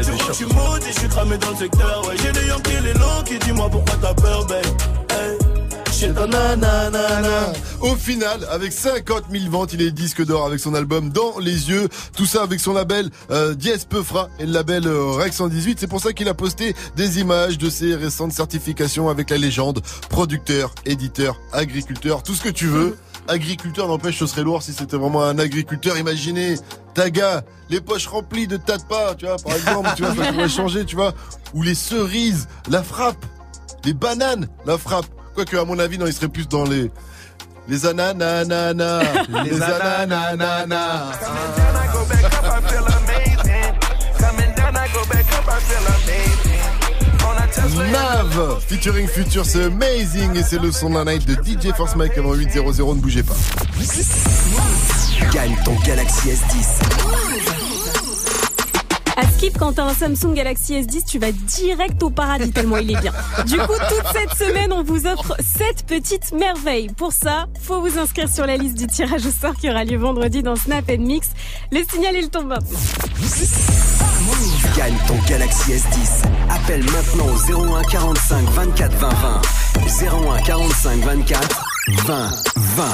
[0.01, 2.14] Je suis cramé dans le secteur, ouais.
[2.23, 2.93] J'ai des les
[3.24, 4.47] qui dis-moi pourquoi t'as peur,
[6.28, 7.52] na, na.
[7.81, 11.70] Au final, avec 50 000 ventes, il est disque d'or avec son album Dans les
[11.70, 11.89] yeux.
[12.16, 15.78] Tout ça avec son label euh, Diez Peufra et le label euh, Rex 118.
[15.78, 19.81] C'est pour ça qu'il a posté des images de ses récentes certifications avec la légende
[20.09, 22.97] producteur, éditeur, agriculteur, tout ce que tu veux.
[23.28, 25.97] Agriculteur, n'empêche, ce serait lourd si c'était vraiment un agriculteur.
[25.97, 26.57] Imaginez,
[26.94, 30.32] Taga, les poches remplies de tas de pas, tu vois, par exemple, tu vois, ça
[30.32, 31.15] pourrait changer, tu vois.
[31.55, 33.24] Ou les cerises, la frappe,
[33.85, 35.07] les bananes, la frappe.
[35.35, 36.90] Quoique, à mon avis, non, il serait plus dans les,
[37.69, 39.03] les ananananas,
[39.44, 41.12] les ananananas.
[47.70, 52.18] Nav featuring Future, c'est amazing et c'est le son d'un night de DJ Force Mike
[52.18, 53.36] avant 8.00, ne bougez pas.
[55.32, 56.80] Gagne ton Galaxy S10.
[59.16, 62.90] À Skip, quand t'as un Samsung Galaxy S10, tu vas direct au paradis tellement il
[62.90, 63.12] est bien.
[63.47, 66.89] Du coup, toute cette semaine, on vous offre 7 petites merveilles.
[66.89, 69.98] Pour ça, faut vous inscrire sur la liste du tirage au sort qui aura lieu
[69.98, 71.28] vendredi dans Snap Mix.
[71.70, 72.59] Le signal, il tombe
[74.23, 74.77] maintenant.
[74.77, 76.24] Gagne ton Galaxy S10.
[76.51, 80.36] Appelle maintenant au 01 45 24 20 20.
[80.36, 81.65] 01 45 24
[82.07, 82.85] 20 20.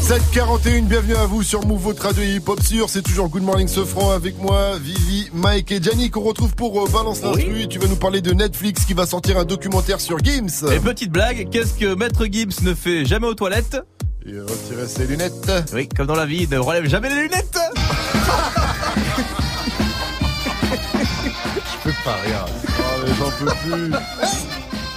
[0.00, 2.88] 741, bienvenue à vous sur Move, votre radio hip-hop sûr.
[2.88, 6.88] C'est toujours Good Morning Sofran avec moi, Vivi, Mike et Gianni qu'on retrouve pour euh,
[6.88, 7.62] Balance l'instru.
[7.62, 10.64] Et Tu vas nous parler de Netflix qui va sortir un documentaire sur Gims.
[10.70, 13.78] Et petite blague, qu'est-ce que Maître Gibbs ne fait jamais aux toilettes?
[14.24, 15.50] Il retire ses lunettes.
[15.72, 17.58] Oui, comme dans la vie, il ne relève jamais les lunettes
[22.06, 22.18] pas.
[22.24, 23.92] Oh, mais j'en peux plus.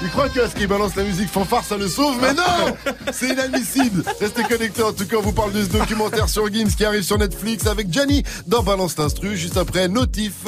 [0.01, 3.29] Il croit que ce qui balance la musique fanfare, ça le sauve, mais non C'est
[3.29, 6.85] inadmissible Restez connectés, en tout cas, on vous parle de ce documentaire sur Gims qui
[6.85, 10.45] arrive sur Netflix avec Gianni dans Balance l'Instru, juste après Notif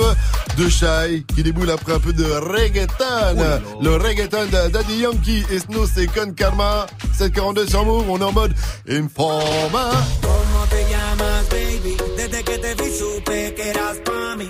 [0.57, 3.61] de Shai qui déboule après un peu de reggaeton.
[3.81, 6.85] Le reggaeton de Daddy Yankee et Snow, c'est Con Karma.
[7.17, 8.53] 742 sur Move, on est en mode
[8.89, 9.91] Informa.
[10.21, 11.97] ¿Cómo te llamas, baby?
[12.15, 14.49] Desde que te vi supe que eras pa' mí.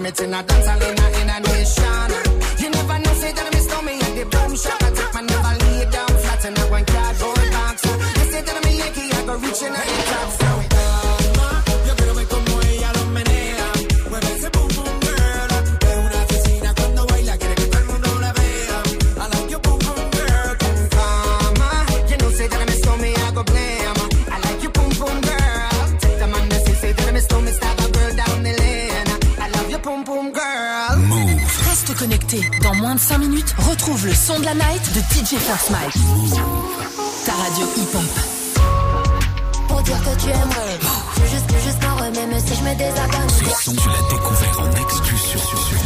[0.00, 0.06] Man.
[0.06, 0.99] Ram it in a dance hall
[34.50, 35.94] la night de DJ First Mike.
[37.24, 38.02] Ta radio hip-hop.
[39.68, 40.78] Pour dire que tu aimerais.
[41.14, 43.28] Je veux juste, je veux juste un remets, mais si je me désabonne.
[43.28, 45.76] Ce son, tu l'as découvert en exclu sur, sur, sur.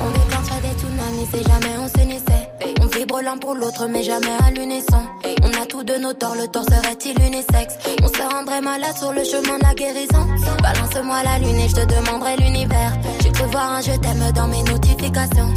[0.00, 2.48] On déclencherait des tsunamis, c'est jamais on s'unissait.
[2.80, 5.02] On vibre l'un pour l'autre, mais jamais à l'unisson.
[5.42, 7.74] On a tous de nos torts, le tort serait-il unisexe?
[8.02, 10.26] On se rendrait malade sur le chemin de la guérison.
[10.62, 12.92] Balance-moi la lune et je te demanderai l'univers.
[13.22, 15.54] J'ai cru voir un je t'aime dans mes notifications.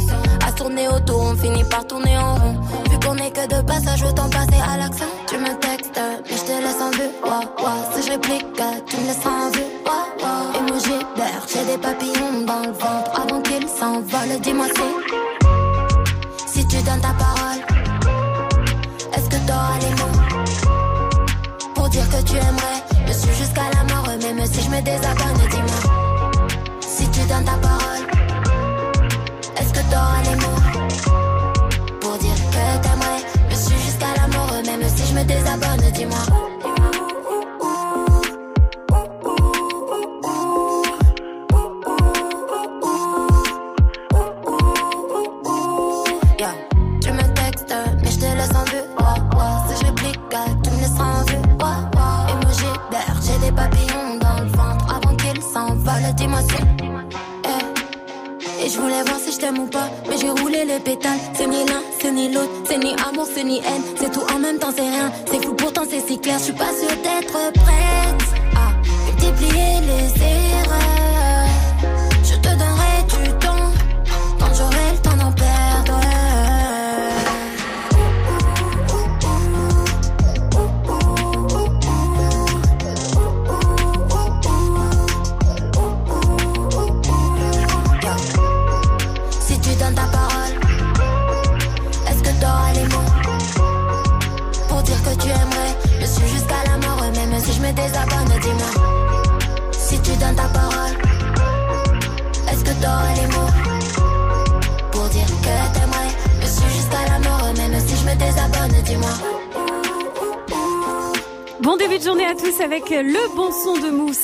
[0.62, 2.60] Tourner autour, on finit par tourner en rond.
[2.88, 5.06] Vu qu'on est que de passage, autant passer à l'action.
[5.26, 7.10] Tu me textes, mais je te laisse en vue.
[7.24, 7.42] Ouah.
[7.96, 8.46] Si je réplique,
[8.86, 9.66] tu me laisses en vue.
[9.84, 10.58] Ouah, ouah.
[10.60, 14.40] Emoji vert, j'ai des papillons dans le ventre avant qu'ils s'envolent.
[14.40, 14.88] Dis-moi si,
[16.46, 17.60] si tu donnes ta parole,
[19.14, 20.16] est-ce que t'auras les mots
[21.74, 23.08] pour dire que tu aimerais?
[23.08, 25.42] Me suivre jusqu'à la mort, même si je me désabonne.
[25.50, 25.80] Dis-moi
[26.82, 27.81] si tu donnes ta parole,
[36.02, 36.41] Dis-moi.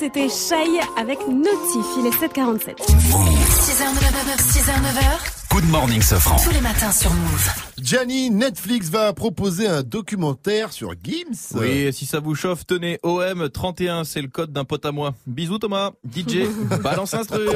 [0.08, 1.84] C'était Shai avec Notif.
[1.98, 2.78] Il est 7h47.
[2.78, 5.50] 6h, 9h, 6h, 9h.
[5.50, 6.36] Good morning, Sofran.
[6.42, 7.50] Tous les matins sur Move.
[7.78, 11.58] Gianni, Netflix va proposer un documentaire sur Gims.
[11.60, 15.12] Oui, si ça vous chauffe, tenez, OM 31, c'est le code d'un pote à moi.
[15.26, 16.46] Bisous Thomas, DJ,
[16.82, 17.46] balance instru.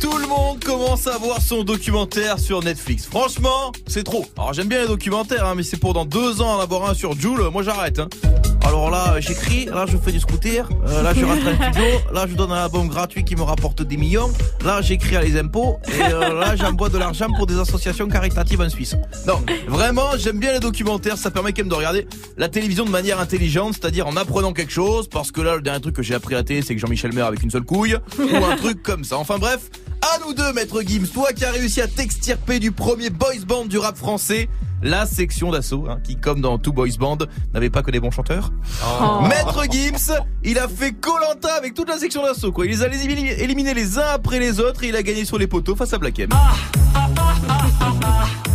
[0.00, 3.06] Tout le monde commence à voir son documentaire sur Netflix.
[3.06, 4.26] Franchement, c'est trop.
[4.36, 6.94] Alors j'aime bien les documentaires, hein, mais c'est pour dans deux ans en avoir un
[6.94, 7.98] sur Joule, moi j'arrête.
[7.98, 8.08] Hein.
[8.66, 12.26] Alors là, j'écris, là je fais du scooter, euh, là je rentre un studio, là
[12.28, 14.32] je donne un album gratuit qui me rapporte des millions,
[14.64, 18.60] là j'écris à les impôts, et euh, là j'envoie de l'argent pour des associations caritatives
[18.60, 18.96] en Suisse.
[19.24, 22.90] Non, vraiment, j'aime bien les documentaires, ça permet quand même de regarder la télévision de
[22.90, 26.14] manière intelligente, c'est-à-dire en apprenant quelque chose, parce que là le dernier truc que j'ai
[26.14, 28.82] appris à la télé, c'est que Jean-Michel meurt avec une seule couille, ou un truc
[28.82, 29.16] comme ça.
[29.16, 29.70] Enfin bref,
[30.02, 33.66] à nous deux, maître Gims, toi qui as réussi à t'extirper du premier boys band
[33.66, 34.48] du rap français,
[34.82, 37.18] la section d'assaut, hein, qui comme dans tout boys band,
[37.54, 38.52] n'avait pas que des bons chanteurs.
[38.82, 39.26] Oh.
[39.26, 40.12] Maître Gims,
[40.44, 42.66] il a fait Colanta avec toute la section d'assaut, quoi.
[42.66, 45.46] Il les a éliminés les uns après les autres et il a gagné sur les
[45.46, 46.30] poteaux face à Black M.
[46.30, 46.42] Maître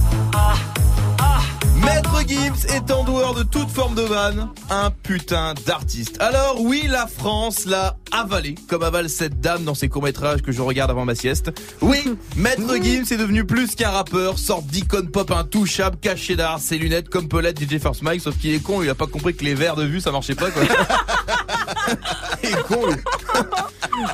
[2.28, 6.18] Gims est en dehors de toute forme de vanne, un putain d'artiste.
[6.20, 10.62] Alors oui, la France l'a avalé, comme avale cette dame dans ses courts-métrages que je
[10.62, 11.52] regarde avant ma sieste.
[11.82, 12.04] Oui,
[12.36, 17.10] Maître Gims est devenu plus qu'un rappeur, sorte d'icône pop intouchable, caché derrière ses lunettes
[17.10, 19.44] comme peut l'être DJ First Mike, sauf qu'il est con, il a pas compris que
[19.44, 20.64] les verres de vue ça marchait pas quoi.
[22.44, 22.96] il est con lui.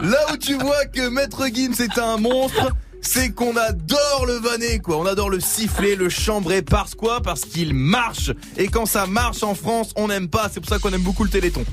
[0.09, 2.71] Là où tu vois que Maître Gims est un monstre,
[3.01, 6.61] c'est qu'on adore le vanner quoi, on adore le siffler, le chambrer.
[6.61, 7.21] Parce quoi?
[7.21, 8.31] Parce qu'il marche.
[8.57, 11.23] Et quand ça marche en France, on n'aime pas, c'est pour ça qu'on aime beaucoup
[11.23, 11.63] le Téléthon.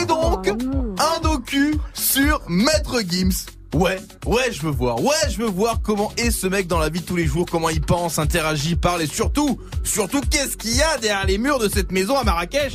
[0.00, 3.46] Et donc un docu sur Maître Gims.
[3.74, 5.02] Ouais, ouais, je veux voir.
[5.02, 7.46] Ouais, je veux voir comment est ce mec dans la vie de tous les jours,
[7.50, 9.00] comment il pense, interagit, parle.
[9.00, 12.74] Et surtout, surtout qu'est-ce qu'il y a derrière les murs de cette maison à Marrakech?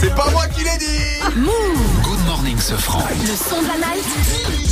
[0.00, 1.40] C'est pas moi qui l'ai dit!
[2.04, 3.02] Good morning, ce franc.
[3.20, 4.63] Le son de la night.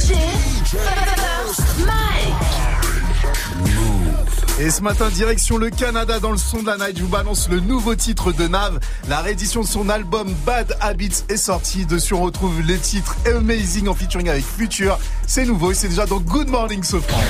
[4.62, 7.48] Et ce matin, direction le Canada dans le son de la night, je vous balance
[7.48, 8.78] le nouveau titre de Nav.
[9.08, 11.84] La réédition de son album Bad Habits est sortie.
[11.84, 15.00] Dessus, on retrouve les titres Amazing en featuring avec Future.
[15.26, 17.20] C'est nouveau et c'est déjà dans Good Morning Sofran.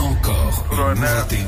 [0.00, 1.38] Encore une nouveauté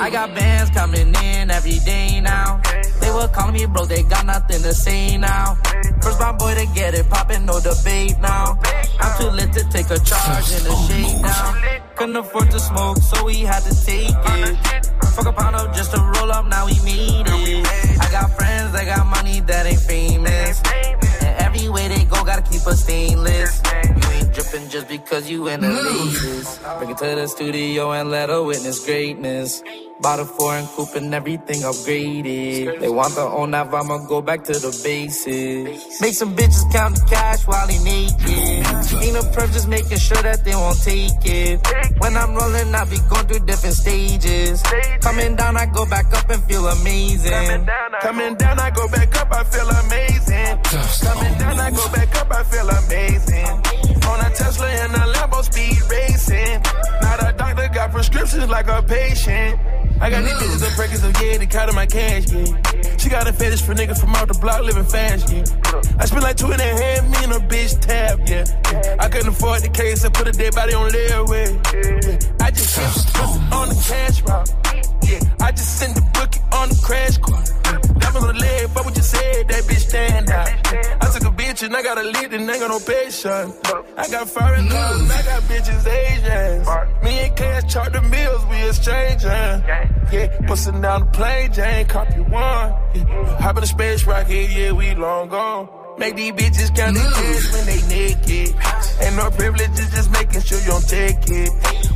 [0.00, 2.60] I got bands coming in every day now.
[3.00, 5.54] They were calling me bro, they got nothing to say now.
[6.02, 8.58] First my boy to get it poppin', no debate now.
[9.00, 11.54] I'm too lit to take a charge in a now.
[11.94, 14.86] Couldn't afford to smoke, so we had to take it.
[15.14, 18.00] Fuck a pound up just to roll up, now we made it.
[18.00, 21.03] I got friends that got money that ain't famous.
[21.74, 23.60] Way they go, gotta keep a stainless.
[23.84, 26.62] You ain't dripping just because you in the latest.
[26.78, 29.60] Bring it to the studio and let her witness greatness.
[30.04, 32.78] Bought a foreign coupe and everything upgraded.
[32.78, 35.98] They want the own nav, I'ma go back to the basics.
[36.02, 39.00] Make some bitches count the cash while they naked.
[39.00, 41.58] Ain't no perf, just making sure that they won't take it.
[41.96, 44.62] When I'm rolling, I be going through different stages.
[45.00, 47.66] Coming down, I go back up and feel amazing.
[48.02, 50.58] Coming down, I go back up, I feel amazing.
[51.00, 53.63] Coming down, I go back up, I feel amazing.
[54.08, 56.60] On a Tesla and a Lambo speed racing.
[57.02, 59.58] Now the doctor got prescriptions like a patient.
[60.00, 62.96] I got these bitches up records of yeah, they counting my cash, yeah.
[62.98, 65.44] She got a fetish for niggas from out the block living fast, yeah.
[65.98, 68.44] I spent like two and a half million on a bitch tab, yeah.
[68.98, 71.54] I couldn't afford the case, I put a dead body on layaway.
[71.72, 72.44] Yeah.
[72.44, 74.83] I just the on the cash route.
[75.06, 77.50] Yeah, I just sent the bookie on the crash course.
[78.00, 80.48] That was the leg, but what you said, that bitch stand out.
[81.02, 83.24] I took a bitch and I got a lead and ain't got no patience.
[83.96, 86.68] I got foreign and I got bitches Asians.
[87.04, 89.30] Me and Cash chart the meals, we exchanging.
[90.12, 92.74] Yeah, bustin' down the plane, Jane, copy one.
[92.94, 93.38] Yeah.
[93.40, 95.68] Hop in the space rocket, yeah, we long gone.
[95.96, 98.56] Make these bitches count the cash when they naked.
[99.00, 101.50] Ain't no privileges, just making sure you don't take it.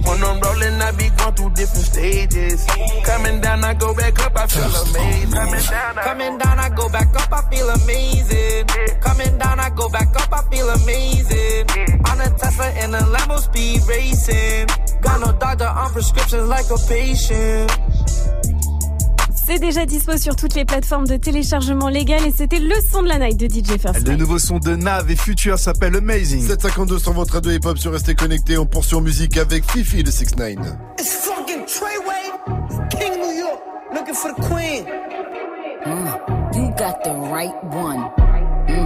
[0.07, 2.65] When I'm rolling, I be going through different stages.
[3.05, 5.33] Coming down, I go back up, I feel amazing.
[5.33, 8.67] Coming down, I Coming down, I go back up, I feel amazing.
[9.01, 11.67] Coming down, I go back up, I feel amazing.
[12.07, 14.67] On a Tesla and a Lambo speed racing.
[15.01, 17.71] Got no doctor on prescriptions like a patient.
[19.49, 23.09] C'est déjà dispo sur toutes les plateformes de téléchargement légal et c'était le son de
[23.09, 24.07] la night de DJ First.
[24.07, 26.47] Le nouveau son de Nav et Future s'appelle Amazing.
[26.47, 28.59] 752 sur votre radio hip-hop sur Restez Connectés.
[28.59, 30.59] On poursuit en musique avec Fifi de 6 9
[30.99, 33.59] It's fucking Treyway, King New York,
[33.95, 34.85] looking for the queen.
[35.87, 38.28] Mm, you got the right one.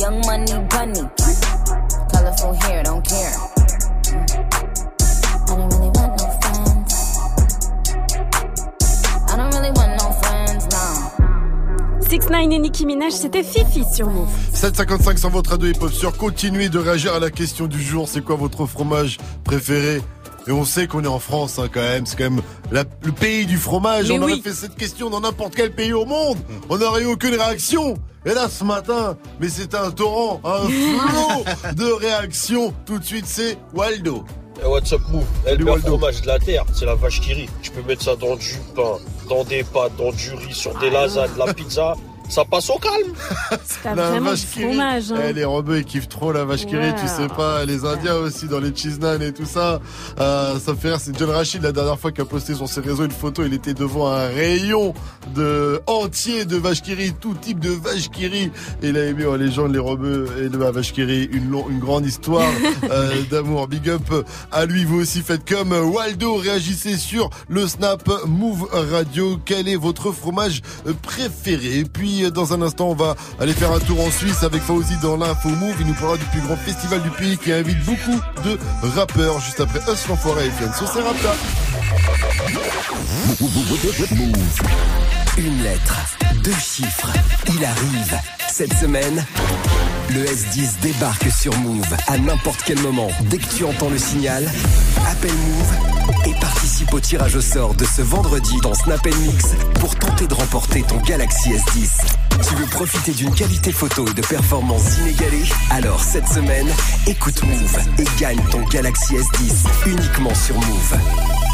[0.00, 1.02] Young money bunny.
[2.10, 3.34] Colorful hair, don't care.
[5.46, 6.94] I don't really want no friends.
[9.28, 12.00] I don't really want no friends, no.
[12.00, 14.30] 6 9 et Nicki Minaj, c'était Fifi sur Move.
[14.54, 16.16] 755 sans votre ado hip-hop sur.
[16.16, 18.08] Continuez de réagir à la question du jour.
[18.08, 20.00] C'est quoi votre fromage préféré?
[20.46, 22.42] Et on sait qu'on est en France hein, quand même, c'est quand même
[22.72, 24.08] la- le pays du fromage.
[24.08, 26.38] Mais on aurait fait cette question dans n'importe quel pays au monde.
[26.68, 27.96] On n'aurait eu aucune réaction.
[28.26, 32.74] Et là ce matin, mais c'est un torrent, un flot de réactions.
[32.86, 34.24] Tout de suite c'est Waldo.
[34.62, 35.86] Eh, what's up, Move Eh, Le Waldo.
[35.96, 37.48] fromage de la terre, c'est la vache qui rit.
[37.62, 38.98] Tu peux mettre ça dans du pain,
[39.28, 41.94] dans des pâtes, dans du riz, sur des lasagnes, la pizza.
[42.30, 43.12] Ça passe au calme.
[43.84, 44.74] La vraiment vache qui rit.
[44.74, 45.12] fromage.
[45.12, 45.20] Hein.
[45.28, 47.08] Eh, les rebeux ils kiffent trop la vache qui rit, tu Ouais.
[47.08, 47.64] sais pas.
[47.64, 49.80] Les Indiens aussi dans les cheese naan et tout ça.
[50.20, 50.98] Euh, ça me fait rire.
[51.00, 53.42] C'est John Rachid la dernière fois qui a posté sur ses réseaux une photo.
[53.44, 54.94] Il était devant un rayon
[55.34, 58.26] de entier de vache qui tout type de vache qui.
[58.26, 58.50] Et
[58.82, 61.00] il a aimé oh, les gens, les rebeux et de la vache qui.
[61.02, 62.48] Une, long- une grande histoire
[62.90, 63.66] euh, d'amour.
[63.66, 64.02] Big up
[64.52, 64.84] à lui.
[64.84, 66.36] Vous aussi faites comme Waldo.
[66.36, 69.38] Réagissez sur le Snap Move Radio.
[69.44, 70.60] Quel est votre fromage
[71.02, 71.78] préféré?
[71.78, 74.96] Et puis dans un instant, on va aller faire un tour en Suisse avec Fauzi
[75.02, 75.76] dans l'info Move.
[75.80, 78.58] Il nous parlera du plus grand festival du pays qui invite beaucoup de
[78.96, 79.40] rappeurs.
[79.40, 81.34] Juste après Us l'enfoiré et Fianso, c'est Rapta.
[85.38, 85.96] Une lettre,
[86.44, 87.12] deux chiffres.
[87.48, 88.18] Il arrive.
[88.48, 89.24] Cette semaine,
[90.10, 93.08] le S10 débarque sur Move à n'importe quel moment.
[93.22, 94.50] Dès que tu entends le signal,
[95.06, 99.94] appelle Move et participe au tirage au sort de ce vendredi dans Snap Mix pour
[99.96, 101.88] tenter de remporter ton Galaxy S10.
[102.48, 105.48] Tu veux profiter d'une qualité photo et de performances inégalées?
[105.70, 106.68] Alors cette semaine,
[107.06, 111.49] écoute Move et gagne ton Galaxy S10 uniquement sur Move.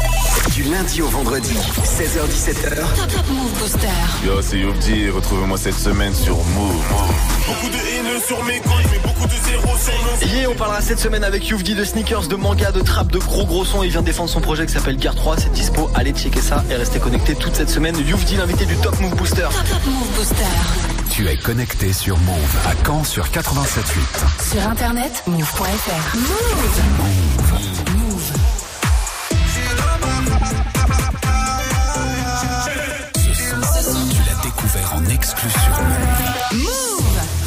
[0.53, 3.87] Du lundi au vendredi, 16h-17h, Top Move Booster.
[4.25, 6.83] Yo, c'est Youbdi, retrouvez-moi cette semaine sur Move.
[7.47, 10.81] Beaucoup de haineux sur mes comptes, mais beaucoup de zéros sur mon Yeah, on parlera
[10.81, 13.83] cette semaine avec Youvdi de sneakers, de manga, de trap, de gros gros sons.
[13.83, 15.37] Il vient défendre son projet qui s'appelle Gear 3.
[15.37, 15.89] C'est dispo.
[15.95, 17.95] Allez checker ça et restez connectés toute cette semaine.
[18.07, 19.43] Youvdi, l'invité du Top Move Booster.
[19.43, 21.11] Top Move Booster.
[21.11, 24.51] tu es connecté sur Move à Caen sur 87.8.
[24.53, 26.15] Sur internet, move.fr.
[26.17, 26.67] Move.
[27.87, 27.96] Ce
[35.27, 35.59] exclu sur.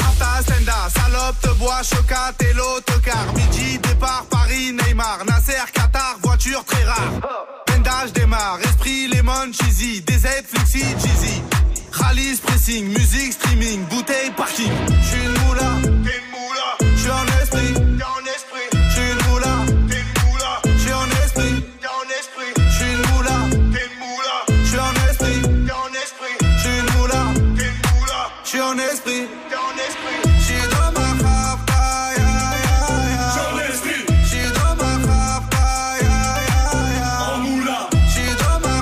[0.00, 3.32] Rapta, Senda, salope, te bois, chocat et l'autocar.
[3.34, 7.12] Midi, départ, Paris, Neymar, Nasser, Qatar, voiture très rare.
[7.66, 11.42] Pendage démarre, esprit, lemon, cheesy, DZ, flexi, cheesy.
[11.92, 14.72] Rallye, pressing, musique, streaming, bouteille, parking.
[15.02, 15.70] J'suis une moula,
[16.04, 16.79] t'es moula.
[28.80, 29.28] Esprit.
[30.40, 31.06] J'suis dans ma.
[34.24, 34.90] J'suis dans ma.
[38.08, 38.80] J'suis dans ma.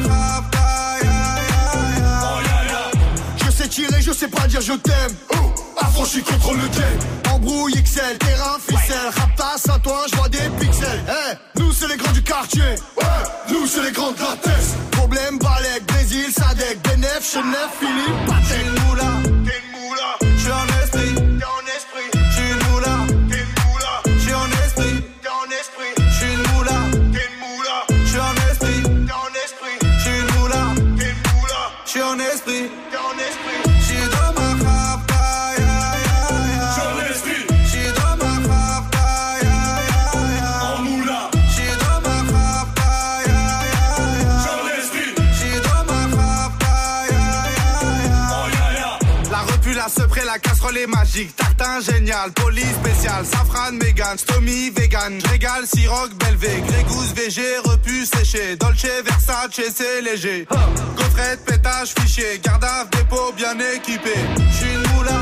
[3.38, 5.16] Je sais tirer, je sais pas dire je t'aime.
[5.34, 5.36] Oh,
[5.78, 7.00] affranchi contre le game.
[7.34, 9.10] Embrouille XL, terrain, ficelle.
[9.16, 11.04] Raptas à toi, je vois des pixels.
[11.08, 12.62] Eh, nous c'est les grands du quartier.
[12.98, 14.78] Ouais, nous c'est les grands de la tête.
[14.92, 15.84] Problème, Balek,
[16.14, 18.66] Brésil, Sadek, Benef, Chenef, Philippe, Patek.
[18.86, 19.04] moula,
[19.74, 20.33] moula.
[50.34, 51.36] La casserole est magique.
[51.36, 58.56] Tartin génial, police spécial, safran, mégan, stomy, vegan, régal, siroc, belvé, grégousse, VG, repu, séché,
[58.56, 60.48] dolce, versace, c'est léger.
[60.98, 64.16] Gaufrette, pétage, fichier, garde dépôt bien équipé.
[64.52, 65.20] J'suis une moula.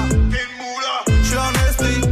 [1.24, 2.11] J'suis en esprit.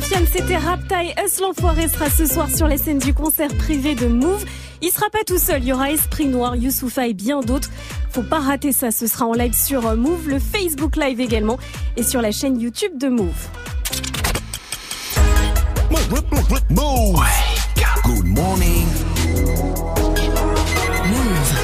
[0.00, 1.12] Sofiane, c'était Raptail.
[1.24, 4.44] Us l'enfoiré sera ce soir sur les scènes du concert privé de Move.
[4.80, 7.68] Il sera pas tout seul, il y aura Esprit Noir, Youssoufa et bien d'autres.
[8.12, 11.58] Faut pas rater ça, ce sera en live sur euh, Move, le Facebook Live également
[11.96, 13.48] et sur la chaîne YouTube de Move.
[16.70, 17.20] Move.
[18.04, 18.86] Good morning.
[21.08, 21.54] Move.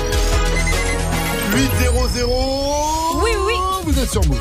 [1.52, 3.22] 8-0-0.
[3.22, 3.54] Oui, oui.
[3.84, 4.40] Vous êtes sur Move.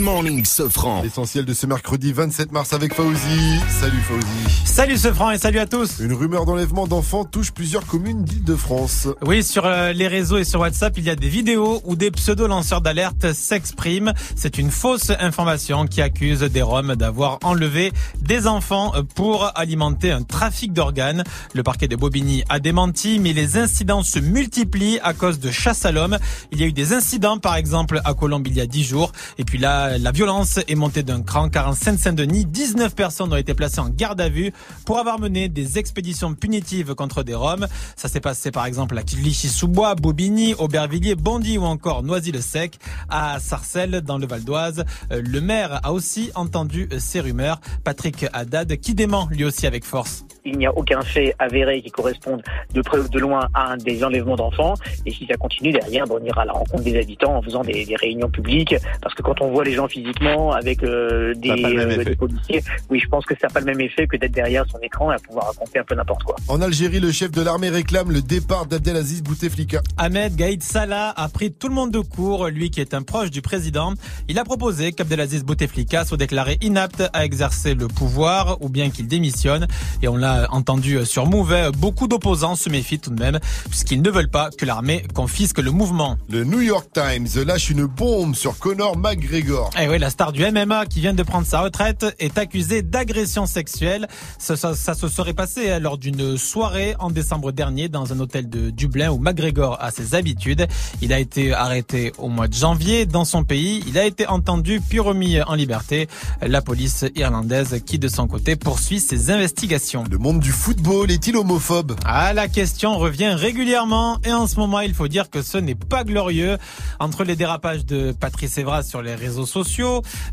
[0.00, 1.02] Good morning, Sofran.
[1.02, 3.60] L'essentiel de ce mercredi 27 mars avec Fauzi.
[3.68, 4.64] Salut Fauzi.
[4.64, 5.98] Salut Sofran et salut à tous.
[6.00, 9.08] Une rumeur d'enlèvement d'enfants touche plusieurs communes d'Île-de-France.
[9.20, 12.10] Oui, sur euh, les réseaux et sur WhatsApp, il y a des vidéos où des
[12.10, 14.14] pseudo-lanceurs d'alerte s'expriment.
[14.36, 20.22] C'est une fausse information qui accuse des Roms d'avoir enlevé des enfants pour alimenter un
[20.22, 21.24] trafic d'organes.
[21.52, 25.84] Le parquet de Bobigny a démenti, mais les incidents se multiplient à cause de chasse
[25.84, 26.16] à l'homme.
[26.52, 29.12] Il y a eu des incidents, par exemple, à Colombe il y a 10 jours.
[29.36, 33.36] Et puis là, la violence est montée d'un cran car en Seine-Saint-Denis, 19 personnes ont
[33.36, 34.52] été placées en garde à vue
[34.84, 37.66] pour avoir mené des expéditions punitives contre des Roms.
[37.96, 42.78] Ça s'est passé par exemple à Clichy-sous-Bois, Bobigny, Aubervilliers, Bondy ou encore Noisy-le-Sec.
[43.08, 47.60] À Sarcelles, dans le Val d'Oise, Euh, le maire a aussi entendu euh, ces rumeurs.
[47.84, 50.24] Patrick Haddad qui dément lui aussi avec force.
[50.44, 52.42] il n'y a aucun fait avéré qui corresponde
[52.72, 54.74] de près ou de loin à un des enlèvements d'enfants.
[55.06, 57.84] Et si ça continue derrière, on ira à la rencontre des habitants en faisant des,
[57.84, 58.74] des réunions publiques.
[59.02, 63.00] Parce que quand on voit les gens physiquement avec euh, des, euh, des policiers, oui,
[63.00, 65.14] je pense que ça n'a pas le même effet que d'être derrière son écran et
[65.14, 66.36] à pouvoir raconter un peu n'importe quoi.
[66.48, 69.82] En Algérie, le chef de l'armée réclame le départ d'Abdelaziz Bouteflika.
[69.96, 73.30] Ahmed Gaïd Salah a pris tout le monde de court, lui qui est un proche
[73.30, 73.94] du président.
[74.28, 79.06] Il a proposé qu'Abdelaziz Bouteflika soit déclaré inapte à exercer le pouvoir ou bien qu'il
[79.06, 79.66] démissionne.
[80.02, 83.38] Et on l'a entendu sur Move, beaucoup d'opposants se méfient tout de même
[83.68, 86.16] puisqu'ils ne veulent pas que l'armée confisque le mouvement.
[86.28, 89.69] Le New York Times lâche une bombe sur Conor McGregor.
[89.78, 93.46] Eh oui, la star du MMA qui vient de prendre sa retraite est accusée d'agression
[93.46, 94.08] sexuelle.
[94.38, 98.50] Ça, ça- ça se serait passé lors d'une soirée en décembre dernier dans un hôtel
[98.50, 100.66] de Dublin où McGregor a ses habitudes.
[101.00, 103.82] Il a été arrêté au mois de janvier dans son pays.
[103.86, 106.08] Il a été entendu puis remis en liberté.
[106.42, 110.04] La police irlandaise qui de son côté poursuit ses investigations.
[110.10, 111.94] Le monde du football est-il homophobe?
[112.04, 115.74] Ah, la question revient régulièrement et en ce moment, il faut dire que ce n'est
[115.76, 116.58] pas glorieux.
[116.98, 119.59] Entre les dérapages de Patrice Evra sur les réseaux sociaux,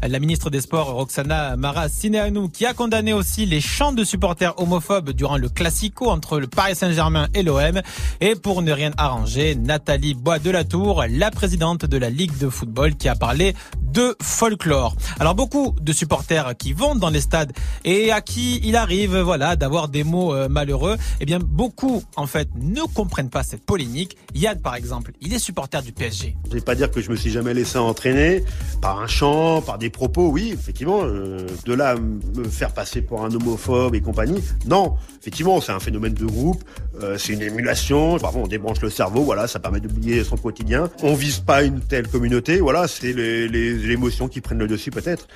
[0.01, 4.59] la ministre des Sports Roxana Mara Sineanou qui a condamné aussi les chants de supporters
[4.59, 7.81] homophobes durant le Classico entre le Paris Saint-Germain et l'OM.
[8.21, 12.37] Et pour ne rien arranger, Nathalie Bois de la Tour, la présidente de la Ligue
[12.37, 14.95] de football qui a parlé de folklore.
[15.19, 17.51] Alors beaucoup de supporters qui vont dans les stades
[17.83, 22.27] et à qui il arrive voilà d'avoir des mots euh, malheureux, eh bien beaucoup en
[22.27, 24.17] fait ne comprennent pas cette polémique.
[24.35, 26.35] Yann par exemple, il est supporter du PSG.
[26.47, 28.43] Je vais pas dire que je me suis jamais laissé entraîner
[28.81, 31.01] par un par des propos, oui, effectivement.
[31.03, 34.95] euh, de là me faire passer pour un homophobe et compagnie, non.
[35.19, 36.63] Effectivement, c'est un phénomène de groupe,
[37.01, 38.19] euh, c'est une émulation.
[38.19, 40.89] Parfois, on débranche le cerveau, voilà, ça permet d'oublier son quotidien.
[41.01, 45.27] On vise pas une telle communauté, voilà, c'est les émotions qui prennent le dessus peut-être.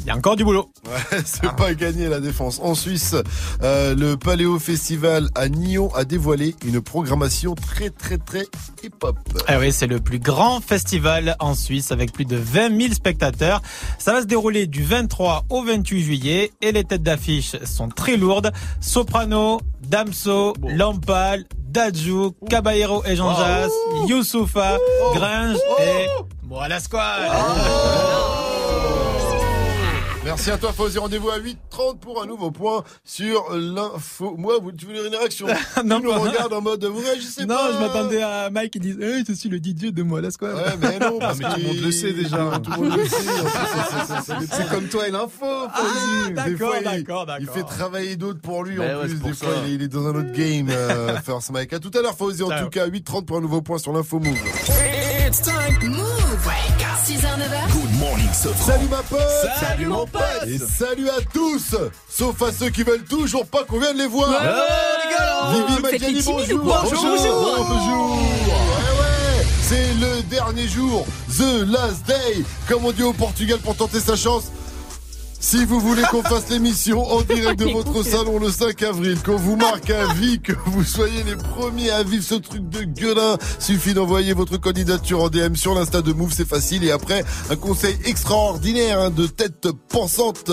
[0.00, 0.70] Il y a encore du boulot.
[0.86, 2.60] Ouais, c'est pas gagné la défense.
[2.62, 3.14] En Suisse,
[3.62, 8.46] euh, le Paléo Festival à Nyon a dévoilé une programmation très très très
[8.82, 9.16] hip-hop.
[9.46, 13.62] Ah oui, c'est le plus grand festival en Suisse avec plus de 20 000 spectateurs.
[13.98, 18.16] Ça va se dérouler du 23 au 28 juillet et les têtes d'affiche sont très
[18.16, 18.52] lourdes.
[18.80, 23.72] Soprano, Damso, Lampal, Dadju, Caballero et Jean Jass,
[24.08, 24.78] Youssoufa,
[25.14, 26.06] Gringe et
[26.44, 27.30] moi la squad.
[30.28, 30.98] Merci à toi, Fauzi.
[30.98, 34.34] Rendez-vous à 8h30 pour un nouveau point sur l'info.
[34.36, 35.46] Moi, vous, tu voulais une réaction?
[35.86, 38.80] Non, Tu nous regardes en mode, vous réagissez Non, pas je m'attendais à Mike qui
[38.80, 40.54] dise hey, Je suis le DJ de moi la squad.
[40.54, 42.60] Ouais, mais non, parce mais tout que le monde le sait déjà.
[42.62, 43.16] Tout le monde le sait.
[44.52, 46.04] C'est- comme toi et l'info, Fauzi.
[46.26, 47.54] Ah, d'accord, fois, il- d'accord, Il d'accord.
[47.54, 49.20] fait travailler d'autres pour lui Ben en ouais, plus.
[49.22, 51.72] Des fois, il est, il est dans un autre game, euh, First Mike.
[51.72, 52.42] À tout à l'heure, Fauzi.
[52.42, 54.36] En tout cas, 8h30 pour un nouveau point sur l'info move.
[55.26, 55.88] It's time.
[55.90, 56.48] Move.
[57.08, 57.72] 6h, 9h.
[57.72, 58.66] Good morning, Sofran.
[58.66, 59.20] Salut ma pote
[59.58, 60.22] Salut, mon pote.
[60.46, 61.74] Et salut à tous
[62.06, 64.28] Sauf à ceux qui veulent toujours pas qu'on vienne les voir
[65.50, 67.66] Vivi Vous faites Maggiani, bonjour Bonjour Bonjour.
[67.66, 68.20] Bonjour Ouais,
[69.00, 69.46] ouais.
[69.62, 71.06] C'est le dernier jour,
[71.38, 74.44] the last day, comme on dit au Portugal pour tenter sa chance.
[75.40, 79.36] Si vous voulez qu'on fasse l'émission en direct de votre salon le 5 avril, qu'on
[79.36, 83.36] vous marque à vie, que vous soyez les premiers à vivre ce truc de gueulin,
[83.60, 86.82] suffit d'envoyer votre candidature en DM sur l'insta de Move, c'est facile.
[86.82, 90.50] Et après, un conseil extraordinaire hein, de têtes pensantes,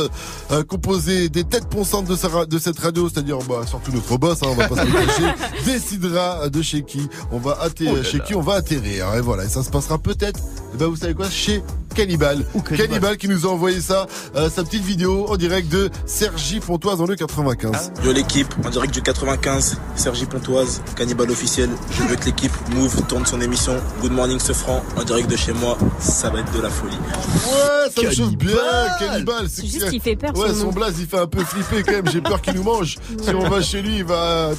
[0.51, 4.37] euh, composé des têtes pensantes de, sa- de cette radio, c'est-à-dire bah, surtout notre boss,
[4.43, 5.33] hein, on va pas se le cacher,
[5.65, 9.13] décidera de chez qui on va atterrir, Oh chez qui on va atterrir.
[9.15, 10.39] Et voilà, et ça se passera peut-être,
[10.73, 11.63] eh ben vous savez quoi, chez
[11.95, 12.45] Cannibal.
[12.77, 13.17] Cannibal.
[13.17, 14.05] qui nous a envoyé ça,
[14.35, 17.91] euh, sa petite vidéo en direct de Sergi Pontoise dans le 95.
[18.03, 21.69] Yo l'équipe, en direct du 95, Sergi Pontoise, Cannibal officiel.
[21.91, 25.53] Je veux que l'équipe Move tourne son émission Good Morning Sefran en direct de chez
[25.53, 25.77] moi.
[25.99, 26.95] Ça va être de la folie.
[26.95, 28.57] Ouais, ça me chauffe bien,
[28.99, 29.47] Cannibal.
[29.49, 32.09] C'est juste qu'il fait peur, Ouais, son blaze, il fait un peu flipper quand même.
[32.11, 32.97] J'ai peur qu'il nous mange.
[33.25, 34.57] Si on va chez lui, il va, hop,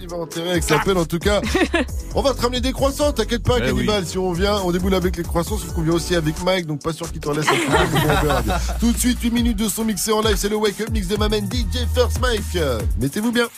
[0.00, 0.96] il va enterrer avec sa pelle.
[0.96, 1.40] En tout cas,
[2.14, 3.12] on va te ramener des croissants.
[3.12, 4.06] T'inquiète pas, Eh Cannibal.
[4.06, 5.58] Si on vient, on déboule avec les croissants.
[5.58, 7.58] Sauf qu'on vient aussi avec Mike, donc pas sûr qu'il t'en laisse bien.
[8.78, 10.36] Tout de suite, 8 minutes de son mixé en live.
[10.36, 12.58] C'est le Wake Up Mix de ma main DJ First Mike.
[13.00, 13.48] Mettez-vous bien.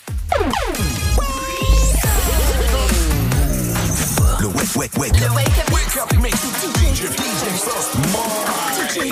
[4.40, 5.20] Le wake, wake, wake.
[5.20, 6.36] Le wake up, wake up mix.
[6.36, 8.44] DJ, DJ First Mike.
[8.78, 9.10] DJ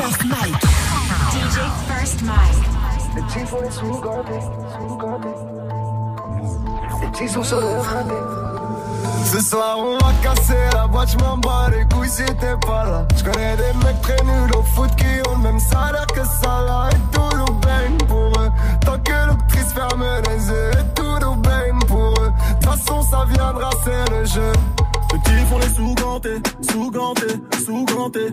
[1.89, 2.63] First Mike.
[3.17, 3.83] DJ First
[7.29, 8.52] sont sur le.
[9.25, 12.85] Ce soir on va casser la boîte, je m'en bats les couilles si t'es pas
[12.85, 13.07] là.
[13.17, 16.63] Je connais des mecs très nuls au foot qui ont le même salaire que ça
[16.67, 16.89] là.
[16.93, 18.51] Et tout nous baigne pour eux.
[18.85, 22.31] Tant que l'actrice ferme les yeux, et tout nous baigne pour eux.
[22.31, 24.53] De toute façon ça viendra, c'est le jeu.
[25.13, 27.35] Les petits font les sous-gantés, sous-gantés,
[27.65, 28.33] sous-gantés.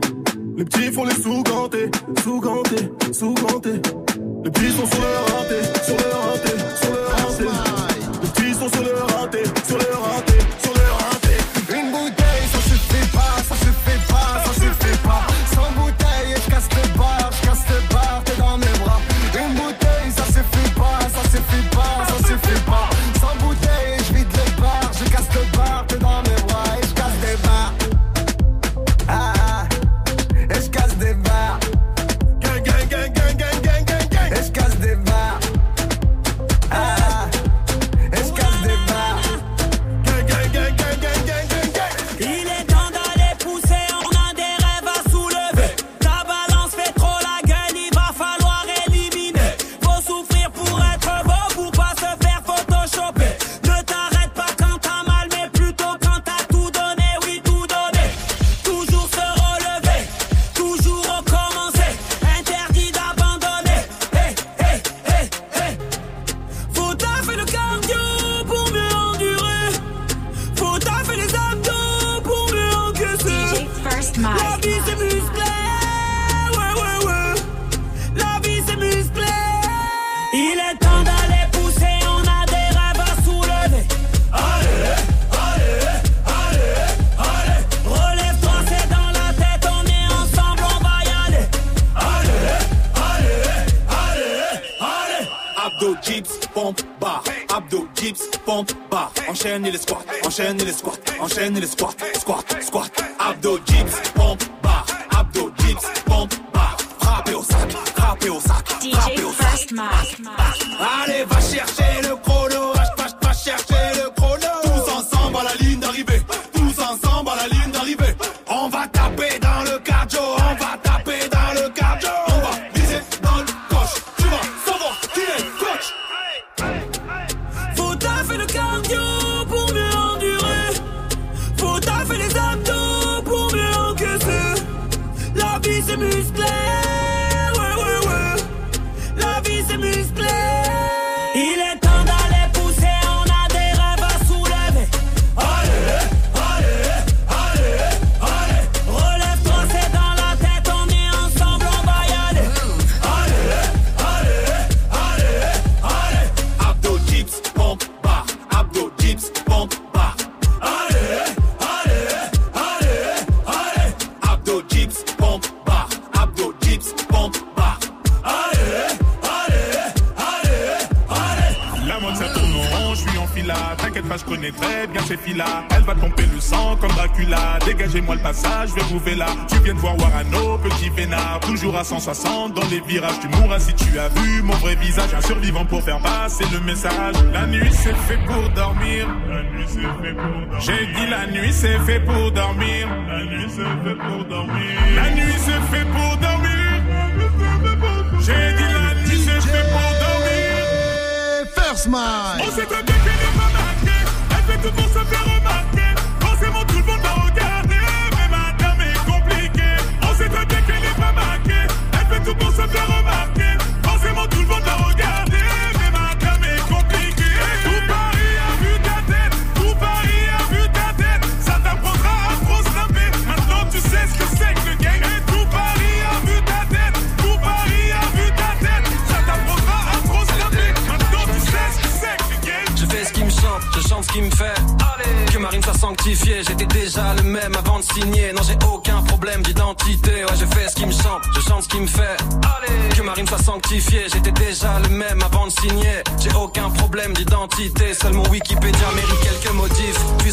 [0.57, 1.91] Les petits font les sous-gantés,
[2.23, 3.81] sous-gantés, sous-gantés.
[4.43, 7.47] Les petits sont sur le raté, sur le raté, sur le raté.
[8.21, 10.28] Les petits sont sur le raté, sur le raté,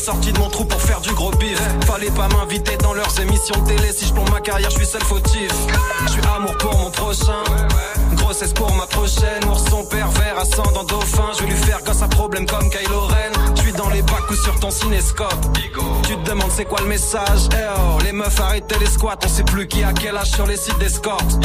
[0.06, 1.60] sorti de mon trou pour faire du gros bif.
[1.84, 3.90] Fallait pas m'inviter dans leurs émissions télé.
[3.90, 5.50] Si je plombe ma carrière, je suis seul fautif.
[6.06, 7.42] Je suis amour pour mon prochain.
[8.14, 9.42] Grossesse pour ma prochaine.
[9.50, 11.30] Ourson pervers, ascendant dauphin.
[11.36, 13.32] Je vais lui faire gosse à problème comme Kylo Ren.
[13.56, 15.34] Je suis dans les bacs ou sur ton cinéscope.
[16.06, 17.48] Tu te demandes c'est quoi le message?
[17.52, 19.18] Eh oh, les meufs arrêtez les squats.
[19.24, 21.36] On sait plus qui a quel âge sur les sites d'escorte.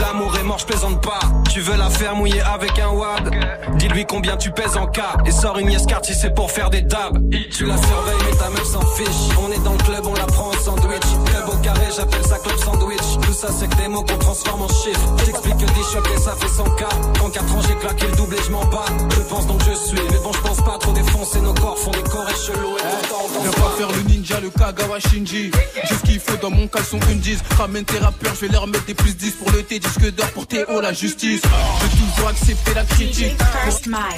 [0.00, 1.20] L'amour est mort, je plaisante pas.
[1.52, 3.30] Tu veux la faire mouiller avec un wad
[3.76, 5.18] Dis-lui combien tu pèses en cas.
[5.26, 7.18] Et sors une yes card si c'est pour faire des dabs.
[7.50, 9.36] Tu la surveilles mais ta meuf s'en fiche.
[9.38, 11.02] On est dans le club, on la prend en sandwich.
[11.26, 13.02] Club au carré, j'appelle ça club sandwich.
[13.20, 15.14] Tout ça c'est que des mots qu'on transforme en chiffres.
[15.26, 16.84] J'explique que 10 chocs et ça fait 100 k.
[17.22, 18.86] En 4 ans j'ai claqué le double et je m'en bats.
[19.10, 20.00] Je pense donc je suis.
[20.10, 21.78] Mais bon, je pense pas trop défoncer nos corps.
[21.78, 25.50] Font des corps et et pourtant Viens pas faire le ninja, le Kagawa Shinji.
[25.88, 27.38] J'ai ce qu'il faut dans mon caleçon une 10.
[27.58, 29.78] Ramène tes rappeurs, je vais leur mettre des plus 10 pour le T.
[29.78, 31.42] Disque d'or pour Théo, la justice.
[31.42, 33.36] J'ai toujours accepté la critique.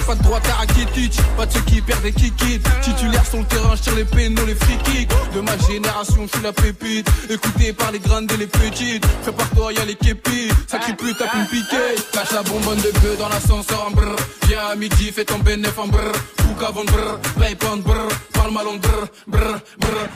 [0.06, 2.60] Pas de droit à Rakitic, pas de ceux qui perdent des kikis.
[2.82, 5.10] Titulaire sur le terrain, je tire les pénaux, les free kicks.
[5.34, 7.08] De ma génération, je suis la pépite.
[7.30, 9.06] Écouté par les grandes et les petites.
[9.22, 10.48] Prépare-toi, y'a les képis.
[10.66, 12.02] Sacré pute, t'as pu me piquer.
[12.12, 14.16] Cache la bonbonne de bœuf dans l'ascenseur en brr.
[14.48, 16.12] Viens à midi, fais ton bénéf en brr.
[16.50, 18.08] Ou qu'avant brr, paye brr.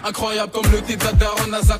[0.05, 1.13] Incroyable comme le thé de la.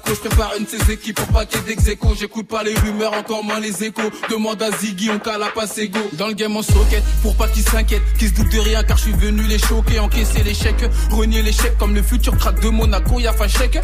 [0.07, 2.15] Je prépare une de ses équipes pour ait d'ex-écho.
[2.19, 4.11] J'écoute pas les rumeurs, encore moins les échos.
[4.31, 6.01] Demande à Ziggy, on cala pas ses go.
[6.15, 8.03] Dans le game en socket, pour pas qu'ils s'inquiètent.
[8.19, 9.99] Qu'ils se doutent de rien car je suis venu les choquer.
[9.99, 10.77] Encaisser l'échec,
[11.11, 13.21] renier l'échec comme le futur crack de Monaco.
[13.21, 13.81] Y'a fin chèque.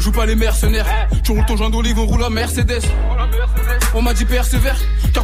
[0.00, 0.86] Joue pas les mercenaires,
[1.24, 2.82] tu roules ton joint d'olive, on roule en Mercedes.
[3.94, 4.76] On m'a dit persévère,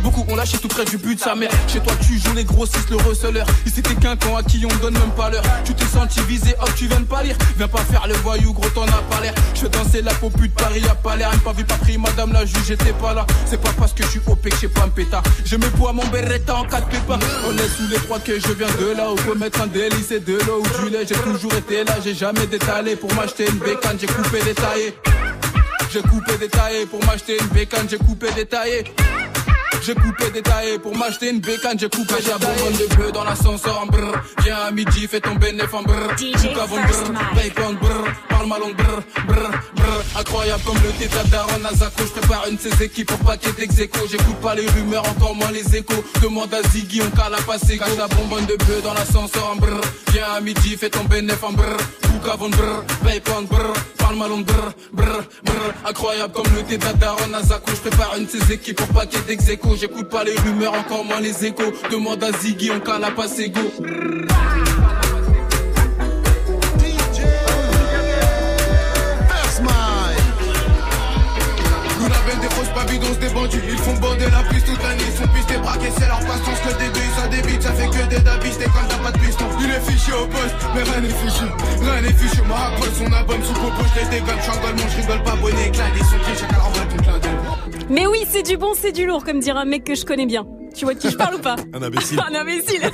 [0.02, 1.50] beaucoup ont lâché tout près du but de sa mère.
[1.68, 3.46] Chez toi, tu joues les grossistes, le receleur.
[3.64, 5.42] Ils c'était qu'un à qui on donne même pas l'heure.
[5.64, 7.36] Tu t'es senti visé, hop, tu viens de pas lire.
[7.56, 9.34] Viens pas faire le voyou, gros, t'en as pas l'air.
[9.54, 11.30] Je danser la peau de Paris, y'a pas l'air.
[11.44, 13.26] Pas vu, pas pris, madame la juge, j'étais pas là.
[13.46, 15.22] C'est pas parce que je suis OP que j'ai pas un pétard.
[15.44, 17.18] Je me bois mon beretta en 4 pépins.
[17.46, 19.10] On est sous les trois que je viens de là.
[19.10, 21.06] Où peut mettre un délice et de l'eau ou du lait.
[21.08, 22.96] J'ai toujours été là, j'ai jamais détalé.
[22.96, 24.94] Pour m'acheter une bécane, j'ai coupé détaillé.
[25.92, 28.84] J'ai coupé détaillé pour m'acheter une bécane, j'ai coupé détaillé.
[29.84, 33.24] J'ai coupé détaillé pour m'acheter une bécane, j'ai coupé j'ai la bonbonne de bleu dans
[33.24, 34.12] l'ascenseur en brr.
[34.44, 36.14] Viens à midi, fais ton bénéf en brr.
[36.62, 38.04] Avant brr, en brr.
[38.28, 40.20] Parle mal en brr, brr, brr.
[40.20, 42.04] Incroyable comme le thé de la daronne à Zako.
[42.04, 43.98] Je prépare une de ses équipes pour ait d'ex-écho.
[44.08, 46.04] J'écoute pas les rumeurs, encore moins les échos.
[46.22, 49.56] Demande à Ziggy, on cala pas ses Cache la bonbonne de bleu dans l'ascenseur en
[49.56, 49.80] brr.
[50.12, 51.76] Viens à midi, fais ton bénéf en brr.
[52.02, 52.84] Tout avant brr,
[53.36, 53.72] en brr.
[54.12, 55.52] Brr, brr.
[55.88, 57.70] Incroyable comme le thé daronne à Zako.
[57.70, 59.74] Je prépare une de ses équipes pour ait d'ex-écho.
[59.76, 61.72] J'écoute pas les rumeurs, encore moins les échos.
[61.90, 63.60] Demande à Ziggy, on cala pas ses go.
[73.54, 75.02] Ils font bander la piste toute l'année.
[75.06, 77.12] Ils sont pistés, braqués, c'est leur patience que des billes.
[77.16, 78.50] Ça débite, ça fait que des dabis.
[78.58, 79.44] T'es quand t'as pas de piston.
[79.60, 81.44] Il est fiché au poste, mais rien n'est fichu.
[81.80, 82.42] Rien n'est fichu.
[82.46, 84.40] Moi, Apple, son album sous popo, je les dégomme.
[84.46, 85.84] J'engole, mon je rigole pas, bonnet, éclat.
[85.94, 87.51] Ils sont qui, chacun renvoie ton clin.
[87.92, 90.24] Mais oui, c'est du bon, c'est du lourd, comme dirait un mec que je connais
[90.24, 90.46] bien.
[90.74, 92.18] Tu vois de qui je parle ou pas Un imbécile.
[92.30, 92.80] Un imbécile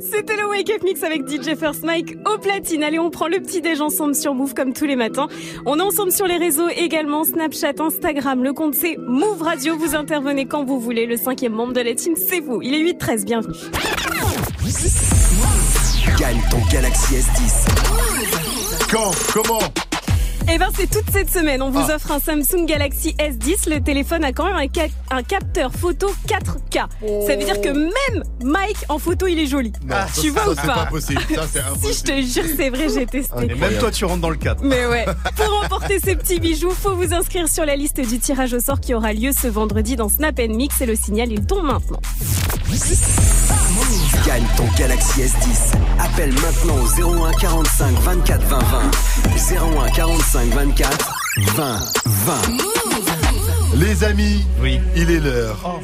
[0.00, 2.82] C'était le Wake Up Mix avec DJ First Mike au platine.
[2.82, 5.28] Allez, on prend le petit déj ensemble sur Move comme tous les matins.
[5.66, 8.42] On est ensemble sur les réseaux également, Snapchat, Instagram.
[8.42, 9.76] Le compte c'est Move Radio.
[9.76, 11.04] Vous intervenez quand vous voulez.
[11.04, 12.62] Le cinquième membre de la team, c'est vous.
[12.62, 13.54] Il est 8-13, bienvenue.
[16.18, 18.88] Gagne ton Galaxy S10.
[18.90, 19.60] Quand Comment?
[20.50, 21.60] Eh ben, c'est toute cette semaine.
[21.62, 21.96] On vous Ah.
[21.96, 23.68] offre un Samsung Galaxy S10.
[23.68, 26.86] Le téléphone a quand même un, ca- un capteur photo 4K.
[27.26, 29.72] Ça veut dire que même Mike en photo, il est joli.
[29.84, 31.20] Non, ça, tu vois ça, ou c'est pas pas possible.
[31.34, 31.62] Ça, c'est
[31.92, 33.44] Si je te jure, c'est vrai, j'ai testé.
[33.50, 34.60] Et même toi, tu rentres dans le cadre.
[34.64, 35.04] Mais ouais.
[35.36, 38.80] Pour remporter ces petits bijoux, faut vous inscrire sur la liste du tirage au sort
[38.80, 42.00] qui aura lieu ce vendredi dans Snap Mix et le signal il tombe maintenant.
[44.26, 45.72] Gagne ton Galaxy S10.
[45.98, 48.90] Appelle maintenant au 01 45 24 20 20.
[49.86, 51.12] 01 45 24
[51.56, 52.34] 20 20.
[53.76, 54.44] Les amis,
[54.94, 55.80] il est l'heure.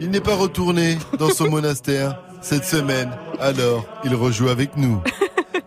[0.00, 2.18] Il n'est pas retourné dans son monastère.
[2.40, 3.10] cette semaine.
[3.38, 5.02] Alors, il rejoue avec nous.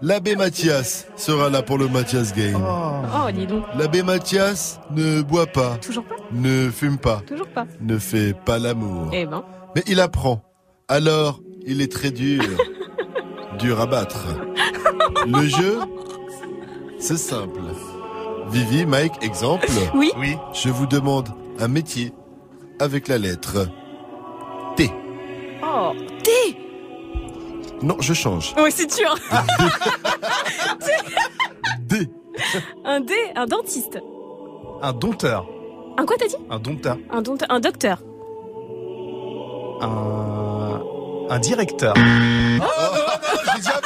[0.01, 2.59] L'abbé Mathias sera là pour le Mathias Game.
[2.65, 3.63] Oh, dis donc.
[3.77, 7.67] L'abbé Mathias ne boit pas, Toujours pas ne fume pas, Toujours pas.
[7.79, 9.09] ne fait pas l'amour.
[9.13, 9.43] Eh ben.
[9.75, 10.41] Mais il apprend.
[10.87, 12.41] Alors, il est très dur.
[13.59, 14.25] dur à battre.
[15.27, 15.77] Le jeu,
[16.99, 17.59] c'est simple.
[18.51, 19.67] Vivi, Mike, exemple.
[19.93, 20.11] Oui.
[20.17, 20.35] Oui.
[20.53, 21.29] Je vous demande
[21.59, 22.13] un métier
[22.79, 23.67] avec la lettre
[24.75, 24.91] T.
[25.63, 25.91] Oh,
[26.23, 26.31] T
[27.81, 28.53] Non, je change.
[28.57, 29.13] Oui, c'est sûr.
[31.81, 32.09] D.
[32.85, 33.99] Un D, un dentiste.
[34.81, 35.45] Un dompteur.
[35.97, 36.35] Un quoi t'as dit?
[36.49, 36.97] Un dompteur.
[37.11, 37.99] Un, don- un docteur.
[39.81, 40.81] Un.
[41.29, 41.93] Un directeur.
[41.97, 41.99] Oh,
[43.59, 43.80] dit avant.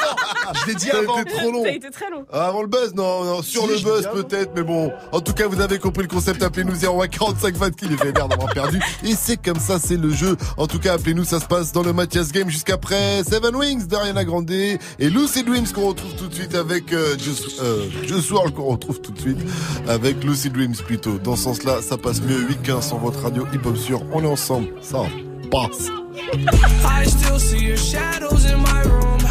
[0.54, 1.18] Je l'ai dit Ça a avant.
[1.20, 1.62] été trop long.
[1.62, 2.24] Ça a été très long.
[2.32, 4.92] Ah, avant le buzz, non, non, sur Si, le buzz peut-être, mais bon.
[5.12, 6.42] En tout cas, vous avez compris le concept.
[6.42, 8.80] Appelez-nous 0145 20 qui est vénère d'avoir perdu.
[9.04, 10.36] Et c'est comme ça, c'est le jeu.
[10.56, 14.24] En tout cas, appelez-nous, ça se passe dans le Mathias Game jusqu'après Seven Wings d'Ariana
[14.24, 18.54] Grande et Lucy Dreams qu'on retrouve tout de suite avec euh, Just, euh, Just World
[18.54, 19.38] qu'on retrouve tout de suite
[19.88, 21.18] avec Lucy Dreams plutôt.
[21.18, 24.68] Dans ce sens-là, ça passe mieux 8-15 sur votre radio hip-hop sur On est ensemble.
[24.82, 24.98] Ça
[25.50, 25.88] passe.
[26.32, 29.05] I still see your shadows in my room.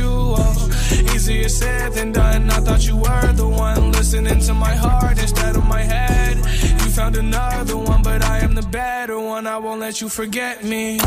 [0.00, 0.68] Oh,
[1.14, 2.50] easier said than done.
[2.50, 6.36] I thought you were the one listening to my heart instead of my head.
[6.36, 9.46] You found another one, but I am the better one.
[9.46, 10.98] I won't let you forget me.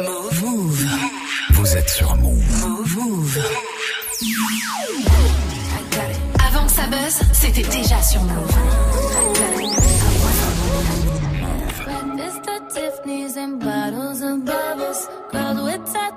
[0.00, 0.86] Move.
[1.52, 2.96] Vous êtes sur Move.
[2.96, 3.38] Move.
[6.46, 8.54] Avant que ça buzz, c'était déjà sur Move.
[11.84, 14.95] Breakfast at Tiffany's and bottles of bubbles.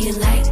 [0.00, 0.49] You like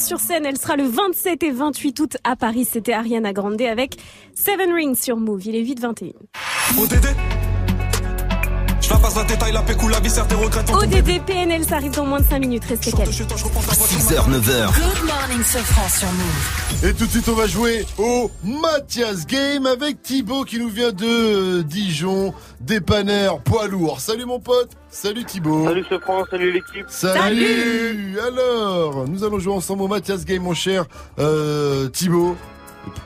[0.00, 0.46] sur scène.
[0.46, 2.64] Elle sera le 27 et 28 août à Paris.
[2.64, 3.96] C'était Ariana Grande avec
[4.34, 5.46] Seven Rings sur Move.
[5.46, 6.12] Il est 8-21.
[9.10, 10.72] Passe la détail, la pécou, la regrets.
[10.72, 12.64] ODD PNL, ça arrive dans moins de 5 minutes.
[12.64, 13.10] Restez calmes.
[13.10, 14.66] 6h, 9h.
[14.66, 16.84] Good morning, Sofran sur Move.
[16.88, 20.92] Et tout de suite, on va jouer au Mathias Game avec Thibaut qui nous vient
[20.92, 23.98] de Dijon, dépanneur poids lourd.
[23.98, 25.64] Salut mon pote, salut Thibaut.
[25.64, 26.86] Salut ce France, salut l'équipe.
[26.86, 30.84] Salut, Alors, nous allons jouer ensemble au Mathias Game, mon cher
[31.18, 32.36] euh, Thibaut.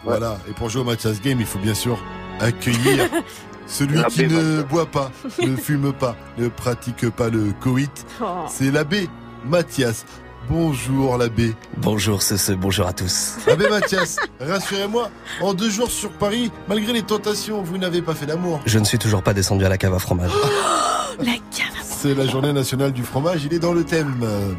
[0.04, 1.98] Voilà, et pour jouer au Mathias Game, il faut bien sûr
[2.40, 3.08] accueillir
[3.66, 5.10] celui qui ne boit pas,
[5.42, 8.06] ne fume pas, ne pratique pas le coït.
[8.22, 8.44] Oh.
[8.48, 9.08] C'est l'abbé
[9.46, 10.04] Mathias.
[10.48, 11.54] Bonjour l'abbé.
[11.78, 13.36] Bonjour ce, bonjour à tous.
[13.50, 15.10] Abbé Mathias, rassurez-moi,
[15.40, 18.60] en deux jours sur Paris, malgré les tentations, vous n'avez pas fait l'amour.
[18.66, 20.32] Je ne suis toujours pas descendu à la cave à fromage.
[21.20, 21.83] La cave.
[22.04, 24.14] C'est la journée nationale du fromage, il est dans le thème.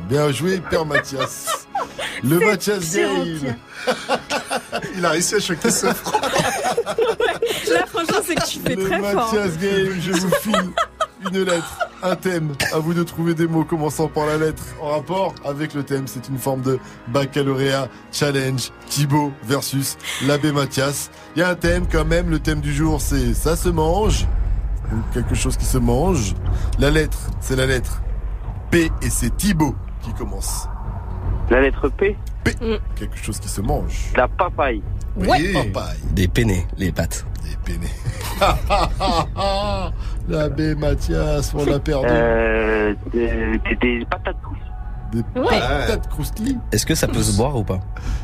[0.09, 1.67] Bien joué, Père Mathias.
[2.23, 3.55] Le Mathias Game.
[4.97, 6.19] Il a réussi à choquer ce franc.
[7.71, 9.31] Là, franchement, c'est que tu fais Le très fort.
[9.31, 10.71] Mathias Game, je vous file
[11.31, 12.53] une lettre, un thème.
[12.73, 16.05] À vous de trouver des mots commençant par la lettre en rapport avec le thème.
[16.07, 18.71] C'est une forme de baccalauréat challenge.
[18.89, 21.11] Thibaut versus l'abbé Mathias.
[21.35, 22.31] Il y a un thème quand même.
[22.31, 24.25] Le thème du jour, c'est ça se mange.
[25.13, 26.33] Quelque chose qui se mange.
[26.79, 28.01] La lettre, c'est la lettre
[28.71, 30.67] P et c'est Thibaut qui commence.
[31.49, 32.55] La lettre P P.
[32.95, 34.11] Quelque chose qui se mange.
[34.15, 34.81] La papaye.
[35.17, 35.53] Oui.
[35.53, 35.97] Papaye.
[36.11, 37.25] Des peinés, les pattes.
[37.43, 37.93] Des peinés.
[40.27, 42.07] L'abbé Mathias, on l'a perdu.
[42.09, 44.57] Euh, des, des- des patates douces.
[45.11, 45.59] Des Ouais.
[45.59, 46.57] patates croustilles.
[46.71, 47.79] Est-ce que ça peut se boire ou pas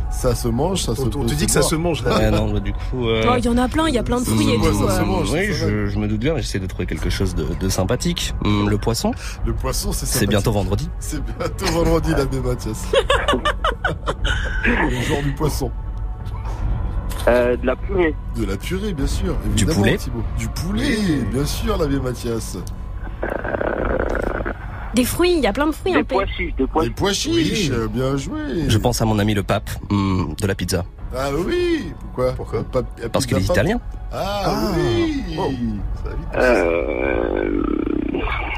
[0.09, 2.17] Ça se mange, ça se On te dit que ça se mange là.
[2.17, 3.07] Ouais, non, bah, du coup.
[3.07, 4.83] euh, Oh, il y en a plein, il y a plein de fruits et tout.
[4.83, 5.23] euh.
[5.31, 8.33] oui, je, je me doute bien, j'essaie de trouver quelque chose de, de sympathique.
[8.43, 9.11] Hum, le poisson
[9.45, 10.89] Le poisson, c'est C'est bientôt vendredi.
[10.99, 12.83] C'est bientôt vendredi, l'abbé Mathias.
[14.65, 15.71] Le jour du poisson.
[17.27, 18.15] Euh, de la purée.
[18.35, 19.35] De la purée, bien sûr.
[19.55, 20.23] évidemment, poulet Thibaut.
[20.37, 20.97] Du poulet,
[21.31, 22.57] bien sûr, l'abbé Mathias.
[24.93, 26.15] Des fruits, il y a plein de fruits en Des paix.
[26.15, 28.39] pois chiches, des pois Des pois chiches, euh, bien joué.
[28.67, 30.83] Je pense à mon ami le pape hum, de la pizza.
[31.15, 32.31] Ah oui Pourquoi?
[32.33, 32.63] Pourquoi?
[33.11, 33.79] Parce qu'il est italien.
[34.13, 35.23] Ah, oui
[36.35, 37.61] Euh...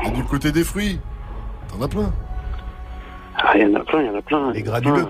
[0.05, 0.99] Et du côté des fruits
[1.69, 2.11] T'en as plein?
[3.37, 4.51] Ah, il y en a plein, il y en a plein.
[4.51, 5.07] Les granuleux.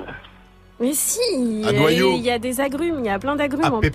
[0.79, 2.13] Mais si, il y À a- noyaux.
[2.15, 3.91] il y a des agrumes, il y a plein d'agrumes en paix.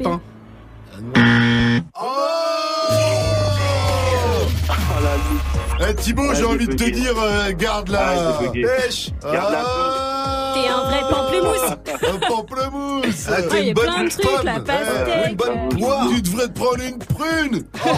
[5.81, 9.11] Eh Thibaut, j'ai envie de te dire, euh, garde la pêche.
[9.23, 11.71] Garde la Ah, t'es un vrai pamplemousse.
[12.03, 13.29] Un pamplemousse.
[13.29, 15.29] Ah, il y a plein de trucs, la pastèque.
[15.31, 16.09] Une bonne poire.
[16.09, 17.65] Tu devrais te prendre une prune.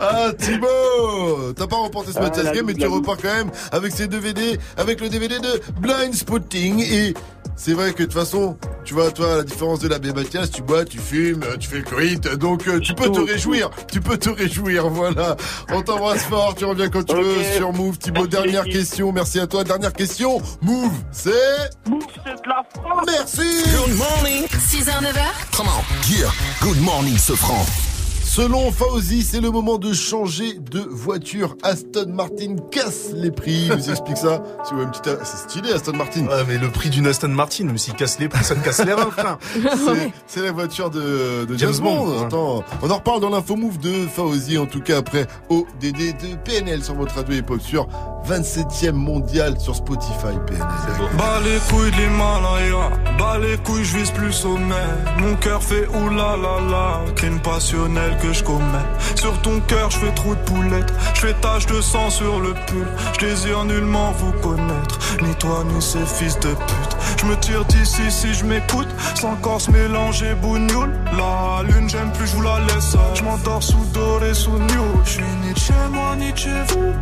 [0.00, 1.52] ah, Thibaut.
[1.56, 4.06] T'as pas remporté ce Ah, Mathias la Game, mais tu repars quand même avec ces
[4.06, 6.80] DVD, avec le DVD de Blind Spotting.
[6.80, 7.14] Et
[7.56, 10.50] c'est vrai que de toute façon, tu vois, toi, à la différence de l'abbé Mathias,
[10.50, 13.70] tu bois, tu fumes, euh, tu fais le coït, donc euh, tu peux te réjouir.
[13.90, 15.36] Tu peux te réjouir, voilà.
[15.70, 17.98] On t'embrasse fort, tu reviens quand tu veux sur Move.
[17.98, 19.12] Thibaut, dernière question.
[19.12, 19.64] Merci à toi.
[19.64, 20.42] Dernière question.
[20.60, 21.30] Move, c'est...
[21.88, 23.06] Move, c'est de la France.
[23.06, 23.62] Merci.
[23.64, 24.44] Good morning.
[24.44, 25.56] 6h, 9h.
[25.56, 26.12] Come on.
[26.12, 26.30] Yeah.
[26.60, 27.64] Good morning, Sofran.
[28.34, 31.54] Selon Fauzi, c'est le moment de changer de voiture.
[31.62, 33.66] Aston Martin casse les prix.
[33.70, 34.42] Il nous explique ça.
[34.64, 36.26] Si vous une petite- C'est stylé, Aston Martin.
[36.26, 38.84] Ouais, mais le prix d'une Aston Martin, même s'il casse les prix, ça te casse
[38.84, 39.38] les reins, frère.
[40.26, 41.94] C'est- la voiture de, de James, James Bond.
[42.06, 42.24] Bond, ouais.
[42.26, 46.34] Attends, on en reparle dans l'info move de Fauzi, en tout cas après ODD de
[46.44, 47.86] PNL sur votre radio hip-hop sur
[48.28, 50.66] 27e mondial sur Spotify PNL.
[51.16, 54.74] Bas les couilles de l'Himalaya, bas les couilles, je vise plus sommet.
[55.20, 58.16] Mon cœur fait oulala la, crime passionnel
[59.14, 62.54] Sur ton cœur, je fais trou de poulette, je fais tache de sang sur le
[62.66, 62.86] pull.
[63.14, 64.83] Je désire nullement vous connaître,
[65.22, 66.96] ni toi ni ces fils de pute.
[67.20, 70.92] Je me tire d'ici si je m'écoute, sans corps mélanger bougnoule.
[71.16, 72.96] La lune, j'aime plus, je vous la laisse.
[73.14, 74.86] Je m'endors sous doré, sous new.
[75.04, 76.92] Je suis ni chez moi, ni chez vous.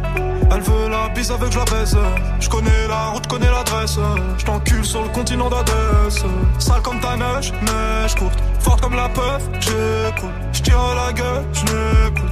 [0.51, 1.97] Elle veut la bise avec la baise.
[2.41, 3.99] Je connais la route, connais l'adresse.
[4.39, 6.25] Je t'encule sur le continent d'Adès.
[6.59, 8.39] Sale comme ta neige, neige courte.
[8.61, 10.31] Forte comme la peur, j'écoute.
[10.53, 12.32] Je tire la gueule, je n'écoute.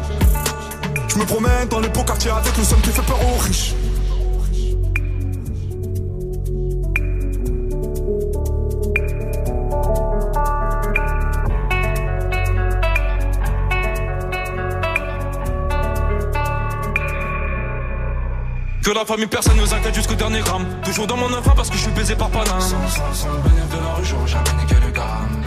[1.13, 3.73] Je me promène dans les beaux quartiers avec le somme qui fait peur aux riches.
[18.81, 20.65] Que la famille, personne nous inquiète jusqu'au dernier gramme.
[20.85, 22.61] Toujours dans mon enfant parce que je suis baisé par Paname.
[22.61, 25.43] Sans, sans, sans le bénéfice de la rue, j'aurais jamais niqué le gramme.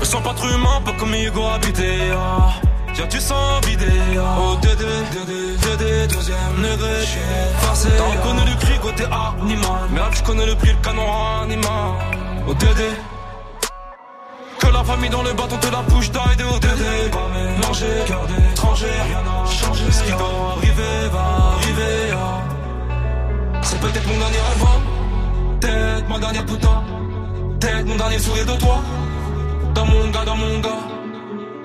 [0.00, 2.10] Me sens pas trop humain, pas comme Hugo habité.
[2.12, 2.67] Ah.
[2.98, 3.86] Tiens, tu sens vidé.
[4.18, 7.06] Oh, Dédé, Dédé, Dédé, deuxième degré.
[7.06, 7.20] J'suis
[7.60, 7.88] farcé.
[7.96, 9.86] T'as reconnu le cri côté animal.
[9.94, 11.06] Là, je connais le prix, le canon
[11.44, 11.92] animal.
[12.48, 12.90] Oh, Dédé.
[14.58, 18.26] Que la famille dans le bâton te la bouche d'ail de ODD Pas mélanger, cœur
[18.26, 23.62] d'étranger, rien n'a changé Ce qui doit arriver va arriver ah.
[23.62, 25.58] C'est peut-être mon dernier rêve hein.
[25.60, 26.82] Peut-être ma dernière putain
[27.60, 28.82] Peut-être mon dernier sourire de toi
[29.74, 30.97] Dans mon gars, dans mon gars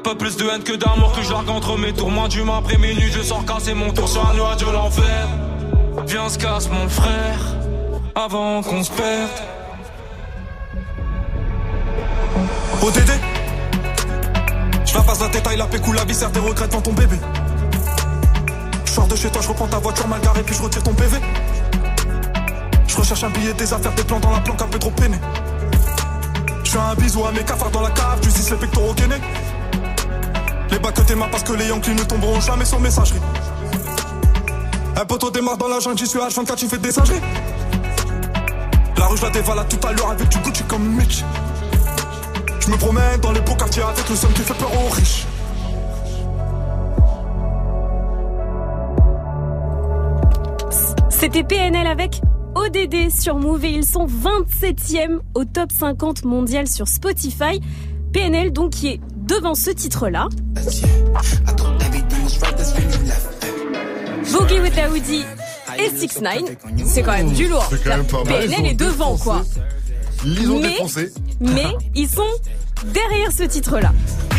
[0.03, 3.21] Pas plus de haine que d'amour que je entre mes Moi du après minuit je
[3.21, 5.27] sors casser mon tour sur un nuage de l'enfer.
[6.07, 7.39] Viens se casse mon frère
[8.13, 9.29] Avant qu'on se perde.
[12.81, 13.11] ODD
[14.85, 17.15] Je la passe la détail, la pécou, la viscère, tes regrets devant ton bébé.
[18.85, 21.17] Je de chez toi, je reprends ta voiture mal garée, puis je retire ton PV
[22.87, 25.17] Je recherche un billet, des affaires, des plans dans la planque, un peu trop peiné
[26.63, 29.21] Je fais un bisou à mes cafards dans la cave, tu dis les pectoraux gainés
[30.73, 33.21] Les bacs que mains parce que les Yankees ne tomberont jamais sur messagerie
[34.99, 37.21] Un poteau démarre dans la jungle, j'y suis H24, j'y fais des singeries
[38.97, 41.23] La rue, je la dévalade tout à l'heure avec du Gucci comme Mitch
[42.65, 45.25] je me promène dans les beaux quartiers avec le somme qui fait peur aux riches.
[51.09, 52.21] C'était PNL avec
[52.55, 57.59] ODD sur Move et ils sont 27e au top 50 mondial sur Spotify.
[58.13, 60.27] PNL donc qui est devant ce titre-là.
[64.31, 65.23] Boogie with Daoudi
[65.77, 66.33] et 6 9
[66.85, 67.65] c'est quand même du lourd.
[67.69, 68.47] C'est quand même pas mal.
[68.47, 69.43] PNL est devant quoi.
[70.25, 71.11] Ils ont Mais- défoncé.
[71.39, 72.21] Mais ils sont
[72.93, 73.91] derrière ce titre-là.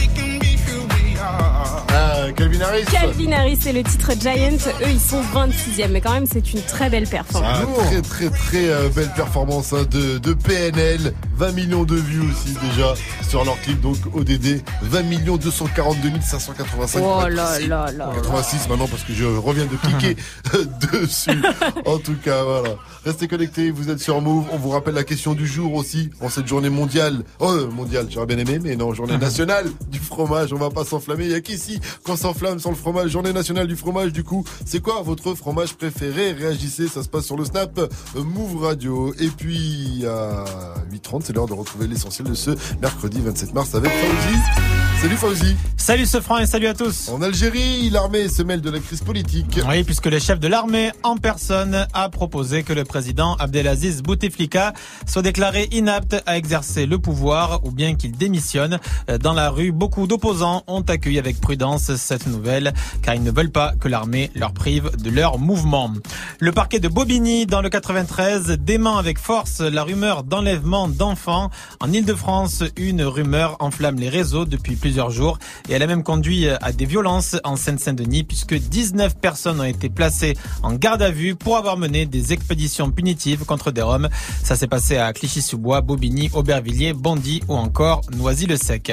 [1.89, 2.85] Ah Calvin Harris.
[2.91, 6.63] Calvin Harris et le titre Giant, eux ils sont 26e, mais quand même c'est une
[6.63, 7.59] très belle performance.
[7.63, 11.15] Ah, très très très euh, belle performance hein, de, de PNL.
[11.37, 12.95] 20 millions de vues aussi déjà
[13.29, 14.63] sur leur clip donc ODD.
[14.83, 17.03] 20 millions 242 585.
[17.03, 18.11] Oh là là là.
[18.15, 20.17] 86 maintenant parce que je reviens de cliquer
[20.93, 21.43] dessus.
[21.87, 22.77] En tout cas, voilà.
[23.05, 24.47] Restez connectés, vous êtes sur Move.
[24.53, 27.23] On vous rappelle la question du jour aussi en cette journée mondiale.
[27.41, 30.53] Oh, euh, mondiale, j'aurais bien aimé, mais non, journée nationale du fromage.
[30.53, 31.25] On va pas s'enflammer.
[31.25, 33.11] Il y a qu'ici qu'on s'enflamme sans le fromage.
[33.11, 34.45] Journée nationale du fromage, du coup.
[34.65, 36.33] C'est quoi votre fromage préféré?
[36.33, 37.89] Réagissez, ça se passe sur le Snap euh,
[38.25, 39.15] Move Radio.
[39.19, 40.45] Et puis, à
[40.93, 42.51] 8h30, c'est l'heure de retrouver l'essentiel de ce
[42.81, 44.84] mercredi 27 mars avec Fauzi.
[45.05, 45.57] Salut Fauzi.
[45.77, 47.11] Salut ce franc et salut à tous.
[47.11, 49.61] En Algérie, l'armée se mêle de la crise politique.
[49.69, 54.73] Oui, puisque le chef de l'armée en personne a proposé que le président Abdelaziz Bouteflika
[55.07, 58.79] soit déclaré inapte à exercer le pouvoir ou bien qu'il démissionne.
[59.21, 63.53] Dans la rue, beaucoup d'opposants ont accueilli avec prudence cette nouvelle car ils ne veulent
[63.53, 65.93] pas que l'armée leur prive de leur mouvement.
[66.39, 71.51] Le parquet de Bobigny dans le 93 dément avec force la rumeur d'enlèvement d'enfants.
[71.81, 76.49] En Ile-de-France, une rumeur enflamme les réseaux depuis plusieurs jours et elle a même conduit
[76.49, 81.35] à des violences en Seine-Saint-Denis puisque 19 personnes ont été placées en garde à vue
[81.35, 84.09] pour avoir mené des expéditions punitives contre des Roms.
[84.43, 88.93] Ça s'est passé à Clichy-sous-Bois, Bobigny, Aubervilliers, Bondy ou encore Noisy-le-Sec.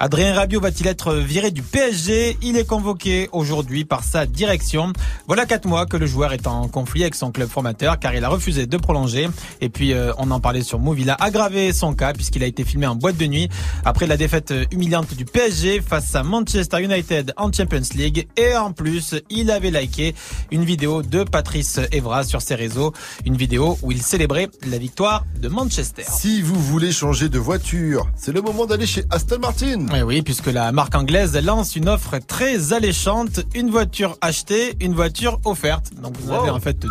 [0.00, 4.92] Adrien Rabiot va-t-il être viré du PSG Il est convoqué aujourd'hui par sa direction.
[5.26, 8.24] Voilà quatre mois que le joueur est en conflit avec son club formateur car il
[8.24, 9.28] a refusé de prolonger.
[9.60, 12.46] Et puis euh, on en parlait sur Move, il a aggravé son cas puisqu'il a
[12.46, 13.48] été filmé en boîte de nuit
[13.84, 15.41] après la défaite euh, humiliante du PSG
[15.88, 18.28] face à Manchester United en Champions League.
[18.36, 20.14] Et en plus, il avait liké
[20.52, 22.92] une vidéo de Patrice Evra sur ses réseaux,
[23.26, 26.04] une vidéo où il célébrait la victoire de Manchester.
[26.08, 29.86] Si vous voulez changer de voiture, c'est le moment d'aller chez Aston Martin.
[29.92, 34.94] Oui, oui, puisque la marque anglaise lance une offre très alléchante, une voiture achetée, une
[34.94, 35.86] voiture offerte.
[36.00, 36.88] Donc vous en avez en fait deux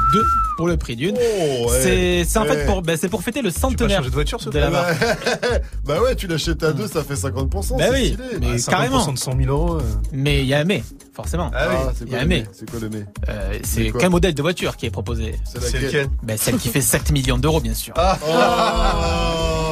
[0.58, 1.16] pour le prix d'une.
[1.18, 2.26] Oh, ouais.
[2.26, 2.66] c'est en fait Ouais.
[2.66, 4.98] pour ben, c'est pour fêter le centenaire changer de voiture, ce de la marque.
[5.86, 7.78] bah ouais, tu l'achètes à deux, ça fait 50%.
[7.78, 8.31] Bah c'est oui, stylé.
[8.40, 9.00] Mais Ah, carrément.
[9.06, 9.76] 50% de 100 000 euros.
[9.76, 9.82] euh.
[10.14, 11.52] Mais il y a un mais, forcément.
[11.54, 11.76] Ah oui.
[11.98, 12.46] c'est il y a quoi un le mais.
[12.54, 15.82] C'est quoi le mais Euh, C'est c'est quel modèle de voiture qui est proposé C'est
[15.82, 17.94] laquelle ben, Celle qui fait 7 millions d'euros, bien sûr.
[17.98, 18.18] Ah.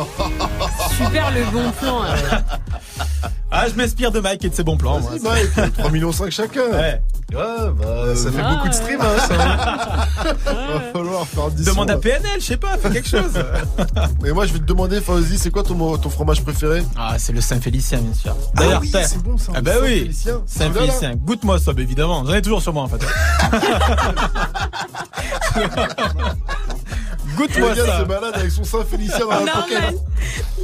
[0.97, 2.01] Super le bon plan.
[2.03, 2.41] hein.
[3.51, 4.99] Ah, je m'inspire de Mike et de ses bons plans.
[4.99, 5.09] moi.
[5.09, 5.21] Vas-y,
[5.57, 6.61] Mike, 3 millions 5 chacun.
[6.71, 7.01] Ouais.
[7.33, 10.33] Ouais, bah, Ça fait va beaucoup de stream, hein, ça.
[10.93, 11.99] falloir faire 10 Demande à sons.
[11.99, 13.31] PNL, je sais pas, fais quelque chose.
[14.21, 16.83] Mais moi, je vais te demander, Fauzi, c'est quoi ton, ton fromage préféré?
[16.95, 18.35] Ah, c'est le Saint-Félicien, bien sûr.
[18.37, 19.51] Ah D'ailleurs, oui, c'est bon, ça.
[19.55, 20.41] Ah bah oui, Saint-Félicien.
[20.45, 21.15] Saint-Félicien.
[21.15, 22.23] Goûte-moi ça, bah, évidemment.
[22.27, 23.03] J'en ai toujours sur moi, en fait.
[27.35, 27.99] Goûte-moi Le gars ça.
[27.99, 29.55] se balade avec son Saint-Félicien dans la Normal.
[29.69, 29.95] pocket.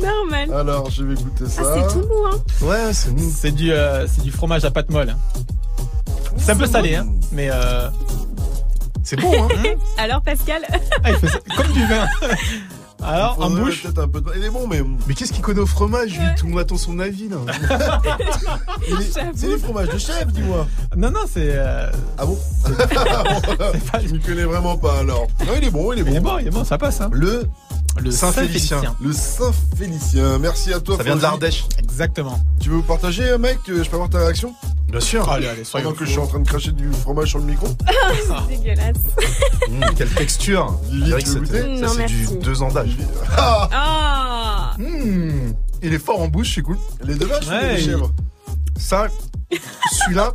[0.02, 0.53] Normal.
[0.53, 1.61] Alors, je vais goûter ça.
[1.66, 2.38] Ah, c'est tout mou, hein.
[2.61, 3.32] Ouais, c'est mou.
[3.35, 5.10] C'est du, euh, c'est du fromage à pâte molle.
[5.10, 5.18] hein.
[6.38, 7.08] C'est un peu salé, hein.
[7.32, 7.90] Mais euh...
[9.03, 9.48] C'est bon, hein.
[9.98, 10.64] Alors Pascal
[11.03, 12.06] ah, il fait ça comme du vin.
[13.04, 13.84] Alors, en bouche.
[13.84, 14.82] peut-être un peu de- Il est bon, mais.
[15.08, 17.38] Mais qu'est-ce qu'il connaît au fromage, lui Tout le monde attend son avis, là.
[19.36, 20.66] C'est des fromages de chef, dis-moi.
[20.96, 21.50] Non, non, c'est.
[21.54, 22.38] euh, Ah bon
[24.08, 25.28] Je ne connais vraiment pas alors.
[25.46, 26.12] Non, il est bon, il est bon.
[26.12, 27.02] Il est bon, il est bon, ça passe.
[27.02, 27.10] Hein.
[27.12, 27.44] Le
[28.02, 28.82] Le Saint-Félicien.
[29.02, 30.38] Le Saint-Félicien.
[30.40, 30.98] Merci à toi.
[30.98, 31.66] Ça vient de l'Ardèche.
[31.80, 32.40] Exactement.
[32.60, 34.54] Tu veux vous partager, euh, mec Je peux avoir ta réaction?
[34.90, 35.30] Bien sûr.
[35.30, 37.46] Allez, allez, soyons Pendant que je suis en train de cracher du fromage sur le
[37.46, 37.68] micro.
[38.48, 38.98] C'est dégueulasse.
[39.70, 40.80] Mmh, quelle texture.
[40.92, 42.96] Tu veux ça, c'est du deux ans d'âge.
[43.38, 46.78] Ah Ah Mmh, Il est fort en bouche, c'est cool.
[47.04, 48.12] Les deux vaches ou Ouais, les il- chèvres?
[48.78, 49.08] Ça,
[49.52, 50.34] celui-là,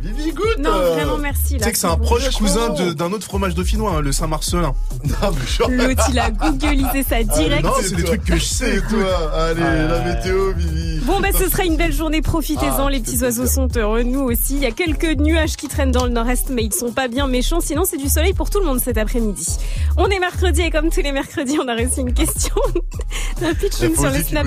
[0.00, 0.94] Vivi, goûte Non, euh.
[0.94, 1.56] vraiment merci.
[1.56, 4.74] tu sais que c'est un proche cousin d'un autre fromage dauphinois, hein, le Saint-Marcelin.
[5.04, 5.68] Non, mais genre.
[5.70, 7.62] L'autre, il a googlisé ça direct.
[7.62, 8.80] non, c'est des trucs que je sais.
[8.90, 9.32] Toi.
[9.34, 9.86] Allez, Ah.
[9.86, 11.00] la météo, Vivi.
[11.04, 12.22] Bon, bah, ce sera une belle journée.
[12.22, 12.86] Profitez-en.
[12.86, 14.02] Ah, les petits oiseaux sont heureux.
[14.02, 14.54] Nous aussi.
[14.56, 17.26] Il y a quelques nuages qui traînent dans le nord-est, mais ils sont pas bien
[17.26, 17.60] méchants.
[17.60, 19.58] Sinon, c'est du soleil pour tout le monde cet après-midi.
[19.96, 22.54] On est mercredi et comme tous les mercredis, on a reçu une question
[23.40, 24.46] d'un pitching sur le snap.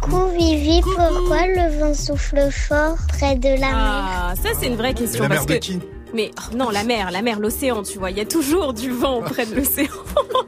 [0.00, 3.72] Coucou Vivi, pourquoi le vent souffle fort près de la mer.
[3.72, 5.80] Ah, ça c'est une vraie question la parce mère de que qui?
[6.14, 8.90] Mais oh, non la mer, la mer, l'océan, tu vois, il y a toujours du
[8.90, 9.88] vent auprès de l'océan.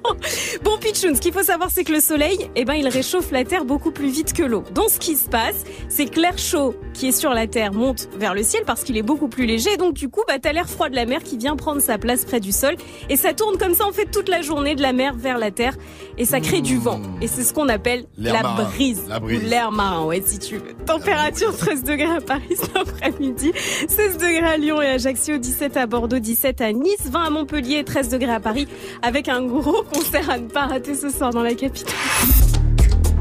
[0.63, 3.45] bon Pichoun, ce qu'il faut savoir c'est que le soleil, eh ben il réchauffe la
[3.45, 4.63] terre beaucoup plus vite que l'eau.
[4.73, 8.09] Donc ce qui se passe, c'est que l'air chaud qui est sur la terre monte
[8.17, 10.69] vers le ciel parce qu'il est beaucoup plus léger donc du coup, bah t'as l'air
[10.69, 12.77] froid de la mer qui vient prendre sa place près du sol
[13.09, 15.51] et ça tourne comme ça en fait toute la journée de la mer vers la
[15.51, 15.75] terre
[16.19, 18.65] et ça crée du vent et c'est ce qu'on appelle la marin.
[18.65, 19.43] brise, La brise.
[19.43, 20.75] l'air marin, ouais si tu veux.
[20.87, 23.53] Température 13 degrés à Paris cet après-midi,
[23.89, 27.31] 16 degrés à Lyon et Ajaccio, 17 17 à Bordeaux, 17 à Nice, 20 à
[27.31, 28.69] Montpellier, 13 degrés à Paris,
[29.01, 31.95] avec un gros concert à ne pas rater ce soir dans la capitale.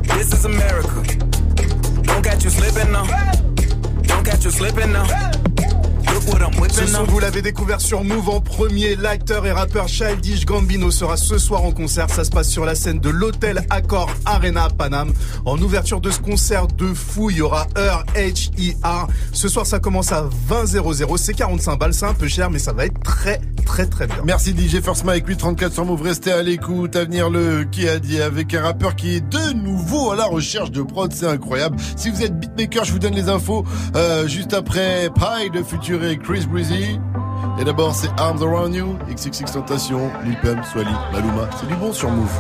[0.04, 1.02] This is America.
[2.04, 3.06] Don't you slipping now.
[4.06, 5.35] Don't you slipping now.
[6.26, 8.96] Ce vous l'avez découvert sur Move en premier.
[8.96, 12.10] L'acteur et rappeur Childish Gambino sera ce soir en concert.
[12.10, 15.14] Ça se passe sur la scène de l'hôtel Accor Arena à Paname.
[15.46, 19.08] En ouverture de ce concert de fou, il y aura Heure H.I.R.
[19.34, 21.18] Ce soir, ça commence à 20.00.
[21.18, 24.18] C'est 45 balles, c'est un peu cher, mais ça va être très, très, très bien.
[24.26, 26.02] Merci DJ First Mike, 834 sur Move.
[26.02, 26.96] Restez à l'écoute.
[26.96, 30.72] Avenir le qui a dit avec un rappeur qui est de nouveau à la recherche
[30.72, 31.12] de prod.
[31.14, 31.78] C'est incroyable.
[31.96, 33.64] Si vous êtes beatmaker, je vous donne les infos
[33.96, 37.00] euh, juste après Pie de Futuré Chris Breezy.
[37.60, 41.50] Et d'abord, c'est Arms Around You, XXX Tentation, Lil Pump, Swally, Maluma.
[41.60, 42.32] C'est du bon sur Move.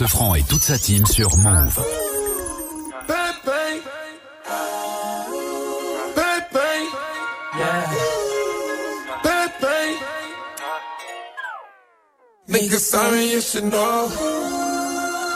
[0.00, 1.78] Sefranc et toute sa team sur Move.
[12.48, 14.08] Nigga, sorry, you should know.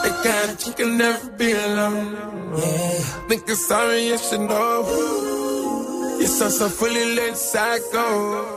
[0.03, 2.17] The kind of chick can never be alone.
[2.57, 3.55] Yeah.
[3.55, 6.17] Sorry, you should know.
[6.19, 7.37] You're so, so fully let
[7.93, 8.54] go.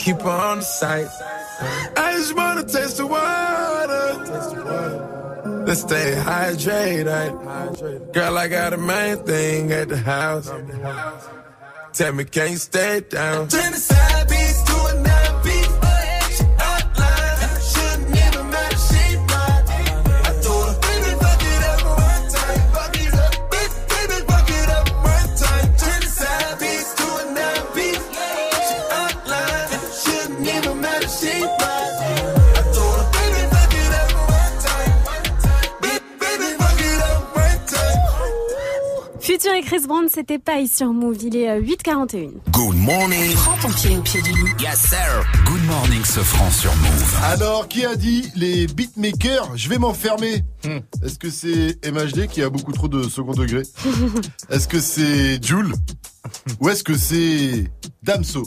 [0.00, 1.08] Keep her on the site.
[1.96, 4.06] I just wanna taste the water.
[5.66, 8.12] Let's stay hydrated.
[8.12, 10.50] Girl, I got a main thing at the house.
[11.92, 13.48] Tell me, can you stay down?
[13.48, 13.89] Genocide
[39.70, 41.18] Chris Brown, c'était pareil sur Move.
[41.22, 42.30] Il est euh, 8h41.
[42.50, 43.32] Good morning.
[43.34, 44.50] Prends ton pied au pied du lit.
[44.58, 45.24] Yes, sir.
[45.46, 47.16] Good morning, ce franc sur Move.
[47.22, 50.42] Alors, qui a dit les beatmakers Je vais m'enfermer?
[51.04, 53.62] Est-ce que c'est MHD qui a beaucoup trop de second degré?
[54.50, 55.72] Est-ce que c'est Jules?
[56.60, 57.70] Ou est-ce que c'est
[58.02, 58.42] Damso?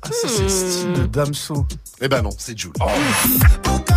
[0.00, 1.66] Ah, ça, c'est le style de Damso.
[2.00, 2.72] Eh ben non, c'est Jules.
[2.78, 3.91] C'est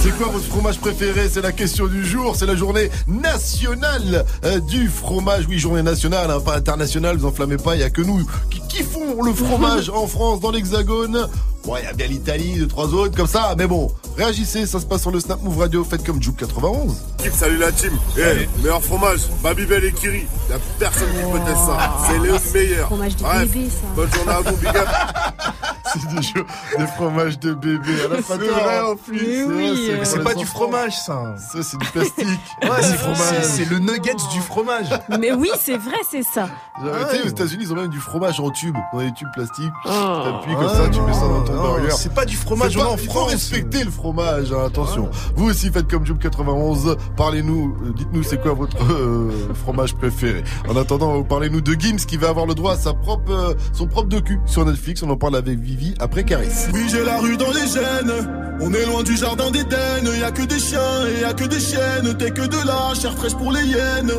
[0.00, 1.28] C'est quoi votre fromage préféré?
[1.28, 2.36] C'est la question du jour.
[2.36, 5.46] C'est la journée nationale euh, du fromage.
[5.48, 7.16] Oui, journée nationale, hein, pas internationale.
[7.16, 7.74] Vous enflammez pas.
[7.74, 11.26] Il y a que nous qui kiffons le fromage en France, dans l'Hexagone.
[11.64, 13.54] Bon, il y a bien l'Italie, deux trois autres comme ça.
[13.58, 14.66] Mais bon, réagissez.
[14.66, 15.84] Ça se passe sur le Snap Move Radio.
[15.84, 16.94] Faites comme Juke 91.
[17.32, 17.92] Salut la team.
[18.18, 20.26] Eh, meilleur fromage, Babybel et Kiri.
[20.50, 21.94] Y'a personne qui peut tester ça.
[22.08, 22.86] C'est le meilleur.
[22.86, 23.86] Fromage de Bref, bébé, ça.
[23.96, 24.88] bonne journée à vous, big up.
[25.92, 26.46] C'est des, jeux-
[26.78, 27.92] des fromages de bébé.
[28.06, 29.20] À la fin C'est vrai, en plus.
[29.20, 30.00] Mais oui, euh.
[30.04, 31.34] C'est les pas du fromage, ça.
[31.36, 32.26] Ça, c'est du plastique.
[32.62, 33.18] Ouais, c'est fromage.
[33.42, 34.86] c'est- c'est le nuggets du fromage.
[35.20, 36.48] Mais oui, c'est vrai, c'est ça.
[36.80, 39.72] Tu sais, aux États-Unis, ils ont même du fromage en tube, dans des tubes plastiques.
[39.84, 39.88] Oh.
[40.24, 41.90] T'appuies comme ça, tu mets ça dans ton non, burger.
[41.90, 43.30] c'est pas du fromage, on en il faut France.
[43.32, 45.10] respecter le fromage, hein, attention.
[45.36, 46.96] Vous aussi faites comme Joub 91.
[47.16, 50.42] Parlez-nous, euh, dites-nous c'est quoi votre euh, fromage préféré.
[50.68, 53.86] En attendant, parlez-nous de Gims qui va avoir le droit à sa propre, euh, son
[53.86, 55.02] propre docu sur Netflix.
[55.02, 56.48] On en parle avec Vivi après Caris.
[56.72, 58.28] Oui, j'ai la rue dans les gènes.
[58.60, 60.12] On est loin du jardin d'Éden.
[60.18, 62.16] Y a que des chiens et y a que des chiennes.
[62.18, 64.12] T'es que de la chair fraîche pour les hyènes.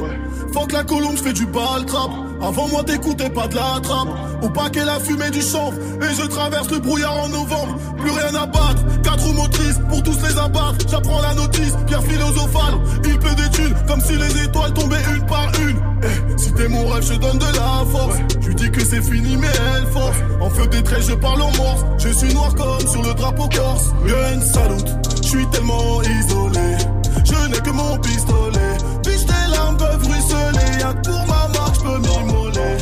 [0.53, 2.11] Faut que la colombe, fais du bal trap.
[2.41, 4.09] Avant moi t'écoutais pas de la trappe.
[4.41, 5.77] Au paquet la fumée du chanvre.
[6.01, 7.77] Et je traverse le brouillard en novembre.
[7.97, 8.83] Plus rien à battre.
[9.03, 10.85] Quatre motrices pour tous les abattre.
[10.89, 12.75] J'apprends la notice, pierre philosophale.
[13.05, 15.77] Il pleut des thunes comme si les étoiles tombaient une par une.
[16.03, 18.17] Eh, si t'es mon rêve, je donne de la force.
[18.41, 20.17] Je dis que c'est fini, mais elle force.
[20.41, 21.85] En feu des traits, je parle en morse.
[21.99, 23.93] Je suis noir comme sur le drapeau corse.
[24.05, 26.77] Gun salute, suis tellement isolé.
[27.25, 28.73] Je n'ai que mon pistolet.
[29.03, 30.79] Biche, tes larmes peuvent ruisseler?
[30.79, 32.75] Y'a pour ma marque, je peux m'immoler.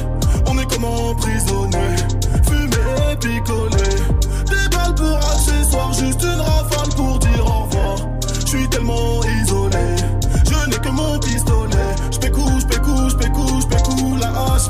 [0.47, 1.88] On est comme emprisonné.
[2.47, 3.89] Fumé et picolé.
[4.51, 7.97] Des balles pour accessoires, juste une rafale pour dire au revoir.
[8.41, 9.88] Je suis tellement isolé.
[10.49, 11.91] Je n'ai que mon pistolet.
[12.11, 14.17] Je pécou, je pécou, je je.
[14.19, 14.69] La hache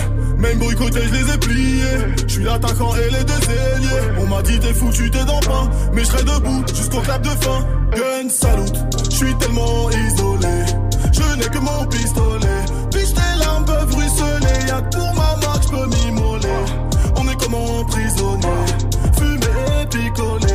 [0.41, 1.97] Même boycotté, je les ai pliés.
[2.27, 4.19] Je suis l'attaquant et les deux ailiers.
[4.19, 5.69] On m'a dit t'es foutu, t'es dans pain.
[5.93, 7.65] Mais je serai debout jusqu'au clap de fin.
[7.95, 8.75] Gun salute,
[9.11, 10.65] je suis tellement isolé.
[11.13, 12.61] Je n'ai que mon pistolet.
[12.91, 14.67] Biche, tes larmes peuvent ruisseler.
[14.67, 16.59] Y'a que pour ma marque, je peux m'immoler.
[17.17, 18.47] On est comme emprisonné.
[19.17, 20.53] Fumé et picolé.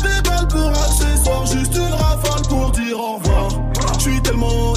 [0.00, 3.48] Des balles pour accessoires, juste une rafale pour dire au revoir.
[3.94, 4.73] Je suis tellement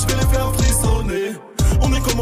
[0.00, 1.32] je vais les faire frissonner.
[1.82, 2.20] On est comme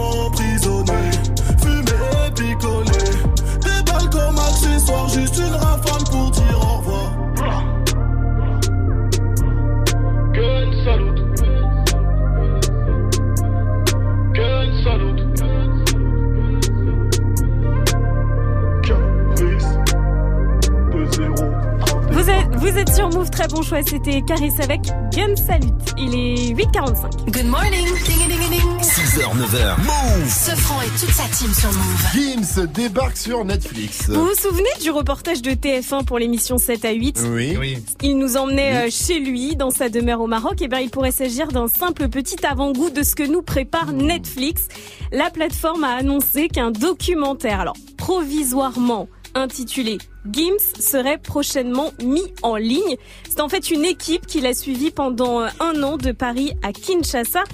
[22.58, 23.80] Vous êtes, sur Move, très bon choix.
[23.82, 24.80] C'était Caris avec
[25.12, 25.74] Gun Salute.
[25.98, 27.30] Il est 8h45.
[27.30, 27.86] Good morning.
[28.04, 28.80] Ding, ding, ding.
[28.80, 29.76] 6h, 9h.
[29.78, 32.06] Move Sofran et toute sa team sur Move.
[32.14, 34.08] Gims débarque sur Netflix.
[34.08, 37.78] Vous vous souvenez du reportage de TF1 pour l'émission 7 à 8 Oui.
[38.02, 40.62] Il nous emmenait euh, chez lui, dans sa demeure au Maroc.
[40.62, 44.68] Et bien, il pourrait s'agir d'un simple petit avant-goût de ce que nous prépare Netflix.
[45.12, 49.98] La plateforme a annoncé qu'un documentaire, alors provisoirement intitulé
[50.30, 52.96] Gims serait prochainement mis en ligne.
[53.28, 56.72] C'est en fait une équipe qui l'a suivi pendant euh, un an de Paris à
[56.72, 57.44] Kinshasa.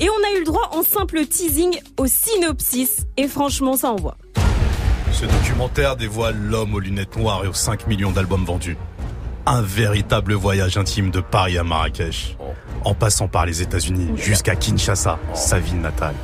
[0.00, 3.06] Et on a eu le droit en simple teasing au synopsis.
[3.16, 4.16] Et franchement, ça envoie.
[5.12, 8.76] Ce documentaire dévoile l'homme aux lunettes noires et aux 5 millions d'albums vendus.
[9.46, 12.36] Un véritable voyage intime de Paris à Marrakech,
[12.84, 16.14] en passant par les États-Unis jusqu'à Kinshasa, sa ville natale.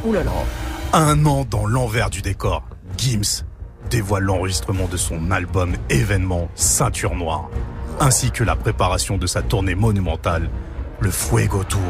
[0.93, 2.65] Un an dans l'envers du décor,
[2.97, 3.45] Gims
[3.89, 7.49] dévoile l'enregistrement de son album événement Ceinture Noire,
[8.01, 10.49] ainsi que la préparation de sa tournée monumentale,
[11.03, 11.81] le Fuego Tour,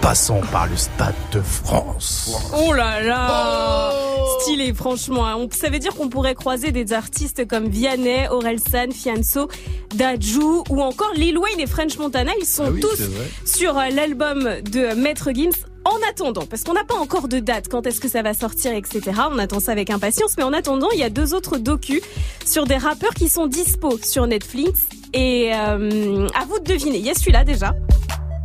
[0.00, 2.50] passant par le Stade de France.
[2.66, 3.92] Oh là là
[4.40, 5.24] Stylé, franchement.
[5.26, 5.36] hein.
[5.36, 9.48] On- Ça veut dire qu'on pourrait croiser des artistes comme Vianney, Orelsan, Fianso,
[9.94, 12.32] Dajou ou encore Lil Wayne et French Montana.
[12.40, 13.00] Ils sont Ah oui, tous
[13.44, 14.40] sur euh, l'album
[14.72, 15.52] de Maître Gims.
[15.84, 18.72] En attendant, parce qu'on n'a pas encore de date, quand est-ce que ça va sortir,
[18.72, 19.00] etc.
[19.30, 20.36] On attend ça avec impatience.
[20.36, 22.02] Mais en attendant, il y a deux autres docus
[22.46, 24.80] sur des rappeurs qui sont dispo sur Netflix.
[25.12, 26.98] Et euh, à vous de deviner.
[26.98, 27.74] Il y a celui-là déjà.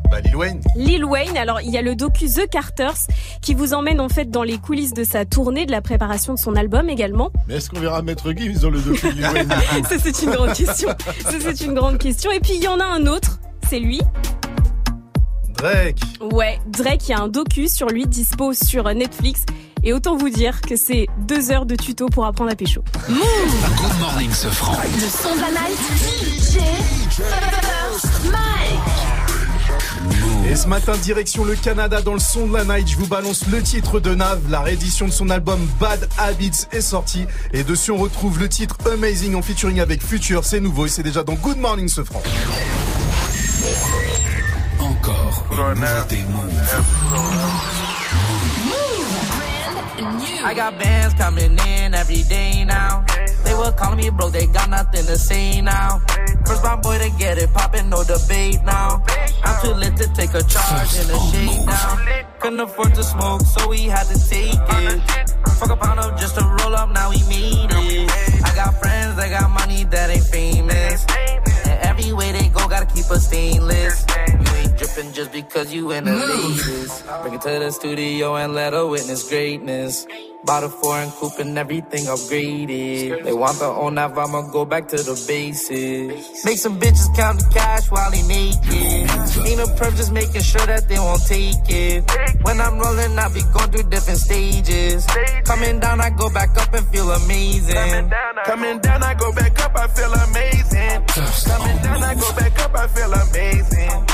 [0.10, 0.62] Bah, Lil Wayne.
[0.76, 3.08] Lil Wayne, alors il y a le docu The Carters
[3.42, 6.40] qui vous emmène en fait dans les coulisses de sa tournée, de la préparation de
[6.40, 7.32] son album également.
[7.48, 9.50] Mais est-ce qu'on verra Maître Gims dans le docu Lil Wayne
[9.90, 10.90] Ça c'est une grande question.
[11.24, 12.32] Ça c'est une grande question.
[12.32, 14.00] Et puis il y en a un autre, c'est lui.
[15.58, 15.98] Drake.
[16.22, 19.44] Ouais, Drake, il y a un docu sur lui dispo sur Netflix.
[19.84, 22.84] Et autant vous dire que c'est deux heures de tuto pour apprendre à pécho.
[23.08, 24.74] Good morning, ce franc.
[24.74, 25.78] Le son de la night.
[26.22, 26.60] DJ
[27.12, 29.08] First Mike.
[30.50, 32.88] Et ce matin, direction le Canada dans le son de la night.
[32.88, 34.40] Je vous balance le titre de Nav.
[34.50, 37.26] La réédition de son album Bad Habits est sortie.
[37.54, 40.44] Et dessus, on retrouve le titre Amazing en featuring avec Future.
[40.46, 42.22] C'est nouveau et c'est déjà dans Good Morning ce franc.
[44.80, 45.27] Encore
[50.44, 53.06] I got bands coming in every day now.
[53.44, 56.00] They were calling me broke, they got nothing to say now.
[56.46, 59.04] First my boy to get it poppin', no debate now.
[59.44, 61.98] I'm too lit to take a charge in a shake now.
[62.40, 65.30] Couldn't afford to smoke, so we had to take it.
[65.60, 68.12] Fuck a pound of just to roll up, now we made it.
[68.46, 71.06] I got friends that got money that ain't famous.
[71.66, 74.06] And every way they go, gotta keep a stainless.
[74.88, 77.06] Dripping just because you in the latest.
[77.22, 80.08] Bring it to the studio and let her witness greatness.
[80.46, 83.24] Bought a foreign coupe and everything upgraded.
[83.24, 86.46] They want the own now I'ma go back to the basics.
[86.46, 89.10] Make some bitches count the cash while he naked.
[89.46, 92.04] Ain't no perp, just making sure that they won't take it.
[92.44, 95.06] When I'm rolling, I be going through different stages.
[95.44, 98.12] Coming down, I go back up and feel amazing.
[98.46, 101.04] Coming down, I go back up, I feel amazing.
[101.44, 104.07] Coming down, I go back up, I feel amazing.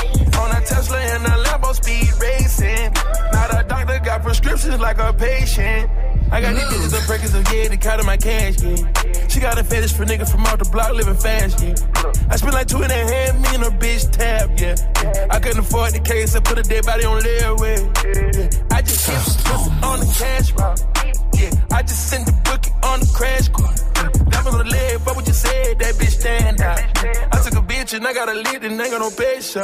[0.64, 2.92] A Tesla and a Lambo speed racing.
[3.32, 5.90] Now the doctor got prescriptions like a patient.
[6.32, 9.28] I got these bitches up breakers of yeah, they counting my cash, yeah.
[9.28, 11.74] She got a fetish for niggas from out the block living fast, yeah.
[12.30, 14.74] I spent like two and a half million a bitch tab, yeah.
[15.30, 17.78] I couldn't afford the case, I put a dead body on layaway.
[18.02, 18.76] Yeah.
[18.76, 21.23] I just hit some on the cash route.
[21.36, 23.80] Yeah, I just sent the bookie on the crash course.
[24.30, 26.78] Diamonds on the leg, but what you said, that bitch stand out.
[27.32, 29.56] I took a bitch and I got a lead and ain't got no patience.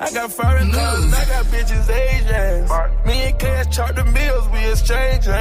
[0.00, 2.70] I got foreign cars and I got bitches Asians.
[3.06, 5.32] Me and Cash chart the meals, we exchanging.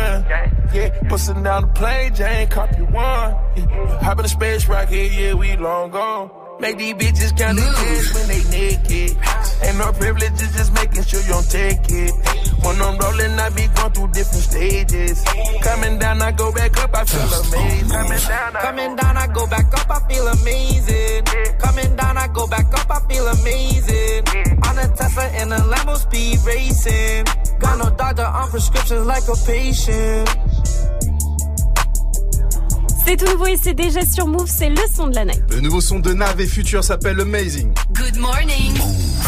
[0.74, 3.35] Yeah, bustin' down the plane, Jane, copy one.
[3.56, 6.30] Yeah, hop in the space rocket, yeah, we long gone.
[6.59, 9.17] Make these bitches count the cash when they naked.
[9.61, 12.14] Ain't no privileges, just making sure you don't take it.
[12.64, 15.24] When I'm rolling, I be going through different stages.
[15.61, 17.90] Coming down, I go back up, I feel amazing.
[17.90, 21.24] Coming down, I, Coming down, I go back up, I feel amazing.
[21.59, 24.24] Coming down, I go back up, I feel amazing.
[24.64, 27.25] On a Tesla and a Lambo speed racing.
[27.59, 30.30] Got no doctor on prescriptions like a patient.
[33.06, 35.43] C'est tout nouveau et c'est déjà sur Move, c'est le son de la night.
[35.51, 37.72] Le nouveau son de Nav et Future s'appelle Amazing.
[37.93, 38.74] Good morning.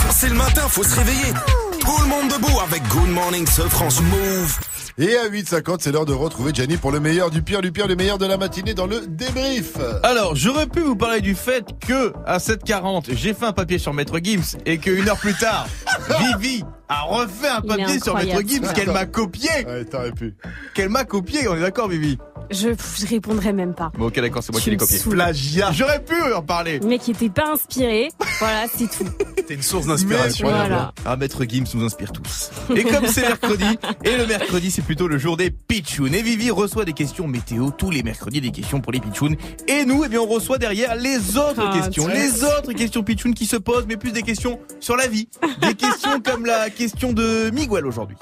[0.10, 1.34] C'est le matin, faut se réveiller.
[1.82, 4.58] Tout le monde debout avec Good Morning ce France Move.
[4.98, 7.88] Et à 8h50, c'est l'heure de retrouver Gianni pour le meilleur du pire, du pire,
[7.88, 9.74] le meilleur de la matinée dans le débrief.
[10.02, 13.94] Alors, j'aurais pu vous parler du fait que, à 7h40, j'ai fait un papier sur
[13.94, 15.68] Maître Gims et qu'une heure plus tard,
[16.40, 19.50] Vivi a refait un papier sur Maître Gims qu'elle m'a copié.
[19.68, 20.36] Ouais, t'aurais pu.
[20.74, 22.18] Qu'elle m'a copié, on est d'accord, Vivi?
[22.52, 22.70] Je,
[23.00, 23.92] je répondrai même pas.
[23.98, 25.00] Bon, ok, d'accord, c'est moi Tu qui l'ai copié.
[25.10, 25.72] Plagiat.
[25.74, 26.80] J'aurais pu en parler.
[26.80, 28.10] Le mec était pas inspiré.
[28.40, 29.10] Voilà, c'est tout.
[29.48, 30.48] T'es une source d'inspiration.
[30.48, 30.94] Voilà.
[31.06, 32.52] Ah, Maître Gims nous inspire tous.
[32.76, 36.12] Et comme c'est mercredi, et le mercredi c'est plutôt le jour des pitchouns.
[36.14, 39.36] Et Vivi reçoit des questions météo tous les mercredis, des questions pour les pitchouns.
[39.68, 42.08] Et nous, eh bien, on reçoit derrière les autres Ah, questions.
[42.08, 45.30] Les autres questions pitchouns qui se posent, mais plus des questions sur la vie.
[45.62, 48.18] Des questions comme la question de Miguel aujourd'hui.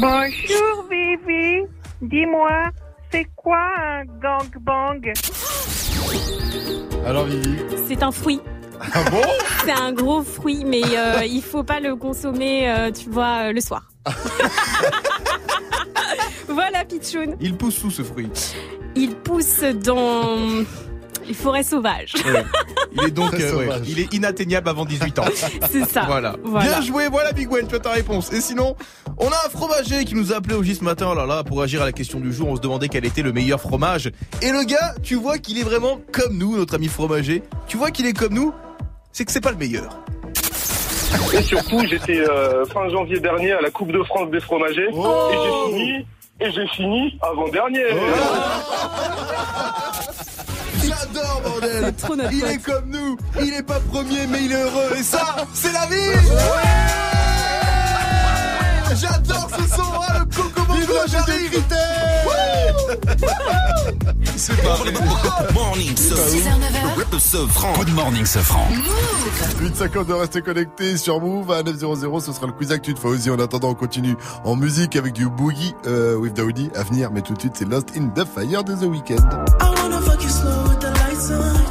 [0.00, 1.66] Bonjour Vivi,
[2.02, 2.70] dis-moi,
[3.10, 5.12] c'est quoi un gangbang?
[7.06, 7.58] Alors Vivi?
[7.86, 8.40] C'est un fruit.
[8.80, 9.22] Ah bon?
[9.64, 13.52] C'est un gros fruit, mais euh, il faut pas le consommer, euh, tu vois, euh,
[13.52, 13.88] le soir.
[16.48, 17.36] voilà, Pichoun.
[17.40, 18.28] Il pousse où ce fruit
[18.96, 20.64] Il pousse dans
[21.26, 22.14] les forêts sauvages.
[22.26, 22.44] Ouais.
[22.94, 25.24] Il est donc euh, ouais, il est inatteignable avant 18 ans.
[25.70, 26.02] C'est ça.
[26.06, 26.36] Voilà.
[26.42, 26.66] Voilà.
[26.68, 28.32] Bien joué, voilà Big Gwen, tu as ta réponse.
[28.32, 28.76] Et sinon,
[29.18, 31.44] on a un fromager qui nous a appelé au J ce matin, oh là là,
[31.44, 34.10] pour agir à la question du jour, on se demandait quel était le meilleur fromage.
[34.42, 37.42] Et le gars, tu vois qu'il est vraiment comme nous, notre ami fromager.
[37.66, 38.52] Tu vois qu'il est comme nous,
[39.12, 39.98] c'est que c'est pas le meilleur.
[41.34, 45.28] Et surtout, j'étais euh, fin janvier dernier à la Coupe de France des fromagers Oh.
[45.30, 46.06] et j'ai fini
[46.40, 47.84] et j'ai fini avant dernier.
[50.88, 51.94] J'adore bordel.
[51.94, 52.50] trop notre Il pote.
[52.50, 54.96] est comme nous, il est pas premier mais il est heureux.
[54.98, 56.18] Et ça, c'est la vie.
[58.94, 60.51] J'adore ce son, ah, le coco
[64.36, 64.92] C'est pas vrai.
[64.92, 67.20] Good Morning ce 6h, 9h.
[67.20, 67.72] ce franc.
[67.74, 68.66] Good Morning ce franc.
[69.60, 73.30] 8h50 de rester connecté sur Move à 900, ce sera le quiz actu de Fauzi.
[73.30, 77.22] En attendant, on continue en musique avec du Boogie euh, with Daoudi à venir, mais
[77.22, 79.14] tout de suite, c'est Lost in the Fire de The Weeknd.
[79.60, 80.92] I wanna fuck you slow with the.
[80.92, 81.61] Lights on,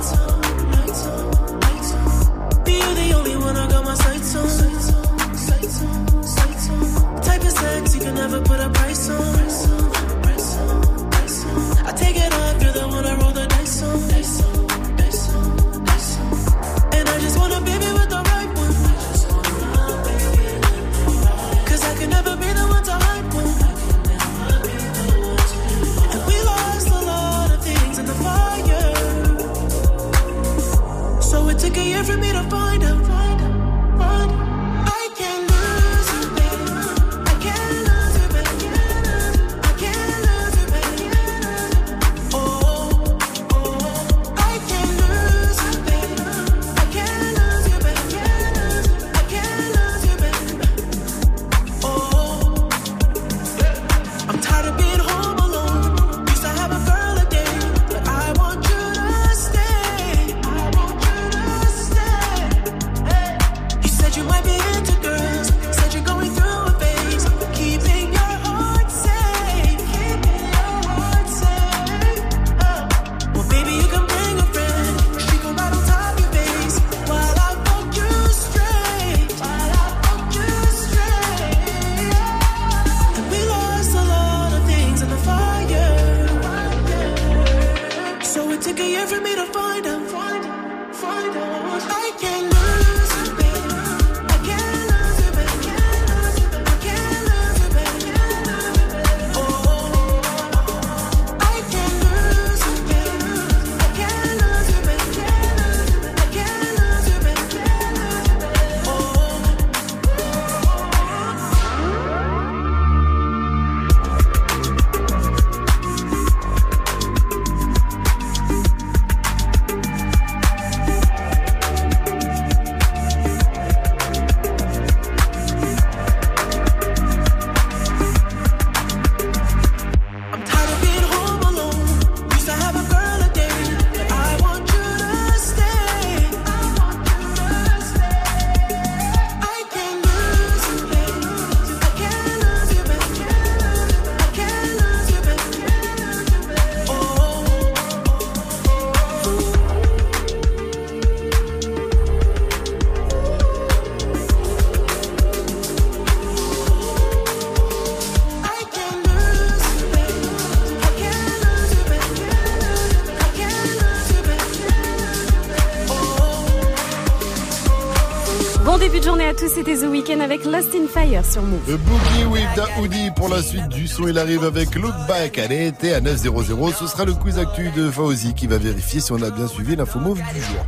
[169.63, 171.61] c'était The Weeknd avec Lost in Fire sur Move.
[171.67, 174.07] The Boogie with Daoudi pour la suite du son.
[174.07, 175.37] Il arrive avec Look Back.
[175.37, 176.73] Allez, était à 9.00.
[176.73, 179.75] Ce sera le quiz actu de Fauzi qui va vérifier si on a bien suivi
[179.75, 180.65] l'info Move du jour.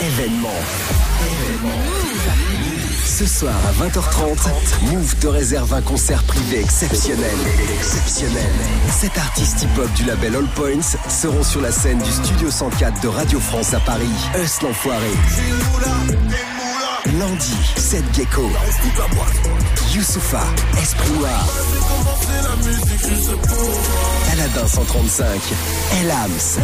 [0.00, 0.48] Événement.
[3.08, 7.34] Ce soir à 20h30, Move te réserve un concert privé exceptionnel.
[7.74, 8.52] Exceptionnel.
[9.00, 13.08] Sept artistes hip-hop du label All Points seront sur la scène du Studio 104 de
[13.08, 14.12] Radio France à Paris.
[14.36, 15.10] Us l'enfoiré.
[17.18, 18.48] Landy, Seth Gecko.
[19.92, 20.44] Youssoufa,
[20.80, 21.48] Esprit Noir.
[24.32, 25.40] Aladdin 135.
[26.02, 26.58] Elams.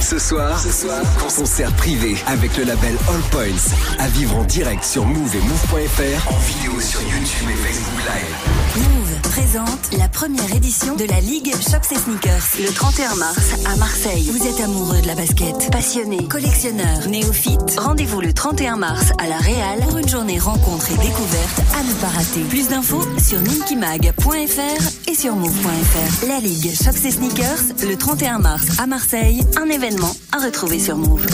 [0.00, 3.74] Ce soir, ce soir, concert privé avec le label All Points.
[3.98, 6.32] À vivre en direct sur Move et Move.fr.
[6.32, 8.88] En vidéo sur YouTube et Facebook Live.
[8.88, 13.76] Move présente la première édition de la Ligue Shops et Sneakers le 31 mars à
[13.76, 14.30] Marseille.
[14.30, 17.78] Vous êtes amoureux de la basket, passionné, collectionneur, néophyte.
[17.78, 21.92] Rendez-vous le 31 mars à la Réal pour une journée rencontre et découverte à ne
[21.94, 22.42] pas rater.
[22.48, 26.26] Plus d'infos sur ninkimag.fr et sur move.fr.
[26.26, 29.42] La Ligue Shops et Sneakers le 31 mars à Marseille.
[29.56, 31.26] Un événement à retrouver sur Move.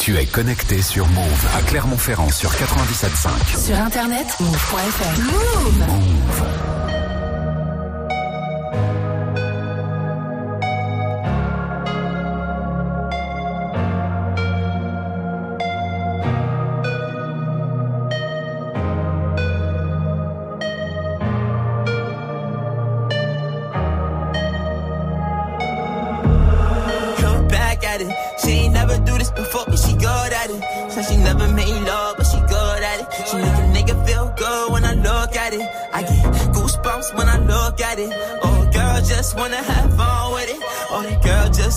[0.00, 3.66] Tu es connecté sur Move à Clermont-Ferrand sur 97.5.
[3.66, 5.20] Sur internet, move.fr.
[5.20, 5.84] Move.
[5.86, 6.73] Look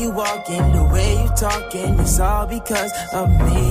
[0.00, 3.66] You walking, the way you talking, it's all because of me.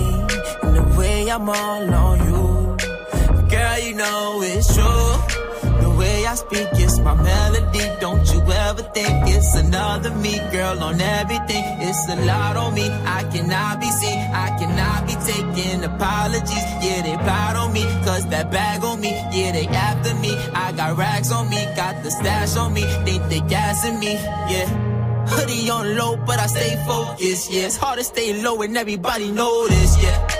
[0.61, 3.49] And the way I'm all on you.
[3.49, 5.81] Girl, you know it's true.
[5.81, 7.81] The way I speak is my melody.
[7.99, 11.63] Don't you ever think it's another me, girl, on everything.
[11.81, 12.87] It's a lot on me.
[12.91, 14.19] I cannot be seen.
[14.31, 16.67] I cannot be taking apologies.
[16.85, 17.85] Yeah, they proud on me.
[18.05, 19.13] Cause that bag on me.
[19.31, 20.37] Yeah, they after me.
[20.53, 21.65] I got rags on me.
[21.75, 22.83] Got the stash on me.
[23.03, 24.13] Think they gassing me.
[24.53, 24.88] Yeah.
[25.29, 27.51] Hoodie on low, but I stay focused.
[27.51, 30.03] Yeah, it's hard to stay low and everybody this.
[30.03, 30.39] Yeah.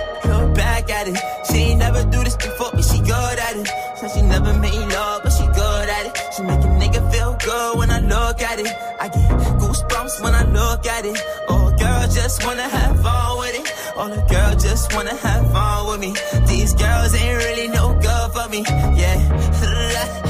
[0.54, 1.16] Back at it.
[1.46, 3.66] She ain't never do this before, but she good at it.
[3.96, 6.34] Said she never made love, but she good at it.
[6.34, 8.66] She make a nigga feel good when I look at it.
[9.00, 11.18] I get goosebumps when I look at it.
[11.48, 13.96] Oh, girl, just wanna have fun with it.
[13.96, 16.14] All the girl just wanna have fun with me.
[16.46, 18.64] These girls ain't really no good for me.
[19.00, 20.26] Yeah.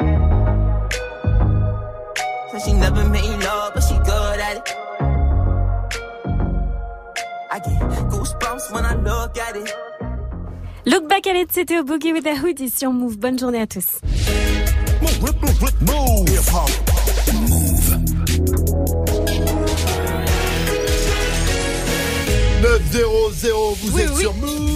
[2.51, 4.75] Said she never made love, but she good at it.
[7.53, 7.79] I get
[8.11, 9.73] goosebumps when I look at it.
[10.85, 13.17] Look back at it, c'était au Boogie with a Hoodie sur Move.
[13.17, 14.01] Bonne journée à tous.
[15.81, 16.31] Move.
[22.61, 24.21] 9-0-0, vous Oui, êtes oui.
[24.21, 24.70] sur Move.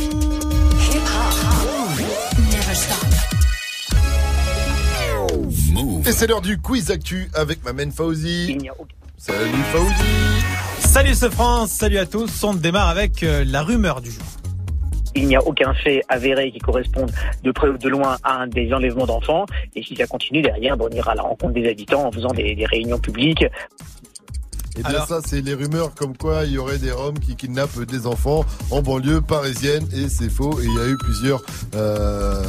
[6.07, 8.55] Et c'est l'heure du quiz actu avec ma main Fauzi.
[9.17, 10.87] Salut Fauzi.
[10.87, 12.43] Salut ce France, salut à tous.
[12.43, 14.23] On démarre avec euh, la rumeur du jour.
[15.15, 17.11] Il n'y a aucun fait avéré qui corresponde
[17.41, 19.47] de près ou de loin à un des enlèvements d'enfants.
[19.75, 22.53] Et si ça continue derrière, on ira à la rencontre des habitants en faisant des,
[22.53, 23.45] des réunions publiques.
[24.77, 27.35] Et bien Alors- ça, c'est les rumeurs comme quoi il y aurait des Roms qui
[27.35, 30.59] kidnappent des enfants en banlieue parisienne et c'est faux.
[30.61, 31.41] Et il y a eu plusieurs
[31.75, 32.43] euh,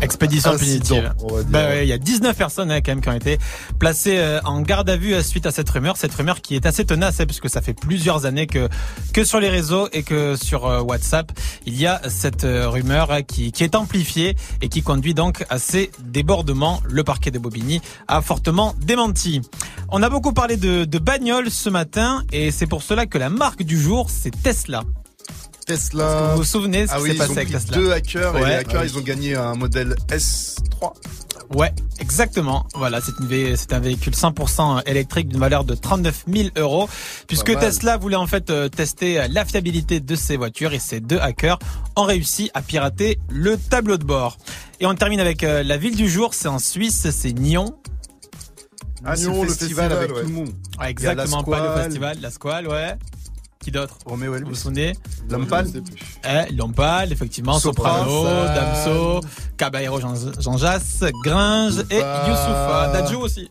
[0.00, 1.12] Expédition incidents, punitive.
[1.20, 1.50] on va dire.
[1.50, 3.38] Bah ouais, il y a 19 personnes hein, quand même qui ont été
[3.78, 5.96] placées euh, en garde à vue euh, suite à cette rumeur.
[5.96, 8.68] Cette rumeur qui est assez tenace hein, puisque ça fait plusieurs années que
[9.12, 11.32] que sur les réseaux et que sur euh, WhatsApp,
[11.66, 15.58] il y a cette rumeur hein, qui, qui est amplifiée et qui conduit donc à
[15.58, 16.80] ces débordements.
[16.88, 19.42] Le parquet de Bobigny a fortement démenti.
[19.90, 23.30] On a beaucoup parlé de, de bagnoles ce matin et c'est pour cela que la
[23.30, 24.84] marque du jour, c'est Tesla.
[25.66, 26.30] Tesla.
[26.32, 28.44] Vous vous souvenez ce Ah qui oui, s'est passé ont avec Tesla deux hackers et
[28.44, 30.92] les hackers ils ont gagné un modèle S3.
[31.54, 32.66] Ouais, exactement.
[32.74, 36.88] Voilà, c'est un véhicule 100% électrique d'une valeur de 39 000 euros,
[37.26, 37.58] puisque.
[37.58, 41.58] Tesla voulait en fait euh, tester la fiabilité de ses voitures et ces deux hackers
[41.96, 44.36] ont réussi à pirater le tableau de bord.
[44.80, 47.74] Et on termine avec euh, la ville du jour, c'est en Suisse, c'est Nyon.
[49.04, 50.22] Ah, c'est le le festival, avec ouais.
[50.22, 50.48] tout le monde.
[50.48, 52.96] Ouais, Il y a exactement, pas le festival, la Squale, ouais.
[53.60, 54.48] Qui d'autre Roméo Vous Elvis.
[54.50, 54.92] vous souvenez
[55.28, 55.66] Lampal.
[56.24, 59.20] Eh, Lompal, effectivement, Soprano, Soprano, Damso,
[59.56, 62.90] Caballero Jean, Jean Jass, Gringe et Youssoufa.
[62.92, 63.50] Dadjo aussi.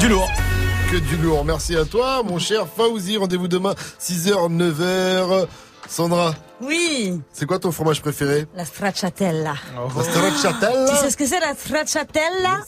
[0.00, 0.28] Du lourd.
[0.90, 1.44] Que du lourd.
[1.44, 3.16] Merci à toi, mon cher Fauzi.
[3.16, 5.46] Rendez-vous demain, 6h, 9h.
[5.88, 9.54] Sandra, Oui, c'est quoi ton fromage préféré la stracciatella.
[9.96, 12.60] La stracciatella Tu sais ce que c'est la stracciatella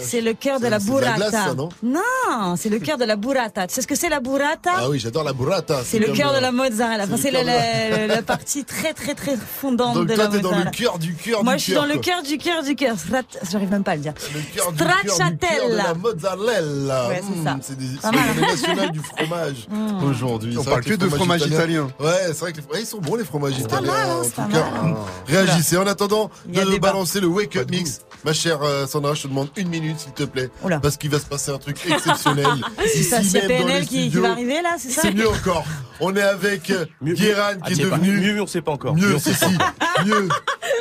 [0.00, 1.16] c'est le cœur de la c'est de la burrata.
[1.30, 3.66] glace, ça, non non, c'est le cœur de la burrata.
[3.66, 5.82] Tu sais ce que c'est la burrata Ah oui, j'adore la burrata.
[5.84, 7.04] C'est le comme, cœur de euh, la mozzarella.
[7.04, 10.56] Enfin, c'est la, partie très très très fondante Donc de toi, la t'es dans le
[10.56, 10.70] mozzarella.
[10.70, 12.96] cœur du cœur Moi, du je suis cœur, dans le cœur du cœur du cœur.
[12.96, 14.14] Strat- J'arrive même pas à le dire.
[14.34, 14.94] Le cœur du cœur
[15.30, 17.08] du cœur de la mozzarella.
[17.08, 17.56] Ouais, c'est Mmh, ça.
[17.62, 18.10] C'est des Pas
[18.56, 20.04] c'est du fromage Mmh.
[20.04, 20.56] aujourd'hui.
[20.58, 21.88] On C'est parle que de fromage fromages italien.
[21.98, 23.92] Ouais, c'est vrai que les fromages, ils sont bons les fromages pas italiens.
[23.92, 24.94] mal, hein, en c'est tout cas, mal, hein.
[25.26, 25.76] réagissez.
[25.76, 29.48] En attendant de balancer le wake up mix, ma chère euh, Sandra, je te demande
[29.56, 30.80] une minute s'il te plaît, Oula.
[30.80, 32.46] parce qu'il va se passer un truc exceptionnel.
[32.86, 35.64] C'est c'est dans PNL les qui, qui va arriver là, c'est ça C'est mieux encore.
[36.00, 38.72] On est avec euh, Guéran Ah, qui est c'est pas- devenu Mieux, on sait pas
[38.72, 38.94] encore.
[38.94, 39.44] mieux, on si si,
[40.06, 40.28] mieux.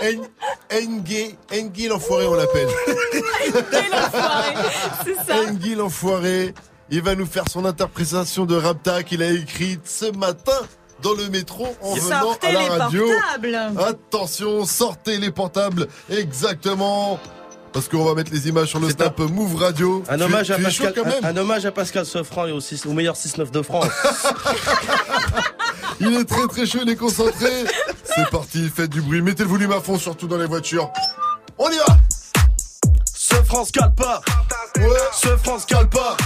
[0.01, 2.67] En- Engue, Engue l'enfoiré, on l'appelle.
[5.05, 5.35] C'est ça.
[5.47, 6.53] Engue l'enfoiré,
[6.89, 10.57] il va nous faire son interprétation de Rapta qu'il a écrite ce matin
[11.01, 13.07] dans le métro en venant à la les radio.
[13.07, 13.59] portables.
[13.79, 17.19] Attention, sortez les portables, exactement.
[17.73, 20.03] Parce qu'on va mettre les images sur le snap Move Radio.
[20.07, 21.15] Un Tu hommage, à tu Pascal, quand même.
[21.23, 23.87] un, un hommage à Pascal Sofran et au, au meilleur 6-9 de France.
[25.99, 27.65] Il est très très chaud, il est concentré.
[28.03, 30.91] C'est parti, faites du bruit, mettez le volume à fond, surtout dans les voitures.
[31.57, 31.85] On y va
[33.13, 34.21] Ce France cale pas.
[34.77, 34.87] Ouais.
[35.13, 36.17] Ce France cale pas.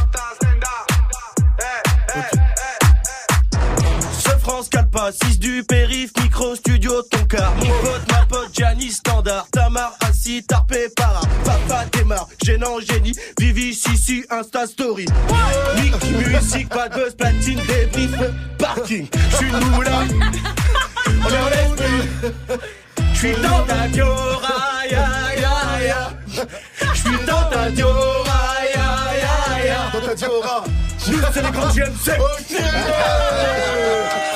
[4.58, 5.12] Ce France cale pas.
[5.12, 7.54] 6 du périph, micro, studio, ton car.
[7.58, 9.46] Mon pote, ma pote, Gianni, standard.
[9.52, 11.22] Tamar, assis, tarpé, para.
[11.46, 13.14] Papa démarre, gênant, génie.
[13.40, 15.06] Vivi, Sissi, Insta Story.
[15.76, 15.94] Nick,
[16.28, 18.16] musique, pas de buzz, platine, débrief,
[18.58, 19.08] parking.
[19.30, 19.92] J'suis une moula.
[21.06, 22.32] On est en esprit.
[23.14, 25.08] J'suis dans ta diora, ya,
[25.40, 26.10] ya, ya.
[26.96, 28.42] J'suis dans ta diora,
[28.74, 28.88] ya,
[29.22, 29.92] ya, ya.
[29.94, 30.64] Dans ta diora.
[31.10, 32.12] Nous, c'est les grands GMC.
[32.20, 32.58] Ok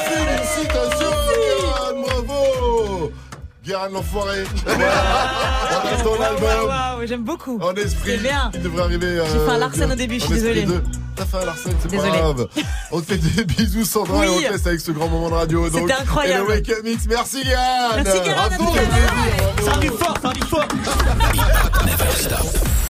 [0.07, 1.15] Félicitations,
[1.59, 3.11] Guéran, bravo
[3.65, 4.43] Guéran l'enfoiré.
[4.67, 6.43] On l'album.
[6.43, 7.59] Waouh, waouh, j'aime beaucoup.
[7.61, 8.11] En esprit.
[8.13, 8.49] C'est bien.
[8.53, 9.05] Il devrait arriver.
[9.07, 9.93] euh, J'ai fait un Larsen bien.
[9.93, 10.67] au début, je suis désolée.
[11.15, 12.17] T'as fait un Larsen, c'est pas Désolée.
[12.17, 12.47] grave.
[12.91, 14.25] On te fait des bisous, Sandra, Oui.
[14.25, 15.65] et on te laisse avec ce grand moment de radio.
[15.65, 15.91] C'était donc.
[15.91, 16.43] incroyable.
[16.51, 17.05] Et le Wake Up Mix.
[17.07, 17.89] Merci, Guéran.
[18.03, 18.87] Merci, Guéran, à tout à l'heure.
[19.53, 19.65] bravo.
[19.65, 20.65] Ça arrive fort, ça arrive fort.